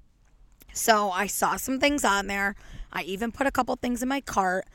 So 0.74 1.12
I 1.12 1.28
saw 1.28 1.56
some 1.56 1.80
things 1.80 2.04
on 2.04 2.28
there. 2.28 2.56
I 2.92 3.04
even 3.04 3.32
put 3.32 3.48
a 3.48 3.52
couple 3.52 3.76
things 3.76 4.02
in 4.02 4.10
my 4.10 4.22
cart 4.22 4.66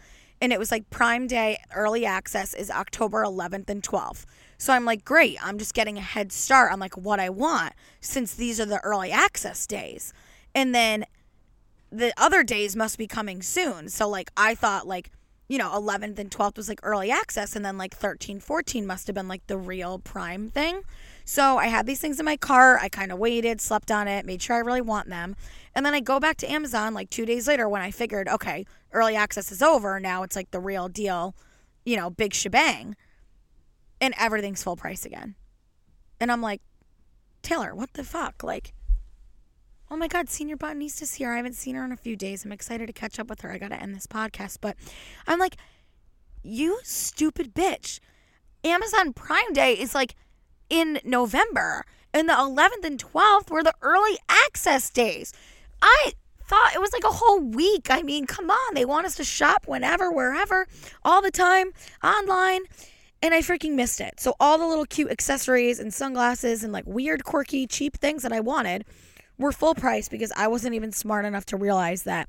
and 0.41 0.53
it 0.53 0.59
was 0.59 0.71
like 0.71 0.89
Prime 0.91 1.27
Day 1.27 1.59
early 1.75 2.07
access 2.07 2.55
is 2.55 2.71
October 2.71 3.23
11th 3.23 3.69
and 3.69 3.83
12th. 3.83 4.25
So 4.57 4.73
I'm 4.73 4.85
like, 4.85 5.05
great, 5.05 5.39
I'm 5.45 5.59
just 5.59 5.75
getting 5.75 5.99
a 5.99 6.03
head 6.03 6.33
start 6.33 6.73
on 6.73 6.81
like 6.81 6.97
what 6.97 7.21
I 7.21 7.29
want 7.29 7.75
since 8.01 8.35
these 8.35 8.59
are 8.61 8.67
the 8.67 8.81
early 8.81 9.11
access 9.11 9.67
days. 9.67 10.13
And 10.55 10.75
then 10.75 11.05
the 11.91 12.12
other 12.16 12.43
days 12.43 12.75
must 12.75 12.97
be 12.97 13.07
coming 13.07 13.43
soon. 13.43 13.89
So 13.89 14.09
like 14.09 14.31
I 14.37 14.55
thought 14.55 14.87
like, 14.87 15.11
you 15.49 15.59
know, 15.59 15.71
11th 15.71 16.18
and 16.18 16.31
12th 16.31 16.57
was 16.57 16.68
like 16.68 16.81
early 16.83 17.11
access 17.11 17.55
and 17.55 17.64
then 17.64 17.77
like 17.77 17.95
13, 17.95 18.41
14 18.41 18.87
must 18.87 19.09
have 19.09 19.14
been 19.14 19.29
like 19.29 19.47
the 19.47 19.59
real 19.59 19.99
prime 19.99 20.49
thing. 20.49 20.83
So 21.31 21.59
I 21.59 21.68
had 21.68 21.87
these 21.87 22.01
things 22.01 22.18
in 22.18 22.24
my 22.24 22.37
cart. 22.37 22.81
I 22.83 22.89
kind 22.89 23.12
of 23.12 23.18
waited, 23.20 23.61
slept 23.61 23.93
on 23.93 24.09
it, 24.09 24.26
made 24.26 24.43
sure 24.43 24.57
I 24.57 24.59
really 24.59 24.81
want 24.81 25.09
them. 25.09 25.37
And 25.76 25.87
then 25.87 25.95
I 25.95 26.01
go 26.01 26.18
back 26.18 26.37
to 26.39 26.51
Amazon 26.51 26.93
like 26.93 27.09
2 27.09 27.24
days 27.24 27.47
later 27.47 27.68
when 27.68 27.81
I 27.81 27.93
figured, 27.93 28.26
okay, 28.26 28.66
early 28.91 29.14
access 29.14 29.53
is 29.53 29.62
over. 29.62 30.01
Now 30.01 30.24
it's 30.24 30.35
like 30.35 30.51
the 30.51 30.59
real 30.59 30.89
deal, 30.89 31.37
you 31.85 31.97
know, 31.97 32.11
big 32.11 32.35
shebang 32.35 32.97
and 34.01 34.12
everything's 34.18 34.64
full 34.64 34.74
price 34.74 35.07
again. 35.07 35.37
And 36.18 36.33
I'm 36.33 36.43
like, 36.43 36.62
Taylor, 37.43 37.76
what 37.76 37.93
the 37.93 38.03
fuck? 38.03 38.43
Like, 38.43 38.72
oh 39.89 39.97
my 39.97 40.09
God, 40.09 40.28
Senior 40.28 40.57
Buttonista's 40.57 41.14
here. 41.14 41.31
I 41.31 41.37
haven't 41.37 41.55
seen 41.55 41.76
her 41.76 41.85
in 41.85 41.93
a 41.93 41.97
few 41.97 42.16
days. 42.16 42.45
I'm 42.45 42.51
excited 42.51 42.89
to 42.89 42.93
catch 42.93 43.20
up 43.20 43.31
with 43.31 43.43
her. 43.43 43.53
I 43.53 43.59
got 43.59 43.68
to 43.68 43.81
end 43.81 43.95
this 43.95 44.09
podcast. 44.09 44.57
But 44.61 44.76
I'm 45.28 45.39
like, 45.39 45.55
you 46.43 46.81
stupid 46.83 47.55
bitch. 47.55 48.01
Amazon 48.64 49.12
Prime 49.12 49.53
Day 49.53 49.74
is 49.74 49.95
like 49.95 50.16
in 50.71 51.01
November. 51.05 51.85
And 52.14 52.29
the 52.29 52.33
11th 52.33 52.85
and 52.85 52.99
12th 52.99 53.51
were 53.51 53.62
the 53.62 53.75
early 53.83 54.16
access 54.29 54.89
days. 54.91 55.33
I 55.83 56.12
thought 56.51 56.75
it 56.75 56.81
was 56.81 56.93
like 56.93 57.05
a 57.05 57.12
whole 57.12 57.41
week. 57.41 57.89
I 57.91 58.03
mean, 58.03 58.27
come 58.27 58.51
on. 58.51 58.75
They 58.75 58.85
want 58.85 59.07
us 59.07 59.14
to 59.16 59.25
shop 59.25 59.64
whenever, 59.66 60.11
wherever, 60.11 60.66
all 61.05 61.23
the 61.23 61.31
time, 61.31 61.73
online. 62.03 62.62
And 63.23 63.35
I 63.35 63.41
freaking 63.41 63.75
missed 63.75 64.01
it. 64.01 64.18
So, 64.18 64.35
all 64.41 64.59
the 64.59 64.66
little 64.66 64.87
cute 64.87 65.11
accessories 65.11 65.79
and 65.79 65.93
sunglasses 65.93 66.64
and 66.64 66.73
like 66.73 66.87
weird, 66.87 67.25
quirky, 67.25 67.66
cheap 67.66 67.99
things 67.99 68.23
that 68.23 68.33
I 68.33 68.41
wanted 68.41 68.85
were 69.39 69.53
full 69.53 69.75
price 69.75 70.09
because 70.09 70.33
I 70.37 70.49
wasn't 70.49 70.75
even 70.75 70.91
smart 70.91 71.25
enough 71.25 71.47
to 71.47 71.57
realize 71.57 72.03
that 72.05 72.29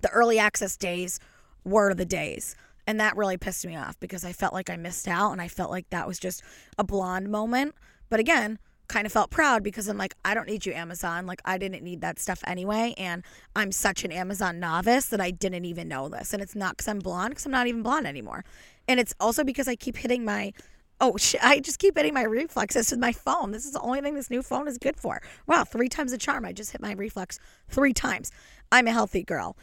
the 0.00 0.10
early 0.10 0.38
access 0.38 0.76
days 0.76 1.20
were 1.64 1.94
the 1.94 2.04
days. 2.04 2.56
And 2.86 3.00
that 3.00 3.16
really 3.16 3.36
pissed 3.36 3.66
me 3.66 3.76
off 3.76 3.98
because 3.98 4.24
I 4.24 4.32
felt 4.32 4.52
like 4.52 4.68
I 4.68 4.76
missed 4.76 5.08
out 5.08 5.32
and 5.32 5.40
I 5.40 5.48
felt 5.48 5.70
like 5.70 5.88
that 5.90 6.06
was 6.06 6.18
just 6.18 6.42
a 6.78 6.84
blonde 6.84 7.30
moment. 7.30 7.74
But 8.10 8.20
again, 8.20 8.58
kind 8.88 9.06
of 9.06 9.12
felt 9.12 9.30
proud 9.30 9.62
because 9.62 9.88
I'm 9.88 9.96
like, 9.96 10.14
I 10.24 10.34
don't 10.34 10.46
need 10.46 10.66
you, 10.66 10.72
Amazon. 10.72 11.26
Like, 11.26 11.40
I 11.44 11.58
didn't 11.58 11.82
need 11.82 12.00
that 12.02 12.18
stuff 12.18 12.42
anyway. 12.46 12.94
And 12.98 13.22
I'm 13.56 13.72
such 13.72 14.04
an 14.04 14.12
Amazon 14.12 14.60
novice 14.60 15.06
that 15.06 15.20
I 15.20 15.30
didn't 15.30 15.64
even 15.64 15.88
know 15.88 16.08
this. 16.08 16.32
And 16.32 16.42
it's 16.42 16.54
not 16.54 16.76
because 16.76 16.88
I'm 16.88 16.98
blonde, 16.98 17.30
because 17.30 17.46
I'm 17.46 17.52
not 17.52 17.66
even 17.66 17.82
blonde 17.82 18.06
anymore. 18.06 18.44
And 18.86 19.00
it's 19.00 19.14
also 19.18 19.44
because 19.44 19.68
I 19.68 19.76
keep 19.76 19.96
hitting 19.96 20.24
my, 20.24 20.52
oh, 21.00 21.16
I 21.42 21.60
just 21.60 21.78
keep 21.78 21.96
hitting 21.96 22.14
my 22.14 22.24
reflexes 22.24 22.90
with 22.90 23.00
my 23.00 23.12
phone. 23.12 23.52
This 23.52 23.64
is 23.64 23.72
the 23.72 23.80
only 23.80 24.00
thing 24.00 24.14
this 24.14 24.30
new 24.30 24.42
phone 24.42 24.68
is 24.68 24.78
good 24.78 24.96
for. 24.96 25.22
Wow, 25.46 25.64
three 25.64 25.88
times 25.88 26.12
the 26.12 26.18
charm. 26.18 26.44
I 26.44 26.52
just 26.52 26.72
hit 26.72 26.82
my 26.82 26.92
reflex 26.92 27.38
three 27.68 27.94
times. 27.94 28.30
I'm 28.70 28.86
a 28.86 28.92
healthy 28.92 29.22
girl. 29.22 29.56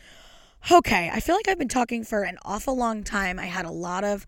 Okay, 0.70 1.09
I 1.12 1.20
feel 1.20 1.36
like 1.36 1.47
I've 1.47 1.57
been 1.57 1.68
talking 1.68 2.03
for 2.03 2.24
an 2.24 2.38
awful 2.45 2.76
long 2.76 3.03
time. 3.03 3.39
I 3.39 3.45
had 3.45 3.66
a 3.66 3.72
lot 3.72 4.03
of 4.03 4.28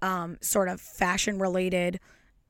um, 0.00 0.38
sort 0.40 0.68
of 0.68 0.80
fashion 0.80 1.38
related 1.38 2.00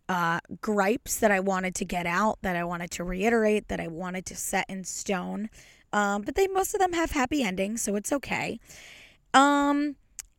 uh, 0.09 0.39
gripes 0.61 1.19
that 1.19 1.31
I 1.31 1.41
wanted 1.41 1.75
to 1.77 1.85
get 1.85 2.07
out, 2.07 2.39
that 2.43 2.55
I 2.57 2.65
wanted 2.65 2.91
to 2.93 3.05
reiterate, 3.05 3.69
that 3.69 3.81
I 3.81 3.89
wanted 3.89 4.25
to 4.27 4.37
set 4.37 4.67
in 4.69 4.85
stone. 4.85 5.51
Um, 5.93 6.23
but 6.23 6.37
they 6.37 6.47
most 6.47 6.75
of 6.75 6.81
them 6.81 6.93
have 6.93 7.11
happy 7.11 7.43
endings, 7.43 7.83
so 7.83 7.97
it's 7.97 8.13
okay. 8.13 8.61
Um, 9.33 9.97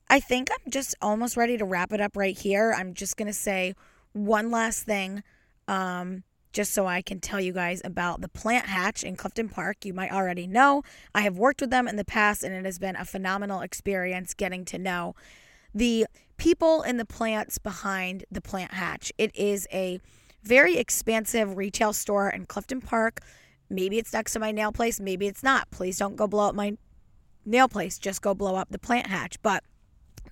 I 0.10 0.20
think 0.20 0.50
I'm 0.52 0.72
just 0.72 0.96
almost 1.02 1.36
ready 1.36 1.58
to 1.58 1.66
wrap 1.66 1.91
it 1.91 2.00
up 2.00 2.16
right 2.16 2.38
here. 2.38 2.74
I'm 2.78 2.93
just 2.93 3.18
gonna 3.18 3.34
say 3.34 3.74
one 4.14 4.52
last 4.52 4.84
thing. 4.84 5.24
Um, 5.68 6.24
just 6.56 6.74
so 6.74 6.88
I 6.88 7.01
can 7.01 7.20
tell 7.20 7.41
you 7.41 7.51
guys 7.51 7.82
about 7.84 8.22
the 8.22 8.30
Plant 8.30 8.68
Hatch 8.68 9.03
in 9.03 9.18
Clifton 9.18 9.49
Park. 9.49 9.84
You 9.84 9.93
might 9.93 10.12
already 10.12 10.47
know. 10.47 10.84
I 11.14 11.22
have 11.22 11.38
worked 11.38 11.60
with 11.60 11.70
them 11.70 11.86
in 11.86 11.97
the 11.97 12.06
past, 12.06 12.43
and 12.43 12.56
it 12.56 12.64
has 12.64 12.80
been 12.80 12.95
a 12.95 13.03
phenomenal 13.03 13.60
experience 13.60 14.34
getting 14.34 14.64
to 14.66 14.78
know 14.78 15.16
the 15.74 16.08
people 16.38 16.82
and 16.82 16.97
the 16.97 17.06
plants 17.06 17.58
behind 17.58 18.24
the 18.32 18.39
Plant 18.39 18.74
Hatch. 18.74 19.12
It 19.18 19.36
is 19.36 19.68
a 19.74 19.99
very 20.43 20.78
expansive 20.78 21.58
retail 21.58 21.91
store 21.91 22.30
in 22.30 22.45
Clifton 22.45 22.80
Park. 22.80 23.20
Maybe 23.70 23.97
it's 23.97 24.14
next 24.14 24.32
to 24.34 24.39
my 24.39 24.53
nail 24.53 24.72
place, 24.72 24.97
maybe 24.97 25.28
it's 25.28 25.43
not. 25.43 25.70
Please 25.72 25.97
don't 25.97 26.16
go 26.16 26.26
blow 26.26 26.47
up 26.47 26.56
my 26.56 26.78
nail 27.45 27.68
place, 27.68 27.99
just 27.99 28.22
go 28.22 28.34
blow 28.34 28.56
up 28.56 28.70
the 28.70 28.80
Plant 28.80 29.08
Hatch. 29.08 29.41
But 29.41 29.62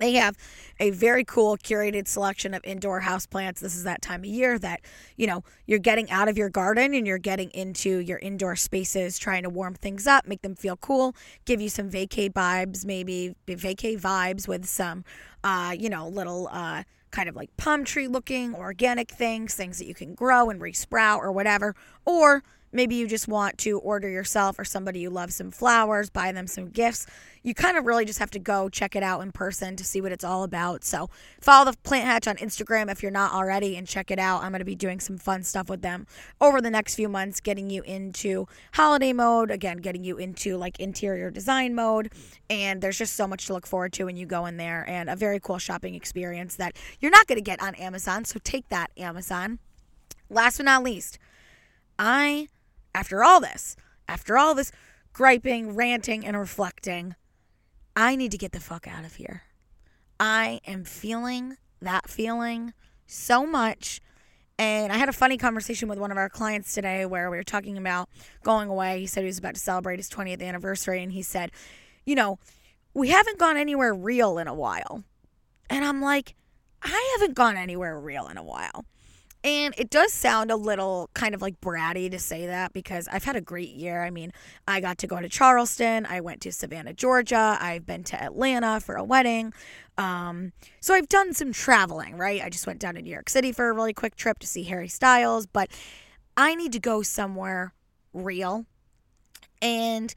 they 0.04 0.14
have 0.14 0.38
a 0.80 0.89
very 0.89 1.24
cool 1.24 1.58
curated 1.58 2.08
selection 2.08 2.54
of 2.54 2.62
indoor 2.66 2.99
house 2.99 3.26
plants. 3.26 3.62
This 3.62 3.76
is 3.76 3.84
that 3.84 4.01
time 4.01 4.22
of 4.22 4.26
year 4.26 4.60
that, 4.60 4.82
you 5.16 5.26
know, 5.26 5.43
you're 5.66 5.80
getting 5.80 6.10
out 6.12 6.28
of 6.28 6.38
your 6.38 6.49
garden 6.49 6.93
and 6.93 7.08
you're 7.08 7.18
getting 7.18 7.49
into 7.51 7.99
your 7.99 8.20
indoor 8.20 8.56
spaces, 8.58 9.18
trying 9.18 9.43
to 9.43 9.49
warm 9.49 9.76
things 9.76 10.06
up, 10.06 10.28
make 10.28 10.41
them 10.41 10.56
feel 10.56 10.76
cool, 10.76 11.16
give 11.45 11.62
you 11.62 11.70
some 11.70 11.89
vacay 11.89 12.32
vibes, 12.32 12.86
maybe 12.86 13.36
vacay 13.47 13.99
vibes 13.99 14.47
with 14.47 14.66
some, 14.66 15.06
uh, 15.43 15.74
you 15.78 15.89
know, 15.89 16.08
little 16.08 16.49
uh, 16.51 16.84
kind 17.12 17.30
of 17.30 17.36
like 17.36 17.56
palm 17.56 17.86
tree 17.86 18.08
looking 18.08 18.54
organic 18.56 19.10
things, 19.10 19.54
things 19.54 19.78
that 19.78 19.86
you 19.86 19.93
can 19.93 20.16
grow 20.16 20.49
and 20.49 20.60
resprout 20.60 21.20
or 21.20 21.32
whatever. 21.32 21.76
Or 22.04 22.43
maybe 22.74 22.95
you 22.95 23.07
just 23.07 23.28
want 23.28 23.57
to 23.59 23.80
order 23.80 24.09
yourself 24.09 24.59
or 24.59 24.65
somebody 24.65 24.99
you 24.99 25.09
love 25.09 25.32
some 25.32 25.51
flowers, 25.51 26.09
buy 26.09 26.32
them 26.32 26.47
some 26.47 26.69
gifts 26.69 27.07
you 27.43 27.53
kind 27.53 27.78
of 27.78 27.86
really 27.86 28.05
just 28.05 28.19
have 28.19 28.32
to 28.32 28.39
go 28.39 28.69
check 28.69 28.95
it 28.95 29.03
out 29.03 29.21
in 29.21 29.32
person 29.32 29.76
to 29.76 29.84
see 29.84 29.99
what 29.99 30.11
it's 30.11 30.24
all 30.24 30.43
about. 30.43 30.84
So 30.84 31.09
follow 31.41 31.69
the 31.69 31.78
Plant 31.80 32.05
Hatch 32.05 32.28
on 32.28 32.38
Instagram 32.38 32.89
if 32.89 33.03
you're 33.03 33.11
not 33.11 33.34
already 33.34 33.76
and 33.76 33.86
check 33.86 34.09
it 34.09 34.17
out. 34.17 34.43
I'm 34.43 34.51
going 34.51 34.59
to 34.59 34.65
be 34.65 34.76
doing 34.76 34.99
some 34.99 35.17
fun 35.17 35.43
stuff 35.43 35.69
with 35.69 35.82
them 35.82 36.07
over 36.39 36.61
the 36.61 36.69
next 36.69 36.95
few 36.95 37.09
months, 37.09 37.41
getting 37.41 37.69
you 37.69 37.84
into 37.84 38.47
holiday 38.74 39.11
mode, 39.11 39.51
again, 39.51 39.78
getting 39.78 40.03
you 40.03 40.17
into 40.17 40.57
like 40.57 40.80
interior 40.80 41.30
design 41.30 41.76
mode. 41.76 42.11
And 42.49 42.82
there's 42.82 42.97
just 42.97 43.15
so 43.15 43.28
much 43.28 43.45
to 43.47 43.53
look 43.53 43.67
forward 43.67 43.91
to 43.93 44.05
when 44.05 44.15
you 44.15 44.26
go 44.26 44.45
in 44.45 44.57
there 44.57 44.88
and 44.88 45.09
a 45.09 45.15
very 45.15 45.39
cool 45.39 45.57
shopping 45.57 45.95
experience 45.95 46.55
that 46.55 46.78
you're 46.99 47.11
not 47.11 47.28
going 47.28 47.38
to 47.38 47.43
get 47.43 47.61
on 47.61 47.76
Amazon. 47.76 48.24
So 48.24 48.39
take 48.43 48.69
that, 48.69 48.91
Amazon. 48.97 49.59
Last 50.30 50.57
but 50.57 50.65
not 50.65 50.84
least, 50.84 51.19
I, 51.99 52.47
after 52.95 53.23
all 53.23 53.39
this, 53.39 53.75
after 54.07 54.37
all 54.37 54.55
this 54.55 54.71
griping, 55.13 55.75
ranting, 55.75 56.25
and 56.25 56.37
reflecting, 56.37 57.15
I 57.95 58.15
need 58.15 58.31
to 58.31 58.37
get 58.37 58.51
the 58.51 58.59
fuck 58.59 58.87
out 58.87 59.05
of 59.05 59.15
here. 59.15 59.43
I 60.19 60.61
am 60.65 60.83
feeling 60.83 61.57
that 61.81 62.09
feeling 62.09 62.73
so 63.05 63.45
much. 63.45 64.01
And 64.57 64.91
I 64.91 64.97
had 64.97 65.09
a 65.09 65.13
funny 65.13 65.37
conversation 65.37 65.89
with 65.89 65.99
one 65.99 66.11
of 66.11 66.17
our 66.17 66.29
clients 66.29 66.73
today 66.73 67.05
where 67.05 67.29
we 67.29 67.37
were 67.37 67.43
talking 67.43 67.77
about 67.77 68.09
going 68.43 68.69
away. 68.69 68.99
He 68.99 69.07
said 69.07 69.21
he 69.21 69.27
was 69.27 69.39
about 69.39 69.55
to 69.55 69.59
celebrate 69.59 69.97
his 69.97 70.09
20th 70.09 70.41
anniversary. 70.41 71.01
And 71.03 71.11
he 71.11 71.21
said, 71.21 71.51
You 72.05 72.15
know, 72.15 72.39
we 72.93 73.09
haven't 73.09 73.39
gone 73.39 73.57
anywhere 73.57 73.93
real 73.93 74.37
in 74.37 74.47
a 74.47 74.53
while. 74.53 75.03
And 75.69 75.83
I'm 75.83 76.01
like, 76.01 76.35
I 76.81 77.15
haven't 77.17 77.35
gone 77.35 77.57
anywhere 77.57 77.99
real 77.99 78.27
in 78.27 78.37
a 78.37 78.43
while. 78.43 78.85
And 79.43 79.73
it 79.77 79.89
does 79.89 80.13
sound 80.13 80.51
a 80.51 80.55
little 80.55 81.09
kind 81.13 81.35
of 81.35 81.41
like 81.41 81.59
bratty 81.59 82.09
to 82.09 82.17
say 82.17 82.47
that 82.47 82.71
because 82.71 83.09
I've 83.11 83.25
had 83.25 83.35
a 83.35 83.41
great 83.41 83.71
year. 83.71 84.01
I 84.01 84.09
mean, 84.09 84.31
I 84.67 84.79
got 84.79 84.97
to 84.99 85.07
go 85.07 85.19
to 85.19 85.27
Charleston, 85.27 86.05
I 86.05 86.21
went 86.21 86.39
to 86.41 86.51
Savannah, 86.51 86.93
Georgia, 86.93 87.57
I've 87.59 87.85
been 87.85 88.03
to 88.05 88.23
Atlanta 88.23 88.79
for 88.79 88.95
a 88.95 89.03
wedding. 89.03 89.53
Um, 89.97 90.53
so 90.79 90.93
I've 90.93 91.09
done 91.09 91.33
some 91.33 91.51
traveling, 91.51 92.17
right? 92.17 92.41
I 92.41 92.49
just 92.49 92.65
went 92.65 92.79
down 92.79 92.95
to 92.95 93.01
New 93.01 93.11
York 93.11 93.29
City 93.29 93.51
for 93.51 93.69
a 93.69 93.73
really 93.73 93.93
quick 93.93 94.15
trip 94.15 94.39
to 94.39 94.47
see 94.47 94.63
Harry 94.63 94.87
Styles, 94.87 95.45
but 95.45 95.69
I 96.37 96.55
need 96.55 96.71
to 96.71 96.79
go 96.79 97.01
somewhere 97.01 97.73
real. 98.13 98.65
And 99.61 100.13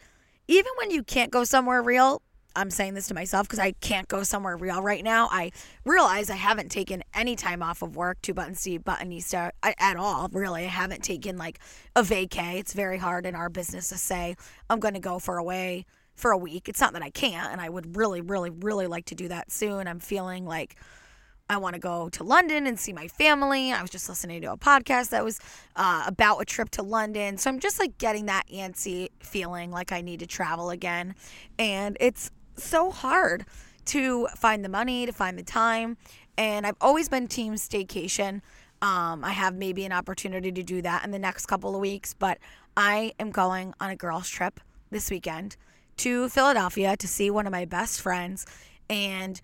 even 0.49 0.71
when 0.79 0.91
you 0.91 1.03
can't 1.03 1.33
go 1.33 1.43
somewhere 1.45 1.83
real, 1.83 2.23
I'm 2.57 2.71
saying 2.71 2.95
this 2.95 3.07
to 3.09 3.15
myself 3.15 3.47
because 3.47 3.59
I 3.59 3.73
can't 3.73 4.09
go 4.09 4.23
somewhere 4.23 4.57
real 4.57 4.83
right 4.83 5.05
now. 5.05 5.29
I 5.31 5.53
realize 5.85 6.31
I 6.31 6.37
haven't 6.37 6.71
taken 6.71 7.05
any 7.15 7.37
time 7.37 7.63
off 7.63 7.83
of 7.83 7.95
work, 7.95 8.21
two 8.23 8.35
button 8.35 8.55
C 8.55 8.79
buttonista 8.79 9.51
at 9.63 9.97
all. 9.97 10.29
Really, 10.33 10.65
I 10.65 10.69
haven't 10.69 11.05
taken 11.05 11.37
like 11.37 11.61
a 11.95 12.03
vacay. 12.03 12.59
It's 12.59 12.73
very 12.73 12.99
hard 12.99 13.27
in 13.27 13.35
our 13.35 13.51
business 13.51 13.91
to 13.91 13.99
say 13.99 14.37
I'm 14.71 14.81
going 14.81 14.95
to 14.95 15.01
go 15.01 15.19
for 15.19 15.37
away 15.37 15.85
for 16.15 16.31
a 16.31 16.39
week. 16.39 16.69
It's 16.69 16.81
not 16.81 16.95
that 16.95 17.03
I 17.03 17.11
can't, 17.11 17.53
and 17.53 17.61
I 17.61 17.69
would 17.69 17.97
really, 17.97 18.23
really, 18.23 18.51
really 18.51 18.87
like 18.87 19.05
to 19.07 19.15
do 19.15 19.29
that 19.29 19.53
soon. 19.53 19.87
I'm 19.87 20.01
feeling 20.01 20.47
like 20.47 20.77
I 21.49 21.59
want 21.59 21.75
to 21.75 21.81
go 21.81 22.09
to 22.09 22.25
London 22.25 22.67
and 22.67 22.79
see 22.79 22.93
my 22.93 23.07
family. 23.07 23.73
I 23.73 23.81
was 23.81 23.91
just 23.91 24.09
listening 24.09 24.41
to 24.43 24.53
a 24.53 24.57
podcast 24.57 25.11
that 25.11 25.23
was 25.23 25.39
uh, 25.77 26.03
about 26.07 26.39
a 26.39 26.45
trip 26.45 26.71
to 26.71 26.83
London. 26.83 27.39
So 27.39 27.51
I'm 27.51 27.61
just 27.61 27.79
like 27.79 27.99
getting 27.99 28.27
that 28.27 28.49
antsy 28.53 29.11
feeling 29.21 29.71
like 29.71 29.93
I 29.93 30.01
need 30.01 30.21
to 30.21 30.27
travel 30.27 30.71
again. 30.71 31.15
And 31.59 31.97
it's 32.01 32.31
so 32.57 32.91
hard 32.91 33.47
to 33.87 34.27
find 34.37 34.65
the 34.65 34.69
money, 34.69 35.07
to 35.07 35.13
find 35.13 35.39
the 35.39 35.43
time. 35.43 35.97
And 36.37 36.67
I've 36.67 36.77
always 36.81 37.09
been 37.09 37.29
team 37.29 37.55
staycation. 37.55 38.43
Um, 38.83 39.25
I 39.25 39.31
have 39.31 39.55
maybe 39.55 39.85
an 39.85 39.93
opportunity 39.93 40.53
to 40.53 40.63
do 40.63 40.83
that 40.83 41.05
in 41.05 41.11
the 41.11 41.19
next 41.19 41.47
couple 41.47 41.75
of 41.75 41.81
weeks, 41.81 42.13
but 42.13 42.39
I 42.77 43.13
am 43.19 43.31
going 43.31 43.73
on 43.81 43.91
a 43.91 43.97
girls' 43.97 44.29
trip 44.29 44.61
this 44.91 45.11
weekend 45.11 45.57
to 45.99 46.29
Philadelphia 46.29 46.97
to 46.97 47.09
see 47.09 47.31
one 47.31 47.47
of 47.47 47.53
my 47.53 47.65
best 47.65 48.01
friends. 48.01 48.45
And 48.91 49.41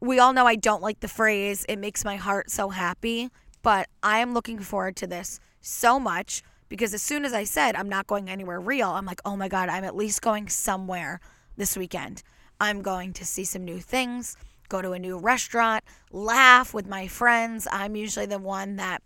we 0.00 0.20
all 0.20 0.32
know 0.32 0.46
I 0.46 0.54
don't 0.54 0.82
like 0.82 1.00
the 1.00 1.08
phrase, 1.08 1.66
it 1.68 1.76
makes 1.76 2.04
my 2.04 2.16
heart 2.16 2.50
so 2.50 2.68
happy, 2.68 3.28
but 3.62 3.88
I 4.02 4.20
am 4.20 4.34
looking 4.34 4.60
forward 4.60 4.94
to 4.96 5.06
this 5.06 5.40
so 5.60 5.98
much 5.98 6.42
because 6.68 6.94
as 6.94 7.02
soon 7.02 7.24
as 7.24 7.32
I 7.32 7.42
said 7.42 7.74
I'm 7.74 7.88
not 7.88 8.06
going 8.06 8.30
anywhere 8.30 8.60
real, 8.60 8.90
I'm 8.90 9.06
like, 9.06 9.20
oh 9.24 9.36
my 9.36 9.48
God, 9.48 9.68
I'm 9.68 9.82
at 9.82 9.96
least 9.96 10.22
going 10.22 10.48
somewhere 10.48 11.20
this 11.58 11.76
weekend. 11.76 12.22
I'm 12.60 12.80
going 12.80 13.12
to 13.14 13.26
see 13.26 13.44
some 13.44 13.64
new 13.64 13.78
things, 13.78 14.36
go 14.68 14.80
to 14.80 14.92
a 14.92 14.98
new 14.98 15.18
restaurant, 15.18 15.84
laugh 16.10 16.72
with 16.72 16.86
my 16.86 17.06
friends. 17.06 17.68
I'm 17.70 17.94
usually 17.94 18.26
the 18.26 18.38
one 18.38 18.76
that, 18.76 19.02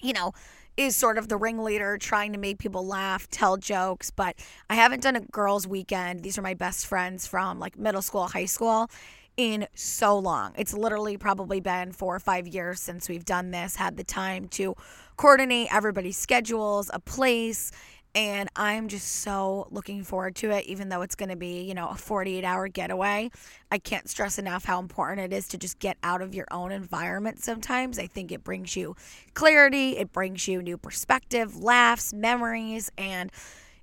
you 0.00 0.12
know, 0.12 0.32
is 0.76 0.96
sort 0.96 1.18
of 1.18 1.28
the 1.28 1.36
ringleader 1.36 1.98
trying 1.98 2.32
to 2.32 2.38
make 2.38 2.58
people 2.58 2.86
laugh, 2.86 3.28
tell 3.28 3.56
jokes, 3.56 4.10
but 4.10 4.36
I 4.70 4.74
haven't 4.74 5.02
done 5.02 5.16
a 5.16 5.20
girls' 5.20 5.66
weekend. 5.66 6.22
These 6.22 6.38
are 6.38 6.42
my 6.42 6.54
best 6.54 6.86
friends 6.86 7.26
from 7.26 7.58
like 7.58 7.78
middle 7.78 8.02
school, 8.02 8.26
high 8.26 8.46
school 8.46 8.90
in 9.36 9.66
so 9.74 10.18
long. 10.18 10.52
It's 10.56 10.74
literally 10.74 11.16
probably 11.16 11.60
been 11.60 11.92
four 11.92 12.14
or 12.14 12.20
five 12.20 12.46
years 12.46 12.80
since 12.80 13.08
we've 13.08 13.24
done 13.24 13.50
this, 13.50 13.76
had 13.76 13.96
the 13.96 14.04
time 14.04 14.48
to 14.48 14.74
coordinate 15.16 15.74
everybody's 15.74 16.16
schedules, 16.16 16.90
a 16.92 17.00
place, 17.00 17.70
And 18.14 18.50
I'm 18.56 18.88
just 18.88 19.08
so 19.08 19.68
looking 19.70 20.04
forward 20.04 20.36
to 20.36 20.50
it, 20.50 20.66
even 20.66 20.90
though 20.90 21.00
it's 21.00 21.14
going 21.14 21.30
to 21.30 21.36
be, 21.36 21.62
you 21.62 21.72
know, 21.72 21.88
a 21.88 21.94
48 21.94 22.44
hour 22.44 22.68
getaway. 22.68 23.30
I 23.70 23.78
can't 23.78 24.08
stress 24.08 24.38
enough 24.38 24.64
how 24.64 24.80
important 24.80 25.32
it 25.32 25.34
is 25.34 25.48
to 25.48 25.58
just 25.58 25.78
get 25.78 25.96
out 26.02 26.20
of 26.20 26.34
your 26.34 26.46
own 26.50 26.72
environment 26.72 27.42
sometimes. 27.42 27.98
I 27.98 28.06
think 28.06 28.30
it 28.30 28.44
brings 28.44 28.76
you 28.76 28.96
clarity, 29.32 29.96
it 29.96 30.12
brings 30.12 30.46
you 30.46 30.60
new 30.60 30.76
perspective, 30.76 31.56
laughs, 31.56 32.12
memories, 32.12 32.90
and 32.98 33.32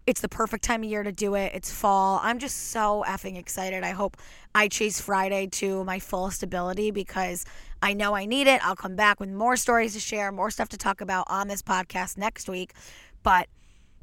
it's 0.05 0.21
the 0.21 0.29
perfect 0.29 0.63
time 0.63 0.83
of 0.83 0.89
year 0.89 1.03
to 1.03 1.11
do 1.11 1.35
it. 1.35 1.51
It's 1.53 1.71
fall. 1.71 2.19
I'm 2.23 2.39
just 2.39 2.71
so 2.71 3.03
effing 3.07 3.37
excited. 3.37 3.83
I 3.83 3.91
hope 3.91 4.17
I 4.55 4.67
chase 4.67 4.99
Friday 4.99 5.47
to 5.47 5.83
my 5.83 5.99
fullest 5.99 6.41
ability 6.41 6.89
because 6.91 7.45
I 7.81 7.93
know 7.93 8.15
I 8.15 8.25
need 8.25 8.47
it. 8.47 8.65
I'll 8.65 8.75
come 8.75 8.95
back 8.95 9.19
with 9.19 9.29
more 9.29 9.55
stories 9.55 9.93
to 9.93 9.99
share, 9.99 10.31
more 10.31 10.49
stuff 10.49 10.69
to 10.69 10.77
talk 10.77 11.01
about 11.01 11.25
on 11.29 11.47
this 11.47 11.61
podcast 11.61 12.17
next 12.17 12.49
week. 12.49 12.73
But 13.21 13.49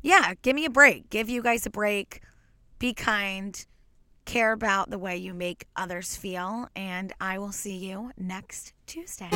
yeah, 0.06 0.34
give 0.42 0.54
me 0.54 0.64
a 0.64 0.70
break. 0.70 1.10
Give 1.10 1.28
you 1.28 1.42
guys 1.42 1.66
a 1.66 1.70
break. 1.70 2.22
Be 2.78 2.94
kind. 2.94 3.66
Care 4.24 4.52
about 4.52 4.90
the 4.90 4.98
way 4.98 5.16
you 5.16 5.34
make 5.34 5.66
others 5.74 6.14
feel. 6.14 6.68
And 6.76 7.12
I 7.20 7.38
will 7.38 7.52
see 7.52 7.76
you 7.76 8.12
next 8.16 8.72
Tuesday. 8.86 9.30